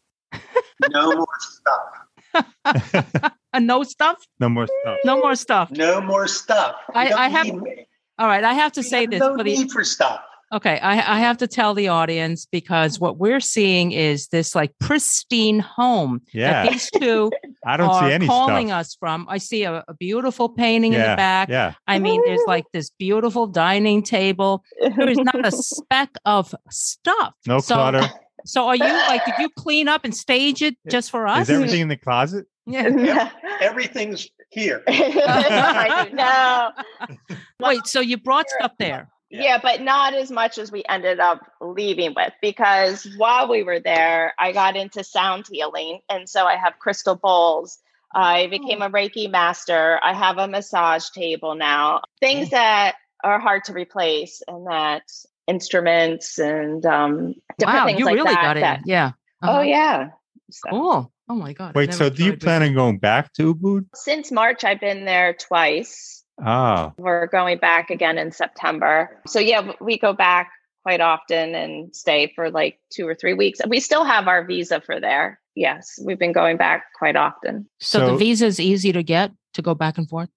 no 0.91 1.13
more 1.15 1.25
stuff. 1.39 3.33
No 3.59 3.83
stuff. 3.83 4.17
no 4.39 4.49
more 4.49 4.67
stuff. 4.67 4.97
No 5.05 5.17
more 5.17 5.35
stuff. 5.35 5.71
No 5.71 6.01
more 6.01 6.27
stuff. 6.27 6.75
I- 6.93 7.11
I 7.13 7.29
have- 7.29 7.47
me. 7.47 7.87
All 8.19 8.27
right. 8.27 8.43
I 8.43 8.53
have 8.53 8.73
to 8.73 8.83
say 8.83 9.01
have 9.01 9.09
this 9.11 9.19
no 9.21 9.37
for 9.37 9.43
the 9.45 9.55
need 9.55 9.71
for 9.71 9.83
stuff. 9.85 10.19
Okay, 10.53 10.79
I, 10.79 11.15
I 11.17 11.19
have 11.19 11.37
to 11.39 11.47
tell 11.47 11.73
the 11.73 11.89
audience 11.89 12.45
because 12.45 12.99
what 13.01 13.17
we're 13.17 13.41
seeing 13.41 13.91
is 13.91 14.27
this 14.29 14.55
like 14.55 14.71
pristine 14.79 15.59
home 15.59 16.21
Yeah. 16.31 16.63
that 16.63 16.71
these 16.71 16.89
two 16.91 17.31
I 17.65 17.75
don't 17.75 17.89
are 17.89 18.07
see 18.07 18.13
any 18.13 18.27
calling 18.27 18.67
stuff. 18.67 18.79
us 18.79 18.95
from. 18.97 19.25
I 19.29 19.39
see 19.39 19.63
a, 19.63 19.83
a 19.89 19.93
beautiful 19.93 20.47
painting 20.47 20.93
in 20.93 21.01
the 21.01 21.15
back. 21.17 21.49
Yeah. 21.49 21.73
I 21.85 21.99
mean, 21.99 22.21
there's 22.25 22.39
like 22.47 22.63
this 22.71 22.89
beautiful 22.91 23.47
dining 23.47 24.03
table. 24.03 24.63
There 24.79 25.09
is 25.09 25.17
not 25.17 25.45
a 25.45 25.51
speck 25.53 26.11
of 26.23 26.55
stuff. 26.71 27.33
No 27.45 27.59
so, 27.59 27.75
clutter. 27.75 28.09
So, 28.45 28.67
are 28.67 28.75
you 28.77 28.83
like? 28.85 29.25
Did 29.25 29.33
you 29.39 29.49
clean 29.49 29.89
up 29.89 30.05
and 30.05 30.15
stage 30.15 30.61
it 30.61 30.77
just 30.89 31.11
for 31.11 31.27
us? 31.27 31.49
Is 31.49 31.55
everything 31.55 31.81
in 31.81 31.87
the 31.89 31.97
closet? 31.97 32.45
Yeah. 32.65 33.31
Everything's 33.59 34.29
here. 34.49 34.83
No. 36.13 36.71
Wait. 37.59 37.85
So 37.87 37.99
you 37.99 38.17
brought 38.17 38.45
stuff 38.49 38.71
there? 38.79 39.09
Yeah, 39.29 39.59
but 39.61 39.81
not 39.81 40.13
as 40.13 40.31
much 40.31 40.57
as 40.57 40.71
we 40.71 40.83
ended 40.87 41.19
up 41.19 41.41
leaving 41.59 42.13
with 42.15 42.33
because 42.41 43.05
while 43.17 43.49
we 43.49 43.63
were 43.63 43.79
there, 43.79 44.33
I 44.39 44.51
got 44.53 44.75
into 44.77 45.03
sound 45.03 45.45
healing. 45.51 45.99
And 46.09 46.29
so 46.29 46.45
I 46.45 46.55
have 46.55 46.79
crystal 46.79 47.15
bowls. 47.15 47.77
I 48.15 48.47
became 48.47 48.81
a 48.81 48.89
Reiki 48.89 49.29
master. 49.29 49.99
I 50.01 50.13
have 50.13 50.37
a 50.37 50.47
massage 50.47 51.09
table 51.09 51.55
now. 51.55 52.03
Things 52.21 52.51
that 52.51 52.95
are 53.23 53.39
hard 53.39 53.65
to 53.65 53.73
replace, 53.73 54.41
and 54.47 54.65
that 54.67 55.03
instruments 55.45 56.37
and 56.39 56.85
um, 56.85 57.33
different 57.59 57.79
Wow, 57.79 57.85
things 57.85 57.99
you 57.99 58.05
like 58.05 58.15
really 58.15 58.33
that. 58.33 58.41
got 58.43 58.59
that- 58.59 58.79
it. 58.79 58.83
Yeah. 58.87 59.11
Oh, 59.41 59.47
Uh-huh. 59.49 59.61
yeah. 59.61 60.09
So, 60.51 60.69
Cool. 60.69 61.11
Oh 61.29 61.35
my 61.35 61.51
god. 61.51 61.75
Wait, 61.75 61.93
so 61.93 62.09
do 62.09 62.23
you 62.23 62.37
plan 62.37 62.63
on 62.63 62.73
going 62.73 62.99
back 62.99 63.33
to 63.33 63.53
Ubud? 63.53 63.87
Since 63.93 64.31
March, 64.31 64.63
I've 64.63 64.79
been 64.79 65.03
there 65.03 65.33
twice. 65.33 66.16
Ah, 66.39 66.93
We're 66.97 67.27
going 67.27 67.57
back 67.57 67.89
again 67.89 68.17
in 68.17 68.31
September. 68.31 69.09
So 69.27 69.39
yeah, 69.39 69.71
we 69.81 69.97
go 69.97 70.13
back 70.13 70.51
quite 70.83 71.01
often 71.01 71.55
and 71.55 71.95
stay 71.95 72.31
for 72.35 72.49
like 72.49 72.79
two 72.91 73.07
or 73.07 73.15
three 73.15 73.33
weeks. 73.33 73.59
We 73.67 73.79
still 73.79 74.03
have 74.05 74.27
our 74.27 74.45
visa 74.45 74.79
for 74.79 74.99
there. 74.99 75.39
Yes, 75.55 75.99
we've 76.01 76.19
been 76.19 76.33
going 76.33 76.57
back 76.57 76.85
quite 76.97 77.15
often. 77.15 77.67
So, 77.79 78.11
the 78.11 78.17
visa 78.17 78.45
is 78.45 78.59
easy 78.59 78.91
to 78.93 79.01
get 79.01 79.31
to 79.55 79.61
go 79.61 79.73
back 79.73 79.97
and 79.97 80.07
forth. 80.07 80.29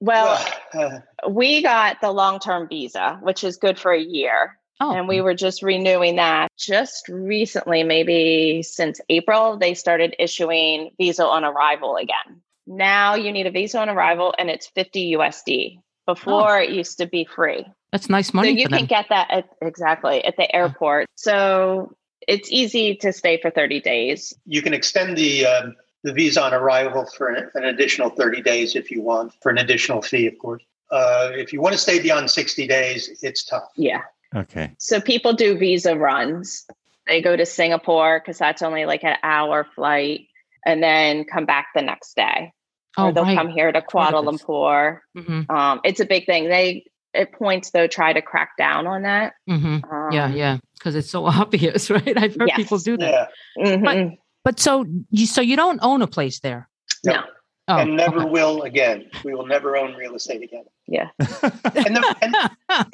Well, 0.00 0.42
we 1.28 1.62
got 1.62 2.00
the 2.00 2.10
long-term 2.10 2.68
visa, 2.68 3.18
which 3.22 3.44
is 3.44 3.58
good 3.58 3.78
for 3.78 3.92
a 3.92 4.00
year. 4.00 4.58
Oh, 4.80 4.94
And 4.94 5.08
we 5.08 5.20
were 5.20 5.34
just 5.34 5.62
renewing 5.62 6.16
that 6.16 6.50
just 6.58 7.08
recently, 7.08 7.82
maybe 7.82 8.62
since 8.62 9.00
April, 9.08 9.56
they 9.56 9.72
started 9.72 10.14
issuing 10.18 10.90
visa 10.98 11.24
on 11.24 11.44
arrival 11.44 11.96
again. 11.96 12.42
Now 12.66 13.14
you 13.14 13.32
need 13.32 13.46
a 13.46 13.50
visa 13.50 13.80
on 13.80 13.88
arrival 13.88 14.34
and 14.38 14.50
it's 14.50 14.66
50 14.68 15.14
USD. 15.14 15.80
Before 16.06 16.60
it 16.60 16.70
used 16.70 16.98
to 16.98 17.06
be 17.06 17.24
free. 17.24 17.66
that's 17.90 18.08
nice 18.08 18.32
money 18.32 18.50
so 18.50 18.58
you 18.58 18.66
for 18.66 18.68
can 18.70 18.78
them. 18.78 18.86
get 18.86 19.06
that 19.08 19.28
at, 19.28 19.48
exactly 19.60 20.24
at 20.24 20.36
the 20.36 20.54
airport. 20.54 21.08
So 21.16 21.96
it's 22.28 22.50
easy 22.50 22.94
to 22.96 23.12
stay 23.12 23.40
for 23.40 23.50
30 23.50 23.80
days. 23.80 24.32
you 24.44 24.62
can 24.62 24.72
extend 24.72 25.16
the 25.16 25.46
um, 25.46 25.74
the 26.04 26.12
visa 26.12 26.40
on 26.40 26.54
arrival 26.54 27.06
for 27.16 27.28
an, 27.30 27.50
an 27.54 27.64
additional 27.64 28.10
30 28.10 28.40
days 28.42 28.76
if 28.76 28.92
you 28.92 29.02
want, 29.02 29.32
for 29.42 29.50
an 29.50 29.58
additional 29.58 30.00
fee, 30.00 30.28
of 30.28 30.38
course. 30.38 30.62
Uh, 30.92 31.30
if 31.32 31.52
you 31.52 31.60
want 31.60 31.72
to 31.72 31.78
stay 31.78 31.98
beyond 31.98 32.30
60 32.30 32.68
days, 32.68 33.10
it's 33.22 33.44
tough. 33.44 33.68
Yeah. 33.76 34.02
okay. 34.34 34.72
So 34.78 35.00
people 35.00 35.32
do 35.32 35.58
visa 35.58 35.96
runs. 35.96 36.64
They 37.08 37.20
go 37.20 37.36
to 37.36 37.44
Singapore 37.44 38.20
because 38.20 38.38
that's 38.38 38.62
only 38.62 38.84
like 38.84 39.02
an 39.02 39.16
hour 39.24 39.66
flight 39.74 40.28
and 40.64 40.80
then 40.80 41.24
come 41.24 41.44
back 41.46 41.68
the 41.74 41.82
next 41.82 42.14
day. 42.14 42.52
Oh, 42.96 43.06
or 43.08 43.12
they'll 43.12 43.24
right. 43.24 43.36
come 43.36 43.48
here 43.48 43.70
to 43.72 43.80
Kuala 43.82 44.24
this. 44.32 44.42
Lumpur. 44.42 45.00
Mhm, 45.16 45.50
Um, 45.50 45.80
it's 45.84 46.00
a 46.00 46.04
big 46.06 46.26
thing. 46.26 46.48
They 46.48 46.84
at 47.14 47.32
points 47.32 47.70
though 47.70 47.86
try 47.86 48.12
to 48.12 48.20
crack 48.20 48.50
down 48.58 48.86
on 48.86 49.02
that. 49.02 49.34
mhm. 49.48 49.82
yeah, 50.12 50.24
Um, 50.26 50.32
yeah, 50.36 50.58
because 50.74 50.94
it's 50.94 51.10
so 51.10 51.24
obvious, 51.26 51.90
right? 51.90 52.16
I've 52.16 52.36
heard 52.38 52.50
people 52.56 52.78
do 52.78 52.96
that. 52.98 53.30
Yeah, 53.56 53.76
mhm. 53.76 54.16
But 54.44 54.60
so 54.60 54.84
you 55.10 55.26
so 55.26 55.40
you 55.40 55.56
don't 55.56 55.80
own 55.82 56.02
a 56.02 56.06
place 56.06 56.40
there. 56.40 56.68
No. 57.04 57.22
Oh, 57.68 57.78
and 57.78 57.96
never 57.96 58.20
okay. 58.20 58.30
will 58.30 58.62
again. 58.62 59.10
We 59.24 59.34
will 59.34 59.46
never 59.46 59.76
own 59.76 59.94
real 59.94 60.14
estate 60.14 60.42
again. 60.42 60.64
Yeah. 60.86 61.08
And, 61.76 61.96
the, 61.96 62.16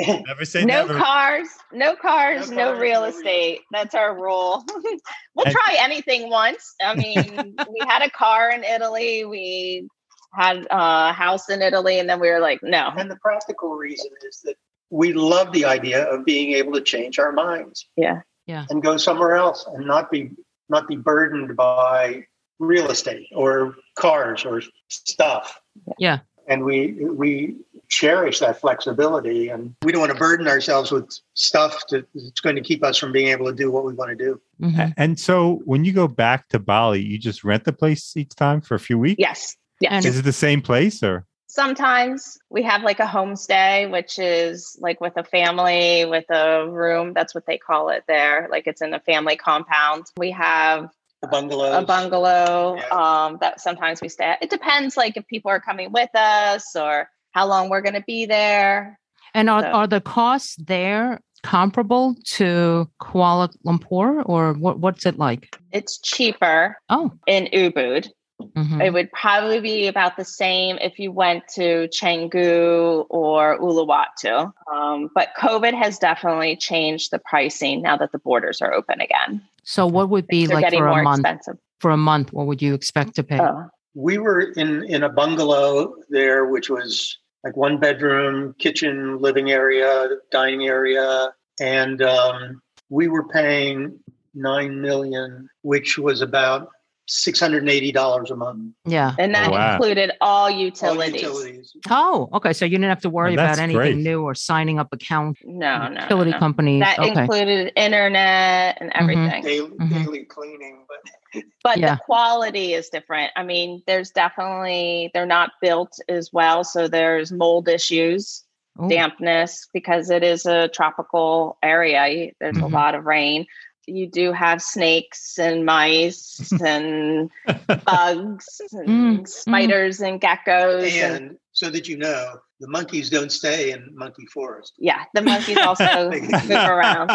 and 0.06 0.24
never 0.26 0.44
say 0.44 0.64
no 0.64 0.86
never. 0.86 0.98
cars, 0.98 1.48
no 1.72 1.94
cars, 1.94 2.50
No 2.50 2.56
no, 2.56 2.64
cars, 2.64 2.74
real 2.74 2.74
no 2.74 2.80
real 2.80 3.04
estate. 3.04 3.60
That's 3.70 3.94
our 3.94 4.14
rule. 4.20 4.64
we'll 5.34 5.46
And- 5.46 5.54
try 5.54 5.76
anything 5.78 6.30
once. 6.30 6.74
I 6.82 6.94
mean, 6.94 7.54
we 7.70 7.86
had 7.86 8.02
a 8.02 8.10
car 8.10 8.50
in 8.50 8.64
Italy. 8.64 9.24
We 9.24 9.88
had 10.34 10.66
a 10.70 11.12
house 11.12 11.48
in 11.50 11.60
Italy, 11.62 11.98
and 11.98 12.08
then 12.08 12.18
we 12.20 12.30
were 12.30 12.40
like, 12.40 12.60
no. 12.62 12.90
and 12.96 13.10
the 13.10 13.16
practical 13.16 13.74
reason 13.76 14.10
is 14.26 14.40
that 14.44 14.56
we 14.90 15.12
love 15.12 15.52
the 15.52 15.64
idea 15.66 16.04
of 16.04 16.24
being 16.24 16.52
able 16.52 16.72
to 16.72 16.80
change 16.80 17.18
our 17.18 17.32
minds. 17.32 17.86
Yeah. 17.96 18.22
Yeah. 18.46 18.66
And 18.70 18.82
go 18.82 18.96
somewhere 18.96 19.36
else 19.36 19.66
and 19.72 19.86
not 19.86 20.10
be 20.10 20.30
not 20.68 20.88
be 20.88 20.96
burdened 20.96 21.56
by 21.56 22.24
real 22.58 22.90
estate 22.90 23.28
or 23.34 23.74
cars 23.94 24.44
or 24.44 24.62
stuff. 24.88 25.60
Yeah. 25.98 26.20
And 26.48 26.64
we 26.64 26.92
we 27.04 27.56
cherish 27.88 28.38
that 28.40 28.60
flexibility 28.60 29.48
and 29.50 29.74
we 29.84 29.92
don't 29.92 30.00
want 30.00 30.12
to 30.12 30.18
burden 30.18 30.48
ourselves 30.48 30.90
with 30.90 31.10
stuff 31.34 31.82
that- 31.90 32.06
that's 32.14 32.40
going 32.40 32.56
to 32.56 32.62
keep 32.62 32.82
us 32.82 32.96
from 32.96 33.12
being 33.12 33.28
able 33.28 33.46
to 33.46 33.52
do 33.54 33.70
what 33.70 33.84
we 33.84 33.92
want 33.92 34.10
to 34.10 34.16
do. 34.16 34.40
Mhm. 34.60 34.94
And 34.96 35.20
so 35.20 35.60
when 35.66 35.84
you 35.84 35.92
go 35.92 36.08
back 36.08 36.48
to 36.48 36.58
Bali, 36.58 37.02
you 37.02 37.18
just 37.18 37.44
rent 37.44 37.64
the 37.64 37.72
place 37.72 38.16
each 38.16 38.34
time 38.34 38.60
for 38.62 38.74
a 38.74 38.80
few 38.80 38.98
weeks? 38.98 39.18
Yes. 39.18 39.56
Yes. 39.80 40.04
Is 40.06 40.18
it 40.18 40.22
the 40.24 40.32
same 40.32 40.62
place 40.62 41.02
or? 41.02 41.26
Sometimes 41.48 42.38
we 42.48 42.62
have 42.62 42.82
like 42.82 42.98
a 42.98 43.04
homestay, 43.04 43.90
which 43.90 44.18
is 44.18 44.74
like 44.80 45.02
with 45.02 45.12
a 45.18 45.24
family 45.24 46.06
with 46.06 46.24
a 46.30 46.66
room. 46.66 47.12
That's 47.12 47.34
what 47.34 47.44
they 47.44 47.58
call 47.58 47.90
it 47.90 48.04
there. 48.08 48.48
Like 48.50 48.66
it's 48.66 48.80
in 48.80 48.94
a 48.94 49.00
family 49.00 49.36
compound. 49.36 50.06
We 50.16 50.30
have 50.30 50.88
The 51.22 51.28
bungalows. 51.28 51.82
a 51.82 51.86
bungalow 51.86 52.76
Yeah. 52.78 52.86
um, 53.26 53.38
that 53.40 53.60
sometimes 53.60 54.00
we 54.02 54.08
stay 54.08 54.24
at. 54.24 54.42
It 54.42 54.50
depends, 54.50 54.96
like 54.96 55.16
if 55.16 55.24
people 55.28 55.50
are 55.52 55.60
coming 55.60 55.92
with 55.92 56.10
us 56.16 56.74
or 56.74 57.08
how 57.30 57.46
long 57.46 57.68
we're 57.70 57.80
going 57.80 57.94
to 57.94 58.02
be 58.06 58.26
there. 58.26 58.98
And 59.32 59.48
are 59.48 59.62
So- 59.62 59.68
are 59.68 59.86
the 59.86 60.00
costs 60.00 60.56
there 60.56 61.20
comparable 61.44 62.16
to 62.24 62.88
Kuala 63.00 63.54
Lumpur, 63.64 64.22
or 64.26 64.52
what? 64.54 64.80
What's 64.80 65.06
it 65.06 65.16
like? 65.18 65.56
It's 65.70 65.98
cheaper 65.98 66.76
Oh, 66.88 67.12
in 67.26 67.46
Ubud. 67.52 68.08
Mhm. 68.56 68.84
It 68.84 68.92
would 68.92 69.10
probably 69.12 69.60
be 69.60 69.86
about 69.86 70.16
the 70.16 70.24
same 70.24 70.78
if 70.80 70.98
you 70.98 71.12
went 71.12 71.46
to 71.54 71.88
Canggu 71.88 73.06
or 73.10 73.58
Uluwatu. 73.58 74.52
Um, 74.72 75.10
but 75.14 75.28
COVID 75.38 75.74
has 75.74 75.98
definitely 75.98 76.56
changed 76.56 77.10
the 77.10 77.18
pricing 77.18 77.82
now 77.82 77.96
that 77.96 78.12
the 78.12 78.18
borders 78.18 78.60
are 78.60 78.72
open 78.72 79.00
again. 79.00 79.42
so 79.64 79.86
what 79.86 80.08
would 80.10 80.26
be 80.26 80.46
They're 80.46 80.60
like 80.60 80.72
for 80.72 80.86
a 80.88 81.02
month? 81.02 81.20
expensive. 81.20 81.58
For 81.80 81.90
a 81.90 81.96
month, 81.96 82.32
what 82.32 82.46
would 82.46 82.62
you 82.62 82.74
expect 82.74 83.14
to 83.16 83.22
pay? 83.24 83.40
Oh, 83.40 83.68
we 83.94 84.18
were 84.18 84.40
in 84.40 84.84
in 84.84 85.02
a 85.02 85.08
bungalow 85.08 85.94
there 86.08 86.46
which 86.46 86.70
was 86.70 87.18
like 87.44 87.56
one 87.56 87.78
bedroom 87.78 88.54
kitchen 88.58 89.18
living 89.20 89.50
area 89.50 90.08
dining 90.30 90.66
area 90.66 91.32
and 91.60 92.00
um, 92.02 92.62
we 92.88 93.08
were 93.08 93.26
paying 93.28 93.98
9 94.34 94.80
million 94.80 95.48
which 95.62 95.98
was 95.98 96.22
about 96.22 96.70
$680 97.12 98.30
a 98.30 98.36
month. 98.36 98.74
Yeah. 98.84 99.14
And 99.18 99.34
that 99.34 99.48
Oh, 99.48 99.52
wow. 99.52 99.72
included 99.74 100.12
all 100.20 100.42
All 100.44 100.50
utilities. 100.50 101.22
utilities. 101.22 101.76
Oh, 101.90 102.28
okay. 102.34 102.52
So 102.52 102.64
you 102.64 102.70
didn't 102.78 102.88
have 102.88 103.00
to 103.02 103.10
worry 103.10 103.34
about 103.34 103.58
anything 103.58 103.76
great. 103.76 103.96
new 103.96 104.22
or 104.22 104.34
signing 104.34 104.78
up 104.78 104.92
account 104.92 105.38
No, 105.44 105.88
no, 105.88 106.00
utility 106.02 106.30
no. 106.30 106.38
companies. 106.38 106.80
That 106.80 106.98
okay. 106.98 107.20
included 107.22 107.72
internet 107.76 108.78
and 108.80 108.90
everything. 108.94 109.42
Daily, 109.42 109.68
Mhm. 109.68 109.90
daily 110.04 110.24
cleaning, 110.24 110.84
but 110.88 110.98
but 111.64 111.78
Yeah. 111.78 111.94
the 111.94 112.00
quality 112.04 112.74
is 112.74 112.88
different. 112.88 113.30
I 113.36 113.42
mean, 113.42 113.82
there's 113.86 114.10
definitely 114.10 115.10
they're 115.14 115.26
not 115.26 115.50
built 115.60 115.98
as 116.08 116.30
well, 116.32 116.64
so 116.64 116.88
there's 116.88 117.30
mold 117.32 117.68
issues, 117.68 118.44
Ooh. 118.82 118.88
dampness 118.88 119.68
because 119.72 120.10
it 120.10 120.22
is 120.22 120.46
a 120.46 120.68
tropical 120.68 121.58
area. 121.62 122.30
There's 122.40 122.56
Mhm. 122.58 122.62
a 122.62 122.66
lot 122.68 122.94
of 122.94 123.04
rain. 123.04 123.46
You 123.86 124.08
do 124.08 124.32
have 124.32 124.62
snakes 124.62 125.38
and 125.38 125.64
mice 125.66 126.52
and 126.64 127.30
bugs 127.84 128.60
and 128.72 128.88
Mm, 128.88 129.18
mm. 129.20 129.28
spiders 129.28 130.00
and 130.00 130.20
geckos 130.20 130.90
and 130.92 131.16
and 131.26 131.36
so 131.52 131.68
that 131.70 131.88
you 131.88 131.96
know, 131.98 132.34
the 132.60 132.68
monkeys 132.68 133.10
don't 133.10 133.30
stay 133.32 133.72
in 133.72 133.90
monkey 133.94 134.24
forest. 134.26 134.72
yeah, 134.78 135.04
the 135.14 135.22
monkeys 135.22 135.58
also 135.58 136.10
move 136.10 136.50
around. 136.50 137.10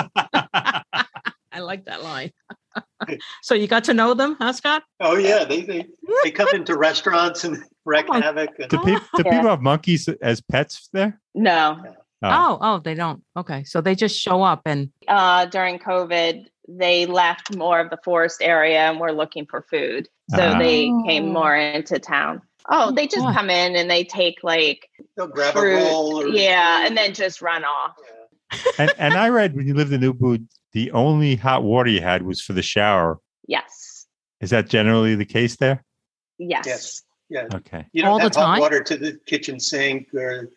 I 1.52 1.60
like 1.60 1.86
that 1.86 2.04
line. 2.04 2.32
so 3.42 3.56
you 3.56 3.68
got 3.68 3.86
to 3.86 3.94
know 3.94 4.14
them, 4.14 4.36
huh, 4.40 4.54
Scott? 4.54 4.84
Oh 5.00 5.16
yeah, 5.18 5.44
they 5.46 5.62
they, 5.62 5.88
they 6.24 6.32
come 6.32 6.48
into 6.54 6.78
restaurants 6.78 7.44
and 7.44 7.58
wreck 7.86 8.06
Oh, 8.10 8.20
havoc. 8.22 8.50
And, 8.60 8.70
Do, 8.70 8.78
peop 8.80 9.00
do 9.16 9.24
Yeah. 9.26 9.32
people 9.32 9.50
have 9.50 9.62
monkeys 9.62 10.08
as 10.22 10.42
pets 10.42 10.90
there? 10.94 11.20
No, 11.34 11.82
Oh. 12.24 12.30
Oh, 12.34 12.58
oh, 12.62 12.80
they 12.80 12.96
don't. 12.96 13.22
Okay. 13.38 13.64
So 13.64 13.80
they 13.80 13.94
just 13.94 14.20
show 14.20 14.42
up 14.42 14.62
and 14.66 14.90
uh, 15.08 15.46
during 15.46 15.78
COVID, 15.78 16.48
they 16.68 17.06
left 17.06 17.56
more 17.56 17.80
of 17.80 17.90
the 17.90 17.98
forest 18.04 18.42
area 18.42 18.80
and 18.90 19.00
were 19.00 19.14
looking 19.14 19.46
for 19.46 19.62
food. 19.70 20.08
So 20.36 20.42
Ah. 20.56 20.60
they 20.60 20.90
Oh. 20.90 21.04
came 21.06 21.32
more 21.32 21.56
into 21.56 22.00
town. 22.00 22.42
Oh, 22.70 22.92
they 22.92 23.08
just 23.08 23.26
boy. 23.26 23.32
come 23.34 23.50
in 23.50 23.76
and 23.78 23.90
they 23.90 24.04
take 24.04 24.44
like 24.44 24.90
they'll 25.16 25.28
grab 25.28 25.54
fruit, 25.54 25.74
a 25.80 25.86
roll. 25.86 26.22
Or, 26.24 26.28
yeah, 26.28 26.86
and 26.86 26.98
then 26.98 27.14
just 27.14 27.42
run 27.42 27.64
off. 27.64 27.96
Yeah. 28.52 28.72
and, 28.80 28.94
and 28.98 29.14
I 29.14 29.30
read 29.30 29.56
when 29.56 29.68
you 29.68 29.74
lived 29.74 29.94
in 29.94 30.02
Ubud, 30.02 30.46
the 30.74 30.92
only 30.92 31.36
hot 31.38 31.64
water 31.64 31.90
you 31.90 32.02
had 32.02 32.24
was 32.24 32.42
for 32.42 32.54
the 32.54 32.62
shower. 32.62 33.20
Yes, 33.48 34.06
Is 34.42 34.50
that 34.50 34.68
generally 34.70 35.16
the 35.16 35.26
case 35.26 35.56
there? 35.56 35.84
yes, 36.38 36.66
Yes. 36.66 37.04
Yeah, 37.30 37.48
Okay. 37.54 37.86
you 37.94 38.02
don't 38.02 38.12
All 38.12 38.18
the 38.20 38.24
have 38.24 38.36
hot 38.36 38.60
water 38.62 38.82
to 38.84 38.96
the 38.98 39.20
kitchen 39.26 39.60
sink 39.60 40.14
or 40.14 40.50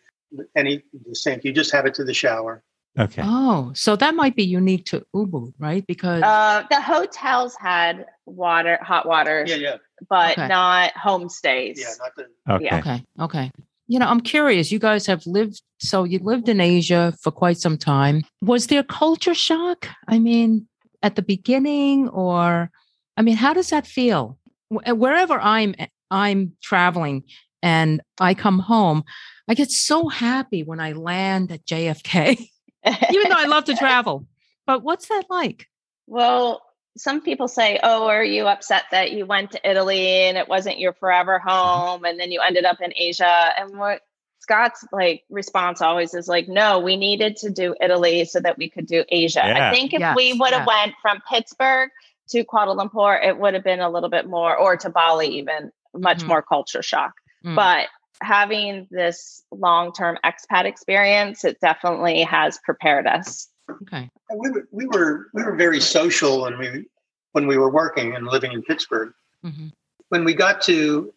any 0.55 0.83
the 1.05 1.15
sink. 1.15 1.43
You 1.43 1.51
just 1.51 1.71
have 1.71 1.85
it 1.85 1.93
to 1.95 2.03
the 2.05 2.13
shower. 2.13 2.63
Okay. 2.99 3.21
oh, 3.25 3.71
so 3.73 3.95
that 3.95 4.15
might 4.15 4.35
be 4.35 4.43
unique 4.43 4.85
to 4.87 5.03
Ubud, 5.15 5.53
right? 5.59 5.85
Because 5.87 6.23
Uh, 6.23 6.63
the 6.69 6.81
hotels 6.81 7.55
had 7.59 8.05
water, 8.25 8.77
hot 8.81 9.07
water, 9.07 9.45
Yeah, 9.47 9.55
yeah, 9.55 9.77
but 10.09 10.31
Okay. 10.37 10.47
not 10.47 10.91
homestays. 10.93 11.77
yeah. 11.77 11.93
Not 11.99 12.11
the 12.17 12.53
Okay. 12.53 12.65
yeah. 12.65 12.77
okay, 12.79 13.03
okay. 13.19 13.51
You 13.87 13.99
know, 13.99 14.07
I'm 14.07 14.21
curious. 14.21 14.71
You 14.71 14.79
guys 14.79 15.05
have 15.07 15.25
lived, 15.25 15.61
so 15.79 16.03
you 16.03 16.19
lived 16.19 16.49
in 16.49 16.59
Asia 16.61 17.13
for 17.21 17.31
quite 17.31 17.57
some 17.57 17.77
time. 17.77 18.23
Was 18.41 18.67
there 18.67 18.83
culture 18.83 19.33
shock? 19.35 19.87
I 20.07 20.19
mean, 20.19 20.67
at 21.01 21.15
the 21.15 21.21
beginning, 21.21 22.09
or 22.09 22.71
I 23.17 23.21
mean, 23.21 23.35
how 23.37 23.53
does 23.53 23.69
that 23.69 23.87
feel? 23.87 24.37
Wherever 24.69 25.39
I'm, 25.39 25.75
I'm 26.09 26.53
traveling, 26.61 27.23
and 27.61 28.01
I 28.19 28.33
come 28.33 28.59
home, 28.59 29.03
I 29.47 29.53
get 29.53 29.71
so 29.71 30.07
happy 30.07 30.63
when 30.63 30.79
I 30.79 30.93
land 30.93 31.51
at 31.51 31.65
JFK, 31.65 32.47
even 32.85 33.29
though 33.29 33.35
I 33.37 33.45
love 33.45 33.65
to 33.65 33.75
travel. 33.75 34.25
But 34.65 34.83
what's 34.83 35.07
that 35.07 35.23
like? 35.29 35.67
Well, 36.07 36.61
some 36.97 37.21
people 37.21 37.47
say, 37.47 37.79
"Oh, 37.81 38.07
are 38.07 38.23
you 38.23 38.47
upset 38.47 38.83
that 38.91 39.11
you 39.11 39.25
went 39.25 39.51
to 39.51 39.69
Italy 39.69 40.07
and 40.27 40.37
it 40.37 40.47
wasn't 40.47 40.79
your 40.79 40.93
forever 40.93 41.39
home, 41.39 42.03
and 42.05 42.19
then 42.19 42.31
you 42.31 42.41
ended 42.41 42.65
up 42.65 42.81
in 42.81 42.93
Asia?" 42.95 43.49
And 43.57 43.77
what 43.77 44.01
Scott's 44.39 44.85
like 44.91 45.23
response 45.29 45.81
always 45.81 46.13
is 46.13 46.27
like, 46.27 46.47
"No, 46.47 46.79
we 46.79 46.97
needed 46.97 47.37
to 47.37 47.49
do 47.49 47.75
Italy 47.81 48.25
so 48.25 48.39
that 48.39 48.57
we 48.57 48.69
could 48.69 48.87
do 48.87 49.03
Asia." 49.09 49.41
Yeah. 49.43 49.69
I 49.69 49.73
think 49.73 49.93
if 49.93 49.99
Yes, 49.99 50.15
we 50.15 50.33
would 50.33 50.51
have 50.51 50.67
yeah. 50.67 50.83
went 50.85 50.95
from 51.01 51.21
Pittsburgh 51.29 51.89
to 52.29 52.43
Kuala 52.43 52.75
Lumpur, 52.75 53.25
it 53.25 53.37
would 53.37 53.53
have 53.53 53.63
been 53.63 53.79
a 53.81 53.89
little 53.89 54.09
bit 54.09 54.27
more, 54.27 54.55
or 54.55 54.77
to 54.77 54.89
Bali, 54.89 55.27
even 55.27 55.71
much 55.93 56.19
Mhm. 56.23 56.27
more 56.27 56.41
culture 56.41 56.81
shock. 56.81 57.13
Mm. 57.45 57.55
But 57.55 57.87
having 58.21 58.87
this 58.91 59.43
long-term 59.51 60.17
expat 60.23 60.65
experience, 60.65 61.43
it 61.43 61.59
definitely 61.61 62.21
has 62.23 62.59
prepared 62.63 63.07
us. 63.07 63.49
Okay. 63.83 64.09
We 64.35 64.49
were 64.49 64.67
we 64.71 64.85
were 64.87 65.27
we 65.33 65.43
were 65.43 65.55
very 65.55 65.79
social 65.79 66.43
when 66.43 66.57
we 66.57 66.85
when 67.33 67.47
we 67.47 67.57
were 67.57 67.69
working 67.69 68.15
and 68.15 68.27
living 68.27 68.51
in 68.51 68.61
Pittsburgh. 68.63 69.13
hmm 69.43 69.67
When 70.09 70.23
we 70.23 70.33
got 70.33 70.61
to 70.63 71.13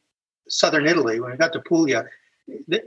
southern 0.49 0.87
Italy, 0.87 1.21
when 1.21 1.33
we 1.33 1.37
got 1.37 1.53
to 1.55 1.61
Puglia, 1.61 2.07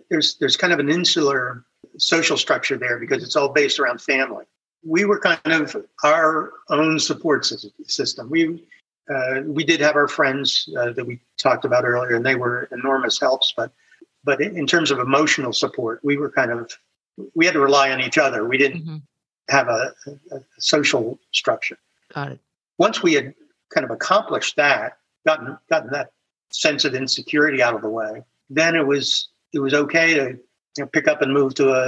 there's 0.09 0.37
there's 0.37 0.57
kind 0.57 0.73
of 0.73 0.79
an 0.79 0.89
insular 0.89 1.65
social 1.97 2.37
structure 2.37 2.77
there 2.77 2.99
because 2.99 3.23
it's 3.23 3.35
all 3.35 3.49
based 3.49 3.79
around 3.79 4.01
family. 4.01 4.45
We 4.83 5.05
were 5.05 5.19
kind 5.19 5.39
of 5.45 5.75
our 6.03 6.53
own 6.69 6.99
support 6.99 7.45
system. 7.85 8.29
We 8.29 8.63
uh, 9.13 9.41
we 9.45 9.63
did 9.63 9.79
have 9.81 9.95
our 9.95 10.07
friends 10.07 10.69
uh, 10.77 10.91
that 10.91 11.05
we 11.05 11.19
talked 11.37 11.65
about 11.65 11.85
earlier, 11.85 12.15
and 12.15 12.25
they 12.25 12.35
were 12.35 12.67
enormous 12.71 13.19
helps. 13.19 13.53
But 13.55 13.71
but 14.27 14.41
in 14.41 14.51
in 14.61 14.67
terms 14.67 14.91
of 14.91 14.99
emotional 14.99 15.53
support, 15.63 15.95
we 16.03 16.15
were 16.21 16.29
kind 16.39 16.51
of 16.51 16.61
we 17.33 17.43
had 17.47 17.53
to 17.59 17.63
rely 17.69 17.87
on 17.95 17.99
each 18.07 18.19
other. 18.25 18.39
We 18.53 18.57
didn't 18.63 18.83
hmm 18.85 18.97
have 19.49 19.69
a, 19.69 19.83
a, 20.07 20.35
a 20.35 20.39
social 20.59 21.17
structure. 21.31 21.77
Got 22.13 22.33
it. 22.33 22.39
Once 22.85 23.01
we 23.01 23.13
had 23.13 23.33
kind 23.73 23.85
of 23.87 23.91
accomplished 23.91 24.57
that, 24.57 24.97
gotten 25.25 25.57
gotten 25.71 25.89
that 25.97 26.11
sense 26.51 26.83
of 26.83 26.91
insecurity 26.93 27.63
out 27.63 27.73
of 27.73 27.81
the 27.81 27.87
way, 28.01 28.13
then 28.59 28.75
it 28.75 28.85
was 28.85 29.29
it 29.55 29.59
was 29.59 29.73
okay 29.73 30.07
to 30.19 30.23
you 30.75 30.83
know, 30.83 30.87
pick 30.95 31.07
up 31.07 31.21
and 31.23 31.31
move 31.39 31.55
to 31.55 31.65
a, 31.71 31.83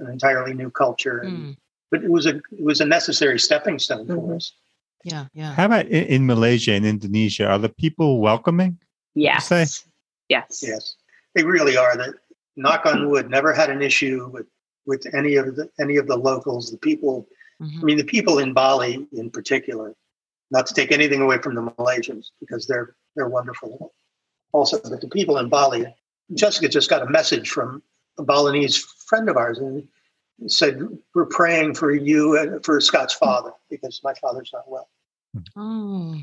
an 0.00 0.06
entirely 0.16 0.54
new 0.62 0.70
culture. 0.70 1.18
And, 1.28 1.36
Mm. 1.36 1.56
But 1.92 2.02
it 2.02 2.10
was 2.10 2.24
a 2.26 2.34
it 2.60 2.64
was 2.70 2.80
a 2.80 2.88
necessary 2.98 3.38
stepping 3.38 3.78
stone 3.78 4.06
for 4.08 4.16
Mhm. 4.16 4.36
us. 4.36 4.44
Yeah. 5.04 5.26
Yeah. 5.40 5.52
How 5.58 5.66
about 5.70 5.86
in, 5.98 6.04
in 6.14 6.20
Malaysia 6.26 6.72
and 6.72 6.84
Indonesia? 6.94 7.44
Are 7.52 7.60
the 7.60 7.68
people 7.84 8.08
welcoming? 8.30 8.72
Yes. 9.14 9.52
Yes. 9.52 9.84
Yes, 10.32 10.96
they 11.34 11.44
really 11.44 11.76
are. 11.76 11.96
That 11.96 12.14
knock 12.56 12.86
on 12.86 13.02
hmm. 13.02 13.08
wood, 13.08 13.30
never 13.30 13.52
had 13.52 13.70
an 13.70 13.82
issue 13.82 14.30
with 14.32 14.46
with 14.86 15.06
any 15.14 15.36
of 15.36 15.56
the 15.56 15.70
any 15.80 15.96
of 15.96 16.06
the 16.06 16.16
locals. 16.16 16.70
The 16.70 16.78
people 16.78 17.26
Mhm. 17.60 17.80
I 17.80 17.84
mean, 17.84 17.96
the 17.96 18.04
people 18.04 18.38
in 18.38 18.52
Bali, 18.52 19.06
in 19.12 19.30
particular, 19.30 19.94
not 20.50 20.66
to 20.66 20.74
take 20.74 20.92
anything 20.92 21.20
away 21.20 21.38
from 21.38 21.54
the 21.54 21.62
Malaysians 21.62 22.30
because 22.40 22.66
they're 22.66 22.96
they're 23.14 23.28
wonderful. 23.28 23.94
Also, 24.52 24.80
but 24.82 25.00
the 25.00 25.08
people 25.08 25.38
in 25.38 25.48
Bali, 25.48 25.86
Jessica 26.34 26.68
just 26.68 26.90
got 26.90 27.02
a 27.02 27.10
message 27.10 27.50
from 27.50 27.82
a 28.18 28.22
Balinese 28.22 28.76
friend 29.06 29.28
of 29.28 29.36
ours, 29.36 29.58
and 29.58 29.86
said, 30.46 30.80
"We're 31.14 31.26
praying 31.26 31.74
for 31.74 31.92
you 31.92 32.38
and 32.38 32.64
for 32.64 32.80
Scott's 32.80 33.14
hmm. 33.14 33.24
father 33.24 33.52
because 33.70 34.00
my 34.02 34.14
father's 34.14 34.50
not 34.52 34.68
well." 34.68 34.88
Oh, 35.56 36.20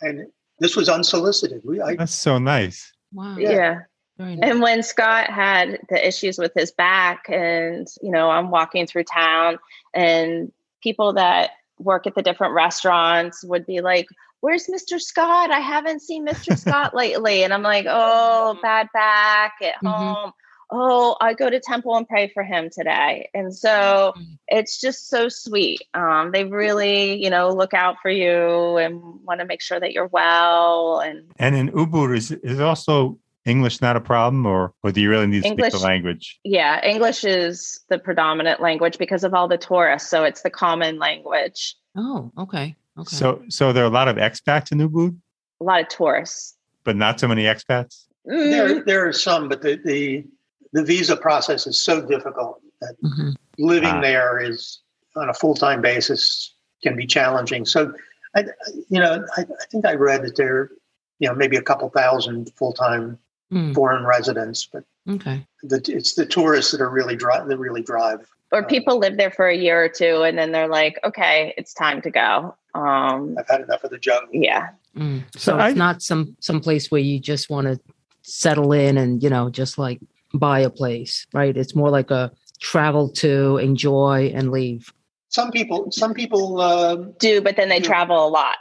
And 0.00 0.26
this 0.58 0.74
was 0.74 0.88
unsolicited. 0.88 1.62
We, 1.64 1.80
I, 1.80 1.94
That's 1.94 2.14
so 2.14 2.38
nice. 2.38 2.92
wow. 3.12 3.36
Yeah. 3.36 3.50
Very 3.50 3.86
nice. 4.18 4.38
And 4.42 4.60
when 4.60 4.82
Scott 4.82 5.30
had 5.30 5.80
the 5.88 6.06
issues 6.06 6.38
with 6.38 6.52
his 6.54 6.70
back, 6.72 7.24
and 7.28 7.86
you 8.02 8.10
know, 8.10 8.30
I'm 8.30 8.50
walking 8.50 8.86
through 8.86 9.04
town, 9.04 9.58
and 9.94 10.52
people 10.82 11.12
that 11.14 11.50
work 11.78 12.06
at 12.06 12.14
the 12.14 12.22
different 12.22 12.54
restaurants 12.54 13.44
would 13.44 13.64
be 13.66 13.80
like, 13.80 14.06
Where's 14.40 14.66
Mr. 14.68 15.00
Scott? 15.00 15.50
I 15.50 15.58
haven't 15.60 16.00
seen 16.00 16.24
Mr. 16.26 16.56
Scott 16.58 16.94
lately. 16.94 17.42
And 17.42 17.52
I'm 17.52 17.62
like, 17.62 17.86
Oh, 17.88 18.56
bad 18.62 18.88
back 18.92 19.54
at 19.62 19.74
Mhm. 19.82 19.88
home. 19.88 20.32
Oh, 20.70 21.16
I 21.20 21.34
go 21.34 21.48
to 21.50 21.58
temple 21.58 21.96
and 21.96 22.06
pray 22.06 22.28
for 22.28 22.42
him 22.44 22.68
today. 22.70 23.30
And 23.34 23.52
so 23.54 24.12
Mhm. 24.16 24.38
it's 24.48 24.80
just 24.80 25.08
so 25.08 25.28
sweet. 25.28 25.80
Um, 25.94 26.30
they 26.32 26.44
really, 26.44 27.20
you 27.22 27.30
know, 27.30 27.48
look 27.48 27.74
out 27.74 27.96
for 28.02 28.10
you 28.10 28.76
and 28.76 29.00
want 29.24 29.40
to 29.40 29.46
make 29.46 29.60
sure 29.62 29.80
that 29.80 29.92
you're 29.92 30.06
well. 30.08 31.00
And 31.00 31.32
And 31.38 31.56
in 31.56 31.70
Ubud, 31.70 32.16
is 32.16 32.30
is 32.30 32.60
also 32.60 33.18
English 33.48 33.80
not 33.80 33.96
a 33.96 34.00
problem, 34.00 34.46
or 34.46 34.72
or 34.82 34.92
do 34.92 35.00
you 35.00 35.10
really 35.10 35.26
need 35.26 35.42
to 35.42 35.48
speak 35.50 35.72
the 35.72 35.78
language? 35.78 36.38
Yeah, 36.44 36.84
English 36.84 37.24
is 37.24 37.80
the 37.88 37.98
predominant 37.98 38.60
language 38.60 38.98
because 38.98 39.24
of 39.24 39.34
all 39.34 39.48
the 39.48 39.58
tourists. 39.58 40.08
So 40.10 40.24
it's 40.24 40.42
the 40.42 40.50
common 40.50 40.98
language. 40.98 41.74
Oh, 41.96 42.30
okay. 42.38 42.76
Okay. 42.98 43.16
So 43.16 43.42
so 43.48 43.72
there 43.72 43.84
are 43.84 43.86
a 43.86 43.90
lot 44.00 44.08
of 44.08 44.16
expats 44.16 44.70
in 44.72 44.78
Ubud, 44.78 45.16
A 45.60 45.64
lot 45.64 45.80
of 45.80 45.88
tourists. 45.88 46.56
but 46.84 46.96
not 46.96 47.18
so 47.20 47.28
many 47.28 47.44
expats. 47.44 48.04
Mm, 48.28 48.50
there 48.50 48.84
there 48.84 49.06
are 49.08 49.12
some, 49.12 49.48
but 49.48 49.62
the, 49.62 49.80
the 49.84 50.24
the 50.72 50.84
visa 50.84 51.16
process 51.16 51.66
is 51.66 51.80
so 51.80 52.00
difficult 52.04 52.60
that 52.80 52.94
Mhm. 53.02 53.34
living 53.58 53.88
Ah. 53.90 54.00
there 54.00 54.38
is 54.40 54.80
on 55.16 55.28
a 55.28 55.34
full 55.34 55.54
time 55.54 55.80
basis 55.80 56.54
can 56.82 56.94
be 56.94 57.06
challenging. 57.06 57.64
So, 57.64 57.92
I, 58.36 58.44
you 58.88 59.00
know, 59.00 59.24
I, 59.36 59.40
I 59.42 59.64
think 59.70 59.84
I 59.86 59.94
read 59.94 60.22
that 60.22 60.36
there, 60.36 60.70
you 61.18 61.28
know, 61.28 61.34
maybe 61.34 61.56
a 61.56 61.62
couple 61.62 61.88
thousand 61.90 62.52
full 62.54 62.72
time 62.72 63.18
Mm, 63.52 63.74
foreign 63.74 64.04
residents, 64.04 64.68
but 64.70 64.84
okay. 65.08 65.46
the, 65.62 65.80
it's 65.88 66.14
the 66.14 66.26
tourists 66.26 66.70
that 66.72 66.82
are 66.82 66.90
really 66.90 67.16
drive 67.16 67.48
that 67.48 67.56
really 67.56 67.82
drive. 67.82 68.20
Or 68.52 68.62
Uh, 68.62 68.66
people 68.66 68.98
live 68.98 69.16
there 69.16 69.30
for 69.30 69.48
a 69.48 69.56
year 69.56 69.82
or 69.82 69.88
two 69.88 70.22
and 70.22 70.36
then 70.36 70.52
they're 70.52 70.68
like, 70.68 70.98
okay, 71.02 71.54
it's 71.56 71.72
time 71.72 72.02
to 72.02 72.10
go. 72.10 72.54
Um, 72.74 73.36
I've 73.38 73.48
had 73.48 73.62
enough 73.62 73.84
of 73.84 73.90
the 73.90 73.96
jungle. 73.98 74.28
yeah. 74.32 74.68
Mm. 74.94 75.22
So 75.34 75.38
So, 75.52 75.56
I- 75.58 75.68
it's 75.70 75.78
not 75.78 76.02
some 76.02 76.36
some 76.40 76.60
place 76.60 76.90
where 76.90 77.00
you 77.00 77.18
just 77.18 77.48
want 77.48 77.66
to 77.68 77.80
settle 78.22 78.72
in 78.72 78.98
and 78.98 79.22
you 79.22 79.30
know 79.30 79.48
just 79.48 79.78
like 79.78 79.98
buy 80.34 80.60
a 80.60 80.68
place, 80.68 81.26
right? 81.32 81.56
It's 81.56 81.74
more 81.74 81.88
like 81.88 82.10
a 82.10 82.30
travel 82.60 83.08
to 83.24 83.56
enjoy 83.58 84.30
and 84.34 84.50
leave. 84.50 84.92
Some 85.30 85.50
people, 85.50 85.90
some 85.90 86.12
people, 86.12 86.60
uh, 86.60 86.96
Do, 87.18 87.40
but 87.40 87.56
then 87.56 87.70
they 87.70 87.78
Yeah. 87.78 87.84
travel 87.92 88.26
a 88.26 88.28
lot. 88.28 88.56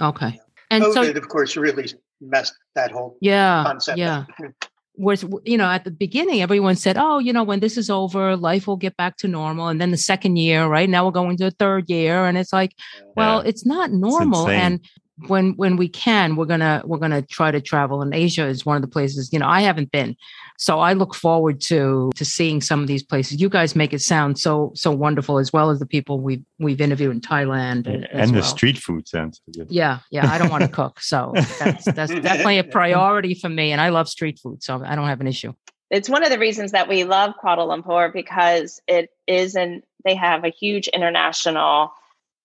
Okay. 0.00 0.40
And 0.70 0.82
COVID, 0.82 0.94
so 0.94 1.02
of 1.22 1.28
course, 1.28 1.56
really 1.56 1.86
messed 2.22 2.54
that 2.74 2.90
whole 2.90 3.16
yeah, 3.20 3.64
concept. 3.66 3.98
yeah. 3.98 4.24
up. 4.44 4.52
was 4.96 5.24
you 5.44 5.56
know 5.56 5.66
at 5.66 5.84
the 5.84 5.90
beginning 5.90 6.42
everyone 6.42 6.76
said 6.76 6.96
oh 6.98 7.18
you 7.18 7.32
know 7.32 7.42
when 7.42 7.60
this 7.60 7.76
is 7.78 7.88
over 7.90 8.36
life 8.36 8.66
will 8.66 8.76
get 8.76 8.96
back 8.96 9.16
to 9.16 9.26
normal 9.26 9.68
and 9.68 9.80
then 9.80 9.90
the 9.90 9.96
second 9.96 10.36
year 10.36 10.66
right 10.66 10.88
now 10.90 11.04
we're 11.04 11.10
going 11.10 11.36
to 11.36 11.44
the 11.44 11.50
third 11.52 11.88
year 11.88 12.26
and 12.26 12.36
it's 12.38 12.52
like 12.52 12.72
well 13.16 13.42
Yeah. 13.42 13.48
it's 13.48 13.64
not 13.64 13.90
normal 13.90 14.46
insane. 14.48 14.60
and 14.60 14.80
when 15.28 15.52
when 15.56 15.76
we 15.76 15.88
can 15.88 16.36
we're 16.36 16.44
gonna 16.46 16.82
we're 16.84 16.98
gonna 16.98 17.22
try 17.22 17.50
to 17.50 17.60
travel 17.60 18.02
and 18.02 18.14
asia 18.14 18.46
is 18.46 18.66
one 18.66 18.76
of 18.76 18.82
the 18.82 18.88
places 18.88 19.32
you 19.32 19.38
know 19.38 19.48
i 19.48 19.60
haven't 19.62 19.90
been 19.90 20.14
so 20.62 20.78
i 20.78 20.92
look 20.92 21.14
forward 21.14 21.60
to 21.60 22.10
to 22.14 22.24
seeing 22.24 22.60
some 22.60 22.80
of 22.80 22.86
these 22.86 23.02
places 23.02 23.40
you 23.40 23.48
guys 23.48 23.74
make 23.74 23.92
it 23.92 24.00
sound 24.00 24.38
so 24.38 24.70
so 24.74 24.90
wonderful 25.04 25.38
as 25.38 25.52
well 25.52 25.70
as 25.70 25.78
the 25.80 25.86
people 25.86 26.20
we've 26.20 26.44
we've 26.58 26.80
interviewed 26.80 27.12
in 27.12 27.20
thailand 27.20 27.86
and, 27.92 28.06
as 28.06 28.30
the 28.30 28.38
well. 28.38 28.42
street 28.56 28.78
food 28.78 29.06
sounds 29.08 29.40
good. 29.56 29.66
yeah 29.70 29.98
yeah 30.10 30.30
i 30.32 30.38
don't 30.38 30.50
want 30.50 30.62
to 30.62 30.68
cook 30.80 31.00
so 31.00 31.32
that's 31.58 31.84
that's 31.92 32.12
definitely 32.28 32.58
a 32.58 32.64
priority 32.64 33.34
for 33.34 33.48
me 33.48 33.72
and 33.72 33.80
i 33.80 33.88
love 33.88 34.08
street 34.08 34.38
food 34.42 34.62
so 34.62 34.80
i 34.84 34.94
don't 34.94 35.08
have 35.08 35.20
an 35.20 35.26
issue 35.26 35.52
It's 35.90 36.08
one 36.08 36.22
of 36.24 36.30
the 36.30 36.38
reasons 36.38 36.72
that 36.72 36.86
we 36.88 37.04
love 37.04 37.30
Kuala 37.42 37.64
Lumpur 37.70 38.10
because 38.12 38.80
it 38.86 39.10
is 39.26 39.54
an 39.56 39.82
they 40.06 40.14
have 40.14 40.42
a 40.44 40.48
huge 40.62 40.86
international 40.88 41.92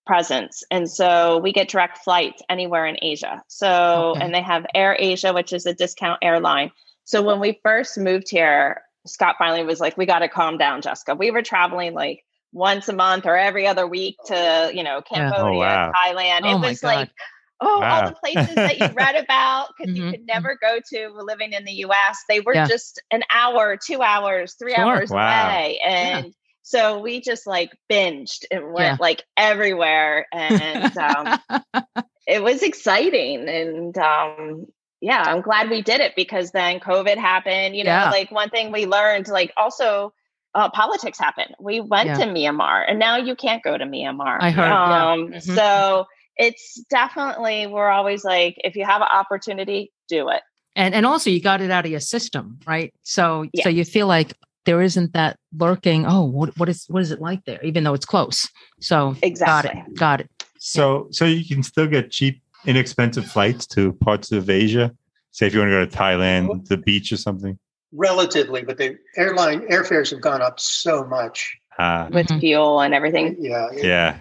presence. 0.06 0.62
And 0.70 0.90
so 0.98 1.38
we 1.44 1.52
get 1.52 1.68
direct 1.68 1.98
flights 1.98 2.40
anywhere 2.48 2.86
in 2.86 2.96
Asia. 3.02 3.42
So 3.48 3.68
Okay. 4.14 4.20
and 4.24 4.34
they 4.34 4.40
have 4.42 4.64
Air 4.74 4.96
Asia, 4.98 5.32
which 5.32 5.52
is 5.52 5.66
a 5.66 5.74
discount 5.74 6.18
airline. 6.22 6.70
So 7.08 7.22
when 7.22 7.40
we 7.40 7.58
first 7.62 7.96
moved 7.96 8.28
here, 8.30 8.82
Scott 9.06 9.36
finally 9.38 9.64
was 9.64 9.80
like, 9.80 9.96
We 9.96 10.04
gotta 10.04 10.28
calm 10.28 10.58
down, 10.58 10.82
Jessica. 10.82 11.14
We 11.14 11.30
were 11.30 11.40
traveling 11.40 11.94
like 11.94 12.22
once 12.52 12.86
a 12.90 12.92
month 12.92 13.24
or 13.24 13.34
every 13.34 13.66
other 13.66 13.86
week 13.86 14.16
to, 14.26 14.70
you 14.74 14.82
know, 14.82 15.00
Cambodia, 15.00 15.38
Oh, 15.38 15.58
wow. 15.58 15.92
Thailand. 15.94 16.40
Oh 16.44 16.58
it 16.58 16.60
was 16.60 16.82
God. 16.82 16.86
like 16.88 17.10
Oh, 17.62 17.82
all 17.90 18.04
the 18.04 18.14
places 18.20 18.54
that 18.56 18.78
you 18.78 18.92
read 18.94 19.16
about 19.24 19.68
because 19.76 19.90
Mhm. 19.90 19.96
you 19.96 20.10
could 20.10 20.26
never 20.26 20.58
go 20.60 20.80
to 20.92 21.08
living 21.24 21.54
in 21.54 21.64
the 21.64 21.72
US. 21.86 22.18
They 22.28 22.40
were 22.40 22.54
Yeah. 22.54 22.66
just 22.68 23.00
an 23.10 23.22
hour, 23.34 23.78
two 23.82 24.02
hours, 24.02 24.54
three 24.58 24.74
Sure. 24.74 24.84
hours 24.84 25.10
Wow. 25.10 25.48
away. 25.48 25.80
And 25.84 26.34
so 26.62 27.00
we 27.00 27.22
just 27.22 27.46
like 27.46 27.70
binged 27.90 28.44
and 28.50 28.74
went 28.74 28.78
Yeah. 28.84 28.96
like 29.00 29.24
everywhere. 29.38 30.26
And 30.30 30.94
um, 30.98 31.38
it 32.26 32.42
was 32.42 32.62
exciting. 32.62 33.48
And 33.48 33.96
um, 33.98 34.66
yeah, 35.00 35.22
I'm 35.26 35.40
glad 35.42 35.70
we 35.70 35.82
did 35.82 36.00
it 36.00 36.14
because 36.16 36.50
then 36.52 36.80
COVID 36.80 37.16
happened. 37.16 37.76
You 37.76 37.84
know, 37.84 37.90
Yeah. 37.90 38.10
like 38.10 38.30
one 38.30 38.50
thing 38.50 38.72
we 38.72 38.86
learned, 38.86 39.28
like 39.28 39.52
also 39.56 40.12
uh, 40.54 40.68
politics 40.70 41.18
happened. 41.18 41.54
We 41.60 41.80
went 41.80 42.06
Yeah. 42.08 42.14
to 42.18 42.24
Myanmar 42.24 42.84
and 42.88 42.98
now 42.98 43.16
you 43.16 43.36
can't 43.36 43.62
go 43.62 43.76
to 43.76 43.84
Myanmar. 43.84 44.38
I 44.40 44.50
heard, 44.50 44.68
yeah. 44.70 45.12
Um, 45.12 45.28
Mhm. 45.32 45.54
So 45.54 46.06
it's 46.36 46.82
definitely, 46.90 47.66
we're 47.66 47.90
always 47.90 48.24
like, 48.24 48.56
if 48.64 48.74
you 48.74 48.84
have 48.84 49.02
an 49.02 49.08
opportunity, 49.12 49.92
do 50.08 50.30
it. 50.30 50.42
and 50.76 50.94
and 50.94 51.04
also 51.06 51.28
you 51.30 51.40
got 51.40 51.60
it 51.60 51.70
out 51.70 51.84
of 51.84 51.90
your 51.90 52.00
system 52.00 52.58
right 52.66 52.92
so 53.02 53.44
Yeah. 53.52 53.64
so 53.64 53.68
you 53.68 53.84
feel 53.84 54.06
like 54.06 54.32
there 54.64 54.80
isn't 54.80 55.12
that 55.12 55.36
lurking 55.56 56.04
oh 56.06 56.22
what 56.24 56.56
what 56.58 56.68
is 56.68 56.84
what 56.88 57.02
is 57.02 57.10
it 57.10 57.20
like 57.20 57.44
there 57.46 57.60
even 57.64 57.82
though 57.84 57.94
it's 57.94 58.06
close 58.06 58.48
so 58.80 59.16
Exactly. 59.22 59.70
got 59.70 59.88
it 59.88 59.98
got 59.98 60.20
it 60.20 60.28
So, 60.58 61.08
so 61.10 61.24
you 61.24 61.44
can 61.46 61.62
still 61.62 61.86
get 61.86 62.10
cheap, 62.10 62.40
inexpensive 62.66 63.26
flights 63.26 63.66
to 63.66 63.92
parts 63.94 64.32
of 64.32 64.50
Asia. 64.50 64.94
Say 65.30 65.46
if 65.46 65.54
you 65.54 65.60
want 65.60 65.70
to 65.70 65.76
go 65.78 65.86
to 65.86 65.96
Thailand, 65.96 66.66
the 66.66 66.76
beach 66.76 67.12
or 67.12 67.16
something. 67.16 67.58
relatively, 67.92 68.62
but 68.62 68.76
the 68.76 68.98
airline 69.16 69.60
airfares 69.68 70.10
have 70.10 70.20
gone 70.20 70.42
up 70.42 70.60
so 70.60 71.04
much. 71.04 71.56
Ah, 71.78 72.08
With 72.10 72.26
Mhm. 72.26 72.40
fuel 72.40 72.80
and 72.80 72.92
everything. 72.92 73.36
Yeah, 73.40 73.68
yeah. 73.72 74.16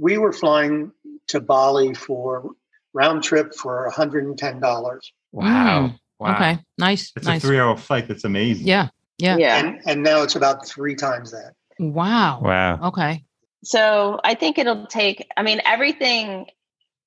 we 0.00 0.16
were 0.16 0.32
flying 0.32 0.90
to 1.26 1.40
Bali 1.40 1.92
for 1.94 2.50
round 2.94 3.22
trip 3.22 3.52
for 3.54 3.86
$110. 3.90 5.12
Wow. 5.32 5.88
Mm, 5.88 5.98
Wow. 6.20 6.34
okay 6.36 6.58
nice 6.78 7.12
It's 7.16 7.26
nice 7.26 7.42
a 7.42 7.46
three-hour 7.46 7.76
flight. 7.76 8.06
That's 8.08 8.24
amazing. 8.24 8.66
yeah 8.66 8.88
yeah 9.18 9.36
Yeah. 9.36 9.58
And 9.58 9.80
and 9.86 10.02
now 10.02 10.22
it's 10.22 10.36
about 10.36 10.66
three 10.66 10.94
times 10.94 11.32
that. 11.32 11.52
wow 11.78 12.40
Wow. 12.40 12.88
okay 12.88 13.24
So 13.64 14.20
I 14.22 14.34
think 14.34 14.58
it'll 14.58 14.86
take, 14.86 15.26
I 15.36 15.42
mean, 15.42 15.60
everything 15.64 16.46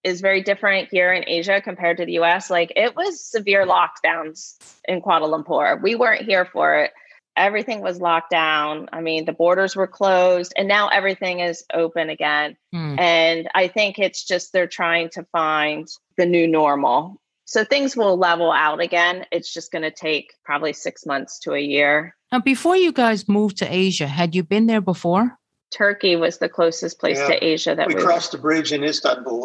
is 0.07 0.21
very 0.21 0.41
different 0.41 0.89
here 0.91 1.11
in 1.13 1.23
Asia 1.27 1.61
compared 1.61 1.97
to 1.97 2.05
the 2.05 2.13
US. 2.21 2.49
Like 2.49 2.71
it 2.75 2.95
was 2.95 3.23
severe 3.23 3.65
lockdowns 3.65 4.55
in 4.87 5.01
Kuala 5.01 5.27
Lumpur. 5.33 5.81
We 5.81 5.95
weren't 5.95 6.23
here 6.31 6.45
for 6.45 6.67
it. 6.83 6.91
Everything 7.35 7.81
was 7.81 8.01
locked 8.01 8.31
down. 8.31 8.89
I 8.91 9.01
mean, 9.01 9.25
the 9.25 9.31
borders 9.43 9.75
were 9.75 9.85
closed 9.85 10.53
and 10.57 10.67
now 10.67 10.87
everything 10.87 11.39
is 11.39 11.63
open 11.71 12.09
again. 12.09 12.57
Hmm. 12.73 12.97
And 12.97 13.47
I 13.53 13.67
think 13.67 13.99
it's 13.99 14.23
just 14.25 14.53
they're 14.53 14.65
trying 14.81 15.09
to 15.11 15.23
find 15.31 15.87
the 16.17 16.25
new 16.25 16.47
normal. 16.47 17.21
So 17.45 17.63
things 17.63 17.95
will 17.95 18.17
level 18.17 18.51
out 18.51 18.81
again. 18.81 19.25
It's 19.31 19.53
just 19.53 19.71
going 19.71 19.83
to 19.83 19.91
take 19.91 20.33
probably 20.43 20.73
six 20.73 21.05
months 21.05 21.39
to 21.43 21.53
a 21.53 21.59
year. 21.75 22.15
now 22.31 22.39
before 22.39 22.75
you 22.75 22.91
guys 22.91 23.19
moved 23.37 23.55
to 23.61 23.65
asia 23.85 24.07
had 24.19 24.29
you 24.35 24.43
been 24.53 24.65
there 24.67 24.81
before 24.93 25.25
Turkey 25.83 26.15
was 26.15 26.37
the 26.39 26.49
closest 26.57 26.95
place 27.01 27.19
Yeah. 27.19 27.27
to 27.31 27.35
Asia 27.53 27.73
that 27.75 27.87
We 27.89 27.95
we, 27.95 28.01
crossed 28.07 28.31
the 28.31 28.37
bridge 28.47 28.71
in 28.77 28.83
Istanbul. 28.93 29.41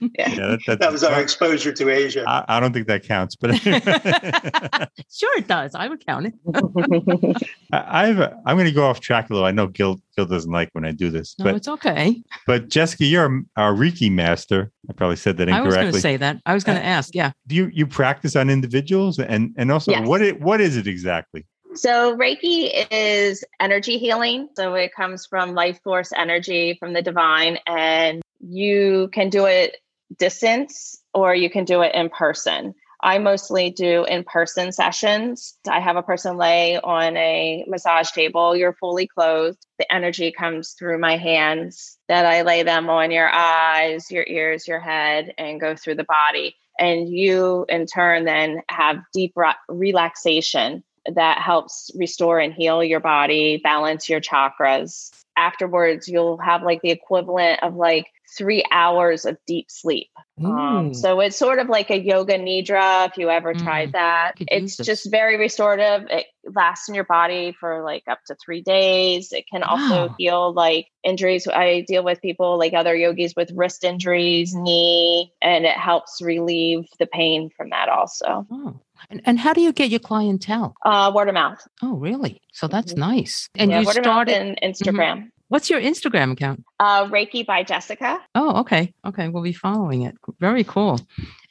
Yeah. 0.00 0.08
Yeah, 0.30 0.34
that, 0.36 0.60
that, 0.66 0.80
That 0.80 0.92
was 0.92 1.04
our 1.04 1.20
exposure 1.20 1.72
to 1.72 1.90
Asia. 1.90 2.24
I, 2.26 2.44
I 2.48 2.60
don't 2.60 2.72
think 2.72 2.86
that 2.86 3.02
counts, 3.04 3.36
but 3.36 3.54
sure 5.12 5.38
it 5.38 5.46
does 5.48 5.74
i 5.74 5.88
would 5.88 6.04
count 6.04 6.26
it 6.26 6.34
I, 7.72 8.08
I've 8.08 8.20
I'm 8.46 8.56
going 8.56 8.66
to 8.66 8.72
go 8.72 8.86
off 8.86 9.00
track 9.00 9.30
a 9.30 9.32
little. 9.32 9.46
I 9.46 9.50
know 9.52 9.66
Gil 9.66 10.00
Gil 10.16 10.26
doesn't 10.26 10.50
like 10.50 10.70
when 10.72 10.84
I 10.84 10.92
do 10.92 11.10
this, 11.10 11.34
no 11.38 11.46
but 11.46 11.54
it's 11.56 11.68
okay 11.68 12.22
but 12.46 12.68
Jessica, 12.68 13.04
you're 13.04 13.42
our 13.56 13.74
Reiki 13.74 14.10
master. 14.10 14.70
I 14.88 14.92
probably 14.92 15.16
said 15.16 15.36
that 15.38 15.48
incorrectly. 15.48 15.78
i 15.78 15.84
was 15.84 15.92
going 15.92 15.92
to 15.94 16.00
say 16.00 16.16
that 16.16 16.40
i 16.46 16.54
was 16.54 16.64
going 16.64 16.78
to 16.78 16.84
uh, 16.84 16.86
ask 16.88 17.14
yeah 17.14 17.32
do 17.46 17.54
you 17.56 17.70
you 17.72 17.86
practice 17.86 18.36
on 18.36 18.48
individuals 18.50 19.18
and 19.18 19.54
and 19.56 19.70
also 19.72 19.90
Yes. 19.92 20.06
what 20.06 20.22
it 20.22 20.40
what 20.40 20.60
is 20.60 20.76
it 20.76 20.86
exactly? 20.86 21.46
So, 21.74 22.16
Reiki 22.16 22.86
is 22.90 23.44
energy 23.60 23.98
healing. 23.98 24.48
So, 24.56 24.74
it 24.74 24.94
comes 24.94 25.26
from 25.26 25.52
life 25.54 25.78
force 25.84 26.10
energy 26.16 26.76
from 26.80 26.94
the 26.94 27.02
divine, 27.02 27.58
and 27.66 28.22
you 28.40 29.08
can 29.12 29.30
do 29.30 29.46
it 29.46 29.76
distance 30.18 30.98
or 31.14 31.34
you 31.34 31.50
can 31.50 31.64
do 31.64 31.82
it 31.82 31.94
in 31.94 32.08
person. 32.08 32.74
I 33.02 33.18
mostly 33.18 33.70
do 33.70 34.04
in 34.04 34.24
person 34.24 34.72
sessions. 34.72 35.56
I 35.68 35.80
have 35.80 35.96
a 35.96 36.02
person 36.02 36.38
lay 36.38 36.80
on 36.80 37.16
a 37.16 37.64
massage 37.68 38.10
table. 38.10 38.56
You're 38.56 38.72
fully 38.72 39.06
clothed. 39.06 39.58
The 39.78 39.92
energy 39.94 40.32
comes 40.32 40.72
through 40.72 40.98
my 40.98 41.16
hands 41.16 41.98
that 42.08 42.24
I 42.24 42.42
lay 42.42 42.62
them 42.62 42.88
on 42.88 43.10
your 43.10 43.28
eyes, 43.28 44.10
your 44.10 44.24
ears, 44.26 44.66
your 44.66 44.80
head, 44.80 45.32
and 45.36 45.60
go 45.60 45.76
through 45.76 45.96
the 45.96 46.04
body. 46.04 46.56
And 46.78 47.08
you, 47.08 47.66
in 47.68 47.86
turn, 47.86 48.24
then 48.24 48.62
have 48.68 48.96
deep 49.12 49.32
re- 49.36 49.54
relaxation 49.68 50.82
that 51.14 51.38
helps 51.38 51.90
restore 51.96 52.38
and 52.40 52.52
heal 52.52 52.82
your 52.82 53.00
body, 53.00 53.60
balance 53.62 54.08
your 54.08 54.20
chakras. 54.20 55.10
Afterwards, 55.36 56.08
you'll 56.08 56.38
have 56.38 56.62
like 56.62 56.80
the 56.82 56.90
equivalent 56.90 57.62
of 57.62 57.76
like 57.76 58.06
three 58.36 58.64
hours 58.72 59.24
of 59.24 59.36
deep 59.46 59.66
sleep. 59.70 60.08
Um, 60.44 60.92
so 60.92 61.20
it's 61.20 61.36
sort 61.36 61.58
of 61.58 61.68
like 61.70 61.90
a 61.90 61.98
yoga 61.98 62.38
nidra 62.38 63.08
if 63.08 63.16
you 63.16 63.30
ever 63.30 63.54
Mm, 63.54 63.62
tried 63.64 63.92
that. 63.92 64.32
It's 64.38 64.76
just 64.76 65.10
very 65.10 65.38
restorative. 65.38 66.06
It 66.10 66.26
lasts 66.54 66.88
in 66.90 66.94
your 66.94 67.04
body 67.04 67.56
for 67.58 67.82
like 67.82 68.02
up 68.08 68.18
to 68.26 68.36
three 68.44 68.60
days. 68.60 69.32
It 69.32 69.46
can 69.50 69.62
also 69.62 70.08
Wow. 70.08 70.14
heal 70.18 70.52
like 70.52 70.88
injuries. 71.02 71.46
I 71.48 71.84
deal 71.88 72.04
with 72.04 72.20
people 72.20 72.58
like 72.58 72.74
other 72.74 72.94
yogis 72.94 73.34
with 73.34 73.50
wrist 73.54 73.82
injuries, 73.84 74.54
knee, 74.54 75.32
and 75.40 75.64
it 75.64 75.76
helps 75.76 76.20
relieve 76.20 76.84
the 76.98 77.06
pain 77.06 77.48
from 77.56 77.70
that 77.70 77.88
also. 77.88 78.46
oh. 78.50 78.80
and, 79.10 79.22
and 79.24 79.38
how 79.38 79.52
do 79.52 79.60
you 79.62 79.72
get 79.72 79.88
your 79.90 80.00
clientele 80.00 80.74
Uh, 80.84 81.10
word 81.14 81.28
of 81.28 81.34
mouth. 81.34 81.66
oh 81.82 81.94
really 81.96 82.40
so 82.52 82.66
that's 82.68 82.92
Mhm. 82.94 82.98
nice 82.98 83.48
and 83.54 83.70
yeah, 83.70 83.80
you 83.80 83.86
word 83.86 83.92
started 83.92 84.32
of 84.32 84.46
mouth 84.48 84.56
and 84.62 84.74
Instagram. 84.74 85.30
What's 85.48 85.70
your 85.70 85.80
instagram 85.80 86.32
account 86.32 86.64
Uh, 86.80 87.06
Reiki 87.06 87.44
by 87.46 87.62
Jessica. 87.62 88.20
Oh, 88.34 88.60
okay. 88.60 88.92
Okay. 89.04 89.28
We'll 89.28 89.42
be 89.42 89.52
following 89.52 90.02
it. 90.02 90.14
Very 90.40 90.64
cool. 90.64 91.00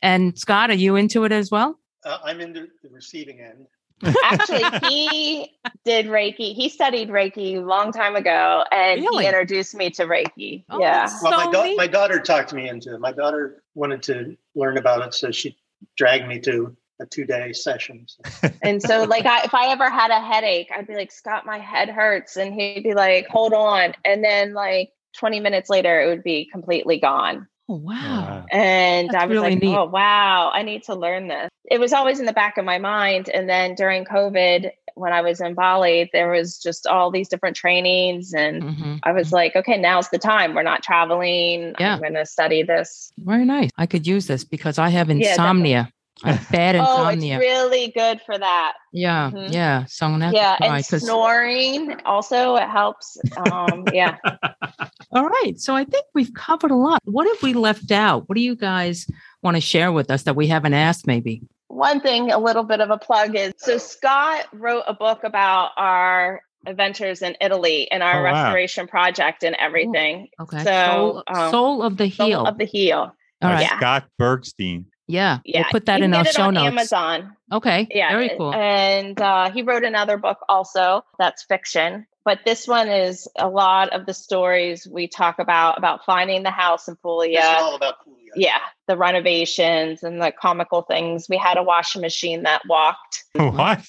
And 0.01 0.37
Scott, 0.37 0.69
are 0.69 0.73
you 0.75 0.95
into 0.95 1.23
it 1.23 1.31
as 1.31 1.49
well? 1.51 1.79
Uh, 2.03 2.19
I'm 2.23 2.39
in 2.41 2.53
the, 2.53 2.67
the 2.83 2.89
receiving 2.89 3.39
end. 3.41 3.67
Actually, 4.23 4.63
he 4.89 5.51
did 5.85 6.05
Reiki. 6.07 6.53
He 6.53 6.69
studied 6.69 7.09
Reiki 7.09 7.55
a 7.55 7.61
long 7.65 7.91
time 7.91 8.15
ago, 8.15 8.63
and 8.71 9.01
Really? 9.01 9.23
he 9.23 9.27
introduced 9.29 9.73
me 9.73 9.89
to 9.91 10.03
Reiki. 10.05 10.65
Oh, 10.69 10.79
yeah. 10.79 10.91
that's- 11.05 11.23
Well, 11.23 11.45
my, 11.45 11.51
da- 11.51 11.75
my 11.75 11.87
daughter 11.87 12.19
talked 12.19 12.53
me 12.53 12.67
into 12.69 12.93
it. 12.93 12.99
My 12.99 13.13
daughter 13.13 13.63
wanted 13.73 14.03
to 14.03 14.37
learn 14.53 14.77
about 14.77 15.01
it, 15.07 15.13
so 15.13 15.31
she 15.31 15.57
dragged 15.97 16.27
me 16.27 16.39
to 16.41 16.75
a 16.99 17.05
two 17.05 17.25
day 17.25 17.53
session. 17.53 18.05
and 18.63 18.81
so, 18.81 19.03
like, 19.03 19.25
I, 19.25 19.41
if 19.43 19.53
I 19.53 19.67
ever 19.67 19.89
had 19.89 20.11
a 20.11 20.19
headache, 20.21 20.69
I'd 20.75 20.87
be 20.87 20.95
like, 20.95 21.11
Scott, 21.11 21.45
my 21.45 21.59
head 21.59 21.89
hurts. 21.89 22.37
And 22.37 22.53
he'd 22.53 22.83
be 22.83 22.93
like, 22.93 23.27
hold 23.27 23.53
on. 23.53 23.93
And 24.05 24.23
then, 24.23 24.53
like, 24.53 24.89
20 25.17 25.39
minutes 25.39 25.69
later, 25.69 26.01
it 26.01 26.07
would 26.07 26.23
be 26.23 26.47
completely 26.51 26.99
gone. 26.99 27.47
Oh, 27.67 27.75
wow. 27.77 28.45
And 28.51 29.09
That's 29.09 29.23
I 29.23 29.25
was 29.25 29.35
really 29.37 29.51
like, 29.51 29.63
neat. 29.63 29.75
oh, 29.75 29.85
wow, 29.85 30.51
I 30.53 30.61
need 30.61 30.83
to 30.83 30.93
learn 30.95 31.27
this. 31.29 31.49
It 31.71 31.79
was 31.79 31.93
always 31.93 32.19
in 32.19 32.27
the 32.27 32.33
back 32.33 32.57
of 32.57 32.65
my 32.65 32.77
mind. 32.77 33.27
And 33.29 33.49
then 33.49 33.73
during 33.73 34.05
COVID, 34.05 34.69
when 34.93 35.11
I 35.13 35.21
was 35.21 35.41
in 35.41 35.55
Bali, 35.55 36.09
there 36.13 36.29
was 36.31 36.59
just 36.59 36.85
all 36.85 37.09
these 37.09 37.27
different 37.27 37.55
trainings. 37.55 38.33
And 38.33 38.61
Mhm. 38.61 38.99
I 39.03 39.13
was 39.13 39.31
like, 39.31 39.55
okay, 39.55 39.77
now's 39.79 40.09
the 40.09 40.19
time. 40.19 40.53
We're 40.53 40.61
not 40.61 40.83
traveling. 40.83 41.73
Yeah. 41.79 41.95
I'm 41.95 41.99
going 42.01 42.13
to 42.13 42.25
study 42.25 42.61
this. 42.61 43.11
Very 43.17 43.45
nice. 43.45 43.71
I 43.77 43.87
could 43.87 44.05
use 44.05 44.27
this 44.27 44.43
because 44.43 44.77
I 44.77 44.89
have 44.89 45.09
insomnia. 45.09 45.89
I 45.89 45.91
have 46.23 46.47
bad 46.51 46.75
Oh, 46.77 47.07
it's 47.09 47.21
really 47.23 47.91
good 47.95 48.21
for 48.25 48.37
that. 48.37 48.73
yeah, 48.93 49.31
Mhm. 49.33 49.51
yeah. 49.53 49.85
So 49.85 50.05
I'm 50.05 50.13
gonna 50.13 50.25
have 50.25 50.33
yeah. 50.33 50.55
to 50.55 50.57
try 50.67 50.77
And 50.77 50.87
'cause- 50.87 51.03
snoring 51.03 52.01
also, 52.05 52.55
it 52.55 52.69
helps. 52.69 53.17
Um, 53.51 53.85
yeah. 53.93 54.17
All 55.11 55.25
right. 55.27 55.53
So 55.59 55.75
I 55.75 55.83
think 55.85 56.05
we've 56.13 56.33
covered 56.33 56.71
a 56.71 56.75
lot. 56.75 57.01
What 57.05 57.27
have 57.27 57.41
we 57.43 57.53
left 57.53 57.91
out? 57.91 58.27
What 58.29 58.35
do 58.35 58.41
you 58.41 58.55
guys 58.55 59.07
want 59.41 59.55
to 59.57 59.61
share 59.61 59.91
with 59.91 60.09
us 60.11 60.23
that 60.23 60.35
we 60.35 60.47
haven't 60.47 60.73
asked? 60.73 61.05
Maybe. 61.07 61.41
One 61.67 61.99
thing, 61.99 62.31
a 62.31 62.37
little 62.39 62.63
bit 62.63 62.79
of 62.79 62.89
a 62.89 62.97
plug 62.97 63.35
is 63.35 63.53
so 63.57 63.77
Scott 63.77 64.45
wrote 64.53 64.83
a 64.87 64.93
book 64.93 65.23
about 65.23 65.71
our 65.77 66.41
adventures 66.65 67.21
in 67.21 67.35
Italy 67.41 67.89
and 67.91 68.01
our 68.01 68.21
Oh, 68.21 68.31
wow. 68.31 68.43
restoration 68.43 68.87
project 68.87 69.43
and 69.43 69.55
everything. 69.59 70.29
Okay. 70.39 70.63
So, 70.63 70.63
soul, 70.63 71.23
um, 71.27 71.51
soul 71.51 71.83
of 71.83 71.97
the 71.97 72.09
Soul 72.09 72.27
heel. 72.27 72.45
of 72.45 72.57
the 72.57 72.65
heel. 72.65 73.13
All 73.41 73.49
right. 73.51 73.67
Scott 73.77 74.05
Bergstein. 74.19 74.85
Yeah. 75.07 75.39
Yeah. 75.45 75.59
We'll 75.61 75.71
put 75.71 75.85
that 75.87 75.99
you 75.99 76.05
in 76.05 76.11
can 76.11 76.19
our 76.19 76.31
show 76.31 76.43
on 76.43 76.53
notes. 76.55 76.67
Amazon. 76.67 77.35
Okay. 77.51 77.87
Yeah. 77.91 78.11
Very 78.11 78.31
cool. 78.37 78.53
And 78.53 79.19
uh, 79.21 79.51
he 79.51 79.61
wrote 79.61 79.83
another 79.83 80.17
book 80.17 80.39
also 80.49 81.03
that's 81.19 81.43
fiction. 81.43 82.07
But 82.23 82.39
this 82.43 82.67
one 82.67 82.89
is 82.89 83.27
a 83.37 83.47
lot 83.47 83.89
of 83.93 84.07
the 84.07 84.13
stories 84.15 84.87
we 84.91 85.07
talk 85.07 85.37
about 85.37 85.77
about 85.77 86.05
finding 86.05 86.41
the 86.41 86.49
house 86.49 86.87
in 86.87 86.95
Puglia. 86.95 87.39
This 87.39 87.45
is 87.45 87.55
all 87.61 87.75
about 87.75 88.03
Puglia. 88.03 88.31
yeah, 88.35 88.57
the 88.87 88.97
renovations 88.97 90.01
and 90.01 90.19
the 90.19 90.31
comical 90.31 90.81
things. 90.81 91.27
We 91.29 91.37
had 91.37 91.57
a 91.57 91.63
washing 91.63 92.01
machine 92.01 92.43
that 92.43 92.63
walked. 92.67 93.25
What? 93.35 93.85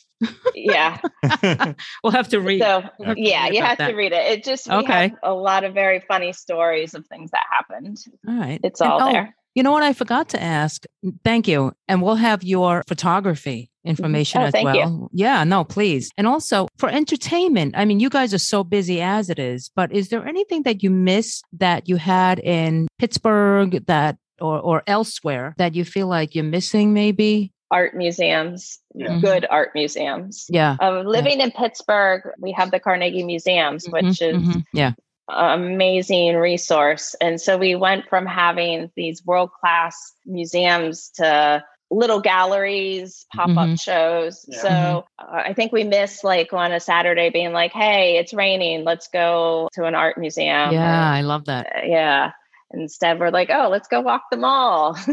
Yeah. 0.54 0.98
we'll 2.02 2.12
have 2.12 2.28
to 2.28 2.40
read. 2.40 2.60
So 2.60 2.82
We'll 2.98 3.08
have 3.08 3.16
to 3.16 3.22
yeah, 3.22 3.46
you 3.48 3.62
have 3.62 3.78
that. 3.78 3.88
to 3.88 3.94
read 3.96 4.12
it. 4.12 4.32
It 4.32 4.44
just 4.44 4.68
we 4.68 4.74
Okay. 4.76 5.08
have 5.08 5.12
a 5.22 5.32
lot 5.34 5.64
of 5.64 5.72
very 5.72 6.00
funny 6.00 6.32
stories 6.34 6.92
of 6.94 7.06
things 7.06 7.30
that 7.30 7.42
happened. 7.50 7.96
All 8.28 8.34
right. 8.38 8.60
It's 8.62 8.80
And- 8.82 8.90
all 8.92 9.02
oh, 9.08 9.12
there. 9.12 9.34
You 9.56 9.62
know 9.62 9.72
what 9.72 9.82
I 9.82 9.94
forgot 9.94 10.28
to 10.30 10.42
ask? 10.42 10.84
Thank 11.24 11.48
you. 11.48 11.72
And 11.88 12.02
we'll 12.02 12.16
have 12.16 12.44
your 12.44 12.82
photography 12.86 13.70
information 13.86 14.42
Oh, 14.42 14.44
as 14.44 14.52
thank 14.52 14.68
you. 14.74 14.80
well. 14.80 15.08
Yeah, 15.14 15.44
no, 15.44 15.64
please. 15.64 16.10
And 16.18 16.26
also 16.26 16.68
for 16.76 16.90
entertainment, 16.90 17.74
I 17.74 17.86
mean, 17.86 17.98
you 17.98 18.10
guys 18.10 18.34
are 18.34 18.38
so 18.38 18.62
busy 18.64 19.00
as 19.00 19.30
it 19.30 19.38
is, 19.38 19.70
but 19.74 19.90
is 19.92 20.10
there 20.10 20.26
anything 20.26 20.62
that 20.64 20.82
you 20.82 20.90
miss 20.90 21.40
that 21.54 21.88
you 21.88 21.96
had 21.96 22.38
in 22.40 22.86
Pittsburgh 22.98 23.82
that 23.86 24.18
or 24.42 24.60
or 24.60 24.82
elsewhere 24.86 25.54
that 25.56 25.74
you 25.74 25.84
feel 25.86 26.06
like 26.08 26.34
you're 26.34 26.44
missing 26.44 26.92
maybe? 26.92 27.50
Art 27.70 27.96
museums, 27.96 28.78
Yeah. 28.94 29.18
good 29.20 29.46
art 29.50 29.70
museums. 29.74 30.44
Yeah. 30.50 30.76
Uh, 30.80 31.00
living 31.00 31.40
in 31.40 31.50
Pittsburgh, 31.50 32.20
we 32.38 32.52
have 32.52 32.70
the 32.70 32.78
Carnegie 32.78 33.24
Museums, 33.24 33.88
which 33.88 34.04
Mhm, 34.20 34.28
is 34.30 34.36
mhm. 34.56 34.64
yeah. 34.74 34.92
An 35.28 35.60
amazing 35.60 36.36
resource. 36.36 37.14
And 37.20 37.40
so 37.40 37.56
we 37.58 37.74
went 37.74 38.08
from 38.08 38.26
having 38.26 38.90
these 38.96 39.24
world 39.24 39.50
class 39.52 39.94
museums 40.24 41.10
to 41.16 41.64
little 41.90 42.20
galleries, 42.20 43.26
pop 43.32 43.50
up 43.50 43.68
Mhm. 43.68 43.80
shows. 43.80 44.44
Yeah. 44.48 44.58
So 44.60 45.04
uh, 45.20 45.42
I 45.46 45.52
think 45.52 45.70
we 45.72 45.84
miss 45.84 46.24
like 46.24 46.52
on 46.52 46.72
a 46.72 46.80
Saturday 46.80 47.30
being 47.30 47.52
like, 47.52 47.72
hey, 47.72 48.16
it's 48.18 48.34
raining. 48.34 48.82
Let's 48.84 49.06
go 49.08 49.68
to 49.74 49.84
an 49.84 49.94
art 49.94 50.18
museum. 50.18 50.72
yeah, 50.72 51.10
Or, 51.10 51.14
I 51.14 51.20
love 51.20 51.44
that. 51.44 51.66
uh, 51.66 51.80
yeah. 51.84 52.32
Instead, 52.72 53.20
we're 53.20 53.30
like, 53.30 53.48
oh, 53.50 53.68
let's 53.70 53.86
go 53.88 54.00
walk 54.00 54.22
the 54.30 54.36
mall. 54.36 54.94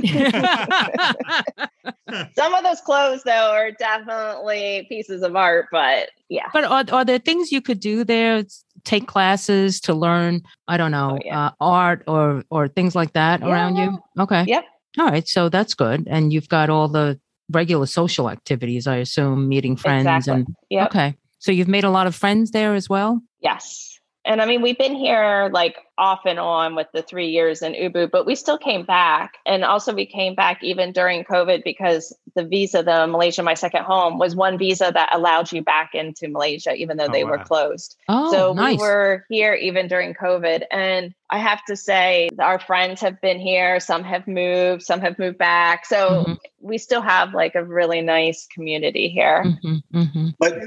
Some 2.35 2.53
of 2.53 2.63
those 2.63 2.81
clothes, 2.81 3.21
though, 3.23 3.51
are 3.51 3.71
definitely 3.71 4.85
pieces 4.89 5.21
of 5.23 5.35
art, 5.35 5.67
but 5.71 6.09
yeah. 6.29 6.47
But 6.53 6.63
are, 6.65 6.83
are 6.91 7.05
there 7.05 7.19
things 7.19 7.51
you 7.51 7.61
could 7.61 7.79
do 7.79 8.03
there? 8.03 8.43
Take 8.83 9.07
classes 9.07 9.79
to 9.81 9.93
learn, 9.93 10.41
I 10.67 10.77
don't 10.77 10.91
know, 10.91 11.11
Oh, 11.17 11.19
yeah. 11.23 11.45
uh, 11.47 11.51
art 11.61 12.03
or 12.07 12.43
or 12.49 12.67
things 12.67 12.95
like 12.95 13.13
that 13.13 13.39
Yeah, 13.39 13.47
around 13.47 13.77
you? 13.77 13.97
Okay. 14.19 14.43
Yep. 14.47 14.65
All 14.99 15.05
right. 15.07 15.27
So 15.27 15.47
that's 15.49 15.73
good. 15.73 16.07
And 16.09 16.33
you've 16.33 16.49
got 16.49 16.69
all 16.69 16.87
the 16.87 17.19
regular 17.49 17.85
social 17.85 18.29
activities, 18.29 18.85
I 18.87 18.97
assume, 18.97 19.47
meeting 19.47 19.75
friends 19.77 20.07
Exactly. 20.07 20.33
and 20.33 20.55
Yep. 20.69 20.87
okay. 20.89 21.15
So 21.39 21.51
you've 21.51 21.67
made 21.69 21.83
a 21.85 21.89
lot 21.89 22.07
of 22.07 22.15
friends 22.15 22.51
there 22.51 22.73
as 22.75 22.89
well? 22.89 23.21
Yes. 23.41 23.99
And 24.25 24.41
I 24.41 24.45
mean, 24.45 24.61
we've 24.61 24.77
been 24.77 24.95
here 24.95 25.49
like 25.53 25.75
off 25.97 26.21
and 26.25 26.39
on 26.39 26.75
with 26.75 26.87
the 26.93 27.01
three 27.01 27.27
years 27.27 27.61
in 27.61 27.73
Ubud, 27.73 28.11
but 28.11 28.25
we 28.25 28.35
still 28.35 28.57
came 28.57 28.83
back. 28.85 29.37
And 29.45 29.63
also, 29.63 29.93
we 29.93 30.05
came 30.05 30.35
back 30.35 30.63
even 30.63 30.91
during 30.91 31.23
COVID 31.23 31.63
because 31.63 32.15
the 32.35 32.43
visa, 32.43 32.81
the 32.81 33.05
Malaysia 33.07 33.43
My 33.43 33.53
Second 33.53 33.83
Home, 33.83 34.17
was 34.17 34.35
one 34.35 34.57
visa 34.57 34.91
that 34.93 35.13
allowed 35.13 35.51
you 35.51 35.61
back 35.61 35.91
into 35.93 36.27
Malaysia, 36.27 36.73
even 36.73 36.97
though 36.97 37.03
Oh, 37.05 37.11
they 37.11 37.23
were 37.23 37.39
closed. 37.39 37.95
Oh, 38.09 38.31
so 38.31 38.53
nice. 38.53 38.77
we 38.77 38.77
were 38.77 39.25
here 39.29 39.53
even 39.53 39.87
during 39.87 40.13
COVID. 40.13 40.63
And 40.71 41.13
I 41.29 41.37
have 41.37 41.63
to 41.65 41.75
say, 41.75 42.29
our 42.39 42.59
friends 42.59 43.01
have 43.01 43.19
been 43.21 43.39
here. 43.39 43.79
Some 43.79 44.03
have 44.03 44.27
moved, 44.27 44.83
some 44.83 45.01
have 45.01 45.17
moved 45.19 45.37
back. 45.37 45.85
So 45.85 46.25
Mhm. 46.27 46.37
we 46.59 46.77
still 46.77 47.01
have 47.01 47.33
like 47.33 47.55
a 47.55 47.63
really 47.63 48.01
nice 48.01 48.47
community 48.47 49.09
here. 49.09 49.43
Mhm, 49.43 49.81
mhm. 49.93 50.33
But 50.39 50.59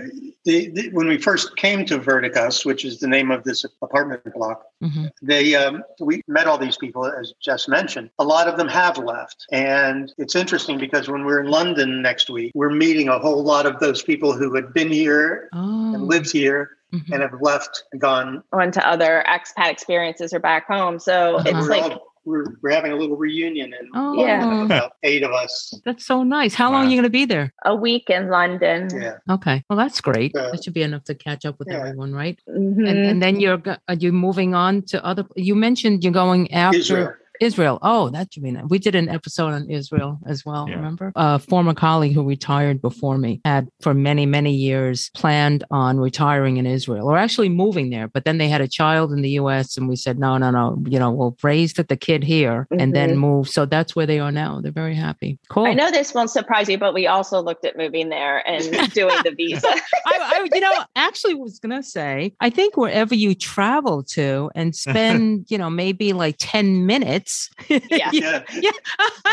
the, 0.44 0.68
the, 0.70 0.90
when 0.90 1.08
we 1.08 1.18
first 1.18 1.56
came 1.56 1.84
to 1.86 1.98
Verticus, 1.98 2.64
which 2.64 2.84
is 2.84 2.98
the 2.98 3.08
name 3.08 3.30
of 3.30 3.44
this 3.44 3.64
apartment 3.82 4.22
block, 4.34 4.64
Mhm. 4.82 5.10
They 5.22 5.54
um, 5.54 5.82
we 6.00 6.22
met 6.28 6.46
all 6.46 6.58
these 6.58 6.76
people 6.76 7.06
as 7.06 7.32
Jess 7.40 7.68
mentioned. 7.68 8.10
A 8.18 8.24
lot 8.24 8.48
of 8.48 8.56
them 8.56 8.68
have 8.68 8.98
left, 8.98 9.46
and 9.52 10.12
it's 10.18 10.34
interesting 10.34 10.78
because 10.78 11.08
when 11.08 11.24
we're 11.24 11.40
in 11.42 11.50
London 11.50 12.02
next 12.02 12.28
week, 12.30 12.52
we're 12.54 12.70
meeting 12.70 13.08
a 13.08 13.18
whole 13.18 13.42
lot 13.42 13.66
of 13.66 13.78
those 13.80 14.02
people 14.02 14.32
who 14.32 14.54
had 14.54 14.72
been 14.74 14.90
here 14.90 15.48
Oh, 15.52 15.94
and 15.94 16.06
lived 16.06 16.30
here 16.32 16.70
mhm. 16.92 17.10
and 17.12 17.22
have 17.22 17.34
left 17.40 17.84
and 17.92 18.00
gone. 18.00 18.42
On 18.52 18.70
to 18.70 18.86
other 18.86 19.24
expat 19.28 19.70
experiences 19.70 20.32
or 20.32 20.38
back 20.38 20.66
home. 20.66 20.98
So 20.98 21.36
Uh-huh. 21.36 21.52
it's 21.58 21.68
like, 21.68 21.82
all, 21.82 22.12
we're, 22.26 22.44
we're 22.60 22.70
having 22.72 22.92
a 22.92 22.96
little 22.96 23.16
reunion, 23.16 23.72
and 23.72 23.88
Oh, 23.94 24.14
Yeah. 24.26 24.64
about 24.64 24.92
eight 25.02 25.22
of 25.22 25.32
us. 25.32 25.72
that's 25.84 26.04
so 26.04 26.22
nice. 26.22 26.52
How 26.54 26.70
long 26.72 26.86
are 26.86 26.90
you 26.90 26.96
going 26.96 27.04
to 27.04 27.10
be 27.10 27.24
there? 27.24 27.52
a 27.64 27.74
week 27.74 28.10
in 28.10 28.28
London. 28.28 28.88
Yeah, 28.92 29.18
Okay. 29.30 29.64
Well, 29.70 29.76
that's 29.78 30.00
great. 30.00 30.32
Yeah. 30.34 30.50
that 30.52 30.62
should 30.64 30.74
be 30.74 30.82
enough 30.82 31.04
to 31.04 31.14
catch 31.14 31.44
up 31.46 31.58
with 31.58 31.68
Yeah. 31.70 31.78
everyone, 31.78 32.12
right? 32.12 32.38
Mhm. 32.48 32.88
And, 32.88 32.98
and 33.10 33.22
then 33.22 33.40
you're 33.40 33.56
go- 33.58 33.76
are 33.88 33.94
you 33.94 34.12
moving 34.12 34.54
on 34.54 34.82
to 34.90 35.04
other? 35.04 35.24
You 35.36 35.54
mentioned 35.54 36.04
you're 36.04 36.12
going 36.12 36.52
after 36.52 36.78
Israel. 36.78 37.12
Israel. 37.40 37.78
Oh, 37.82 38.08
that 38.10 38.32
should 38.32 38.42
be 38.42 38.50
nice. 38.50 38.64
We 38.68 38.78
did 38.78 38.94
an 38.94 39.08
episode 39.08 39.52
on 39.52 39.70
Israel 39.70 40.18
as 40.26 40.44
well. 40.44 40.66
Yeah. 40.68 40.76
Remember, 40.76 41.12
a 41.16 41.38
former 41.38 41.74
colleague 41.74 42.14
who 42.14 42.26
retired 42.26 42.80
before 42.80 43.18
me 43.18 43.40
had 43.44 43.68
for 43.80 43.94
many, 43.94 44.26
many 44.26 44.52
years 44.52 45.10
planned 45.14 45.64
on 45.70 45.98
retiring 45.98 46.56
in 46.56 46.66
Israel 46.66 47.08
or 47.08 47.16
actually 47.16 47.48
moving 47.48 47.90
there. 47.90 48.08
But 48.08 48.24
then 48.24 48.38
they 48.38 48.48
had 48.48 48.60
a 48.60 48.68
child 48.68 49.12
in 49.12 49.22
the 49.22 49.30
U.S. 49.30 49.76
and 49.76 49.88
we 49.88 49.96
said, 49.96 50.18
no, 50.18 50.38
no, 50.38 50.50
no. 50.50 50.82
You 50.86 50.98
know, 50.98 51.10
we'll 51.10 51.36
raise 51.42 51.74
the, 51.74 51.84
the 51.84 51.96
kid 51.96 52.24
here 52.24 52.66
and 52.70 52.94
then 52.94 53.10
mm-hmm. 53.10 53.18
move. 53.20 53.48
So 53.48 53.66
that's 53.66 53.94
where 53.94 54.06
they 54.06 54.18
are 54.18 54.32
now. 54.32 54.60
They're 54.60 54.72
very 54.72 54.94
happy. 54.94 55.38
Cool. 55.48 55.66
I 55.66 55.74
know 55.74 55.90
this 55.90 56.14
won't 56.14 56.30
surprise 56.30 56.68
you, 56.68 56.78
but 56.78 56.94
we 56.94 57.06
also 57.06 57.40
looked 57.40 57.64
at 57.64 57.76
moving 57.76 58.08
there 58.08 58.46
and 58.48 58.64
doing 58.92 59.16
the 59.24 59.34
visa. 59.36 59.66
I, 60.06 60.18
I, 60.18 60.48
you 60.52 60.60
know, 60.60 60.72
actually 60.94 61.34
was 61.34 61.58
gonna 61.58 61.82
say, 61.82 62.34
I 62.40 62.50
think 62.50 62.76
wherever 62.76 63.14
you 63.14 63.34
travel 63.34 64.02
to 64.04 64.50
and 64.54 64.74
spend, 64.86 65.46
you 65.48 65.58
know, 65.58 65.70
maybe 65.70 66.12
like 66.12 66.36
10 66.38 66.86
minutes. 66.86 67.25
Yeah. 67.68 68.10
Yeah, 68.12 68.44
Yeah. 68.52 68.70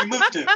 we 0.00 0.06
moved 0.06 0.32
to. 0.32 0.48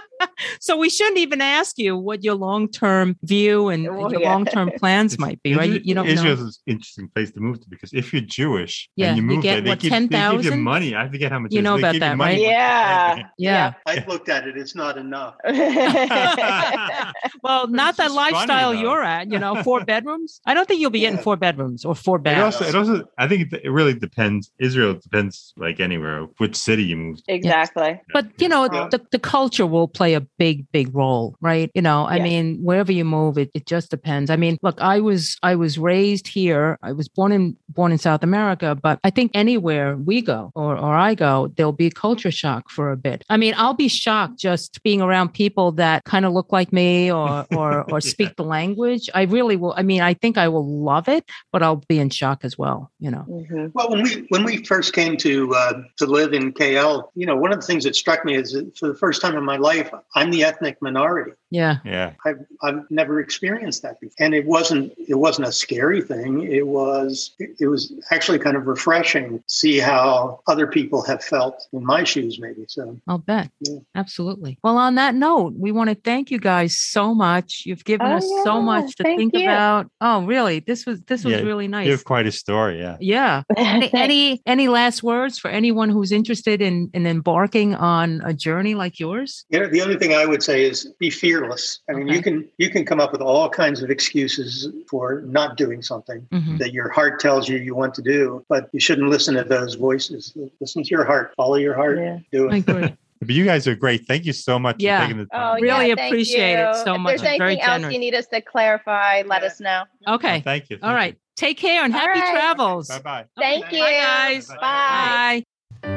So 0.61 0.77
we 0.77 0.89
shouldn't 0.91 1.19
even 1.19 1.41
ask 1.41 1.79
you 1.79 1.97
what 1.97 2.23
your 2.25 2.35
long-term 2.35 3.17
view 3.23 3.69
and 3.69 3.87
oh, 3.89 3.93
Well, 3.99 4.13
your 4.13 4.23
yeah. 4.23 4.33
long-term 4.33 4.73
plans 4.77 5.19
might 5.19 5.43
be, 5.43 5.55
right? 5.55 5.71
You, 5.71 5.81
you 5.85 5.95
don't 5.95 6.07
Israel's 6.07 6.41
know. 6.41 6.47
an 6.47 6.53
interesting 6.67 7.09
place 7.09 7.31
to 7.33 7.41
move 7.41 7.61
to 7.61 7.69
because 7.69 7.93
if 7.93 8.13
you're 8.13 8.23
Jewish 8.23 8.89
Yeah, 8.97 9.09
and 9.09 9.17
you 9.17 9.23
you 9.23 9.29
move 9.29 9.43
get, 9.43 9.53
there, 9.55 9.61
they 9.63 9.71
what, 9.71 9.79
give, 9.81 9.93
they 9.93 10.09
give 10.43 10.45
you 10.45 10.57
money. 10.57 10.95
I 10.95 11.09
forget 11.09 11.33
how 11.33 11.39
much. 11.41 11.53
You 11.53 11.63
know 11.63 11.77
They 11.77 11.83
about 11.83 11.93
give 11.93 12.03
you 12.03 12.09
that, 12.09 12.17
money 12.17 12.35
right? 12.35 12.45
for 12.45 12.51
Yeah. 12.51 13.23
Yeah. 13.39 13.73
I've 13.87 14.07
looked 14.09 14.29
at 14.29 14.47
it; 14.49 14.57
it's 14.57 14.75
not 14.75 14.99
enough. 14.99 15.35
Well, 17.43 17.67
not 17.69 17.91
It's 17.91 17.99
that 17.99 18.13
lifestyle 18.13 18.75
you're 18.75 19.03
at, 19.03 19.31
you 19.31 19.39
know, 19.39 19.63
four 19.63 19.85
bedrooms. 19.85 20.41
I 20.47 20.55
don't 20.55 20.67
think 20.67 20.81
you'll 20.81 20.91
be 20.91 21.01
getting 21.01 21.19
four 21.19 21.37
bedrooms 21.37 21.85
or 21.85 21.95
four 21.95 22.21
It 22.25 22.39
also, 22.39 22.65
it 22.65 22.75
also, 22.75 23.05
I 23.17 23.29
think 23.29 23.53
it, 23.53 23.61
it 23.65 23.71
really 23.71 23.95
depends. 23.95 24.51
Israel 24.59 24.95
depends, 24.95 25.53
like 25.57 25.81
anywhere, 25.81 26.23
which 26.39 26.57
city 26.57 26.85
you 26.85 26.97
move. 26.97 27.25
to. 27.25 27.33
exactly. 27.33 28.01
But 28.13 28.27
you 28.39 28.49
know, 28.49 28.69
Yeah. 28.73 28.89
the, 28.91 29.01
the 29.11 29.19
culture 29.19 29.67
will 29.67 29.89
play 29.89 30.08
play 30.09 30.15
a 30.15 30.21
big, 30.39 30.71
big 30.73 30.95
role, 30.95 31.37
right? 31.41 31.71
You 31.75 31.83
know, 31.83 32.05
I 32.05 32.17
Yeah. 32.17 32.23
mean, 32.25 32.59
wherever 32.63 32.93
you 32.93 33.05
move, 33.05 33.37
it, 33.39 33.51
it 33.55 33.67
just 33.67 33.91
depends. 33.91 34.31
I 34.31 34.37
mean, 34.37 34.57
look, 34.63 34.81
I 34.81 35.01
was 35.01 35.37
I 35.43 35.55
was 35.55 35.79
raised 35.79 36.27
here. 36.29 36.79
I 36.83 36.93
was 36.93 37.09
born 37.09 37.33
in 37.33 37.57
born 37.69 37.93
in 37.93 37.99
South 37.99 38.23
America, 38.23 38.75
but 38.75 38.99
I 39.05 39.11
think 39.11 39.31
anywhere 39.35 39.97
we 39.97 40.23
go 40.23 40.51
or 40.55 40.77
or 40.77 40.95
I 41.11 41.15
go, 41.15 41.49
there'll 41.57 41.73
be 41.85 41.91
culture 41.91 42.31
shock 42.31 42.71
for 42.71 42.91
a 42.91 42.97
bit. 42.97 43.25
I 43.29 43.37
mean, 43.37 43.55
I'll 43.57 43.75
be 43.75 43.89
shocked 43.89 44.39
just 44.39 44.83
being 44.83 45.03
around 45.03 45.35
people 45.35 45.73
that 45.73 46.05
kind 46.05 46.25
of 46.25 46.33
look 46.33 46.53
like 46.53 46.73
me 46.73 47.13
or 47.13 47.45
or 47.51 47.83
or 47.93 48.01
speak 48.01 48.37
the 48.37 48.45
language. 48.45 49.11
I 49.15 49.23
really 49.23 49.57
will. 49.57 49.75
I 49.77 49.83
mean, 49.83 50.01
I 50.01 50.15
think 50.15 50.39
I 50.39 50.49
will 50.49 50.67
love 50.67 51.09
it, 51.09 51.25
but 51.53 51.63
I'll 51.63 51.83
be 51.89 51.99
in 51.99 52.11
shock 52.11 52.45
as 52.45 52.57
well. 52.57 52.91
You 52.99 53.11
know. 53.11 53.25
Mhm. 53.29 53.73
Well, 53.75 53.91
when 53.91 54.03
we 54.03 54.11
when 54.33 54.45
we 54.45 54.65
first 54.65 54.95
came 54.95 55.17
to 55.19 55.55
uh, 55.55 55.73
to 56.01 56.07
live 56.07 56.33
in 56.33 56.53
KL, 56.53 57.11
you 57.15 57.27
know, 57.27 57.37
one 57.37 57.53
of 57.53 57.61
the 57.61 57.67
things 57.67 57.85
that 57.85 57.95
struck 57.95 58.25
me 58.25 58.35
is 58.35 58.53
that 58.53 58.77
for 58.79 58.89
the 58.89 58.95
first 59.05 59.21
time 59.21 59.37
in 59.37 59.45
my 59.45 59.57
life, 59.57 59.91
I'm 60.15 60.31
the 60.31 60.45
ethnic 60.45 60.79
minority. 60.81 61.33
Yeah. 61.51 61.77
Yeah. 61.85 62.13
I've 62.27 62.41
I've 62.63 62.91
never 62.91 63.21
experienced 63.21 63.83
that 63.83 64.01
before, 64.01 64.15
and 64.19 64.35
it 64.35 64.45
wasn't 64.47 64.93
it 65.09 65.15
wasn't 65.15 65.49
a 65.49 65.53
scary 65.53 66.03
thing. 66.03 66.43
It 66.43 66.67
was 66.67 67.31
it, 67.39 67.51
it 67.61 67.67
was 67.69 67.93
actually 68.11 68.39
kind 68.39 68.57
of 68.57 68.67
refreshing 68.67 69.39
to 69.39 69.45
see 69.47 69.79
how 69.79 70.41
other 70.47 70.67
people 70.67 71.03
have 71.05 71.23
felt 71.25 71.67
in 71.73 71.85
my 71.85 72.05
shoes, 72.05 72.39
maybe. 72.39 72.65
So 72.69 72.99
I'll 73.09 73.19
bet. 73.19 73.51
Yeah. 73.61 73.79
Absolutely. 73.95 74.59
Well, 74.63 74.77
on 74.77 74.97
that 74.97 75.15
note, 75.15 75.55
we 75.57 75.73
want 75.73 75.89
to 75.91 75.95
thank 75.97 76.31
you 76.31 76.39
guys 76.39 76.77
so 76.79 77.15
much. 77.15 77.63
You've 77.65 77.85
given 77.85 78.07
Oh, 78.07 78.17
us 78.17 78.29
so 78.45 78.61
much 78.61 78.95
to 78.97 79.03
Thank 79.03 79.19
think 79.19 79.35
you. 79.35 79.45
about. 79.45 79.91
Oh, 80.01 80.25
really? 80.27 80.61
This 80.61 80.85
was 80.85 81.01
this 81.03 81.25
was 81.25 81.33
Yeah, 81.35 81.41
really 81.41 81.67
nice. 81.69 81.87
You 81.87 81.93
nice. 81.93 82.01
have 82.01 82.05
quite 82.05 82.27
a 82.27 82.33
story. 82.33 82.79
Yeah. 82.79 82.97
yeah. 83.01 83.43
Any, 83.57 83.91
any 83.95 84.43
any 84.47 84.69
last 84.69 85.03
words 85.03 85.39
for 85.39 85.49
anyone 85.51 85.89
who's 85.89 86.13
interested 86.13 86.61
in 86.61 86.91
in 86.95 87.07
embarking 87.07 87.75
on 87.75 88.21
a 88.25 88.33
journey 88.35 88.75
like 88.75 88.99
yours? 89.01 89.45
Yeah, 89.51 89.67
the 89.69 89.81
only 89.83 89.97
thing 89.97 90.13
I 90.15 90.27
would 90.27 90.43
say 90.43 90.65
is 90.65 90.93
be 90.99 91.09
fearless. 91.11 91.38
I 91.45 91.93
mean, 91.95 92.09
Okay. 92.09 92.17
you 92.17 92.23
can 92.23 92.49
you 92.59 92.71
can 92.71 92.85
come 92.85 93.01
up 93.01 93.13
with 93.13 93.21
all 93.21 93.49
kinds 93.49 93.83
of 93.83 93.91
excuses 93.91 94.69
for 94.91 95.23
not 95.27 95.57
doing 95.57 95.83
something. 95.83 96.27
Mhm. 96.33 96.59
that 96.59 96.73
your 96.73 96.89
heart 96.91 97.21
tells 97.21 97.49
you 97.49 97.59
you 97.59 97.75
want 97.75 97.95
to 97.95 98.03
do, 98.03 98.45
but 98.49 98.69
you 98.73 98.81
shouldn't 98.81 99.09
listen 99.09 99.35
to 99.35 99.45
those 99.45 99.75
voices. 99.75 100.33
Listen 100.61 100.83
to 100.83 100.91
your 100.91 101.05
heart, 101.05 101.33
follow 101.37 101.57
your 101.57 101.75
heart, 101.75 101.99
Yeah. 101.99 102.19
do 102.33 102.51
I 102.51 102.57
it. 102.57 102.69
agree. 102.69 102.97
But 103.21 103.31
you 103.31 103.45
guys 103.45 103.67
are 103.67 103.75
great. 103.75 104.07
Thank 104.07 104.27
you 104.27 104.33
so 104.33 104.61
much 104.61 104.77
Yeah. 104.79 105.01
for 105.01 105.07
taking 105.09 105.25
the 105.25 105.29
Oh. 105.33 105.55
Really 105.55 105.89
yeah, 105.89 105.95
thank 105.97 106.13
appreciate 106.13 106.55
it 106.55 106.69
you. 106.77 106.85
so 106.85 106.95
if 106.95 107.01
much. 107.01 107.11
there's 107.11 107.23
It's 107.23 107.39
very 107.39 107.61
anything 107.61 107.85
else 107.85 107.93
you 107.93 107.99
need 107.99 108.15
us 108.15 108.27
to 108.29 108.41
clarify, 108.41 109.23
let 109.27 109.43
Yeah. 109.43 109.47
us 109.49 109.61
know. 109.61 109.83
Okay. 110.07 110.37
Oh, 110.37 110.41
thank 110.41 110.71
you. 110.71 110.79
All 110.85 110.95
right. 110.95 111.17
Take 111.37 111.59
care 111.59 111.83
and 111.85 111.93
All 111.93 111.99
happy 112.01 112.21
right. 112.21 112.33
travels. 112.33 112.87
Bye 112.89 112.99
bye. 113.01 113.25
Thank 113.37 113.67
Okay. 113.67 113.77
you. 113.79 113.83
Bye, 113.83 113.93
guys. 113.99 114.47
Bye. 114.49 115.45
Bye. 115.83 115.95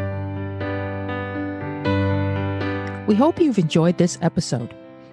We 3.07 3.13
hope 3.15 3.39
you've 3.39 3.59
enjoyed 3.59 3.97
this 3.99 4.17
episode. 4.23 4.73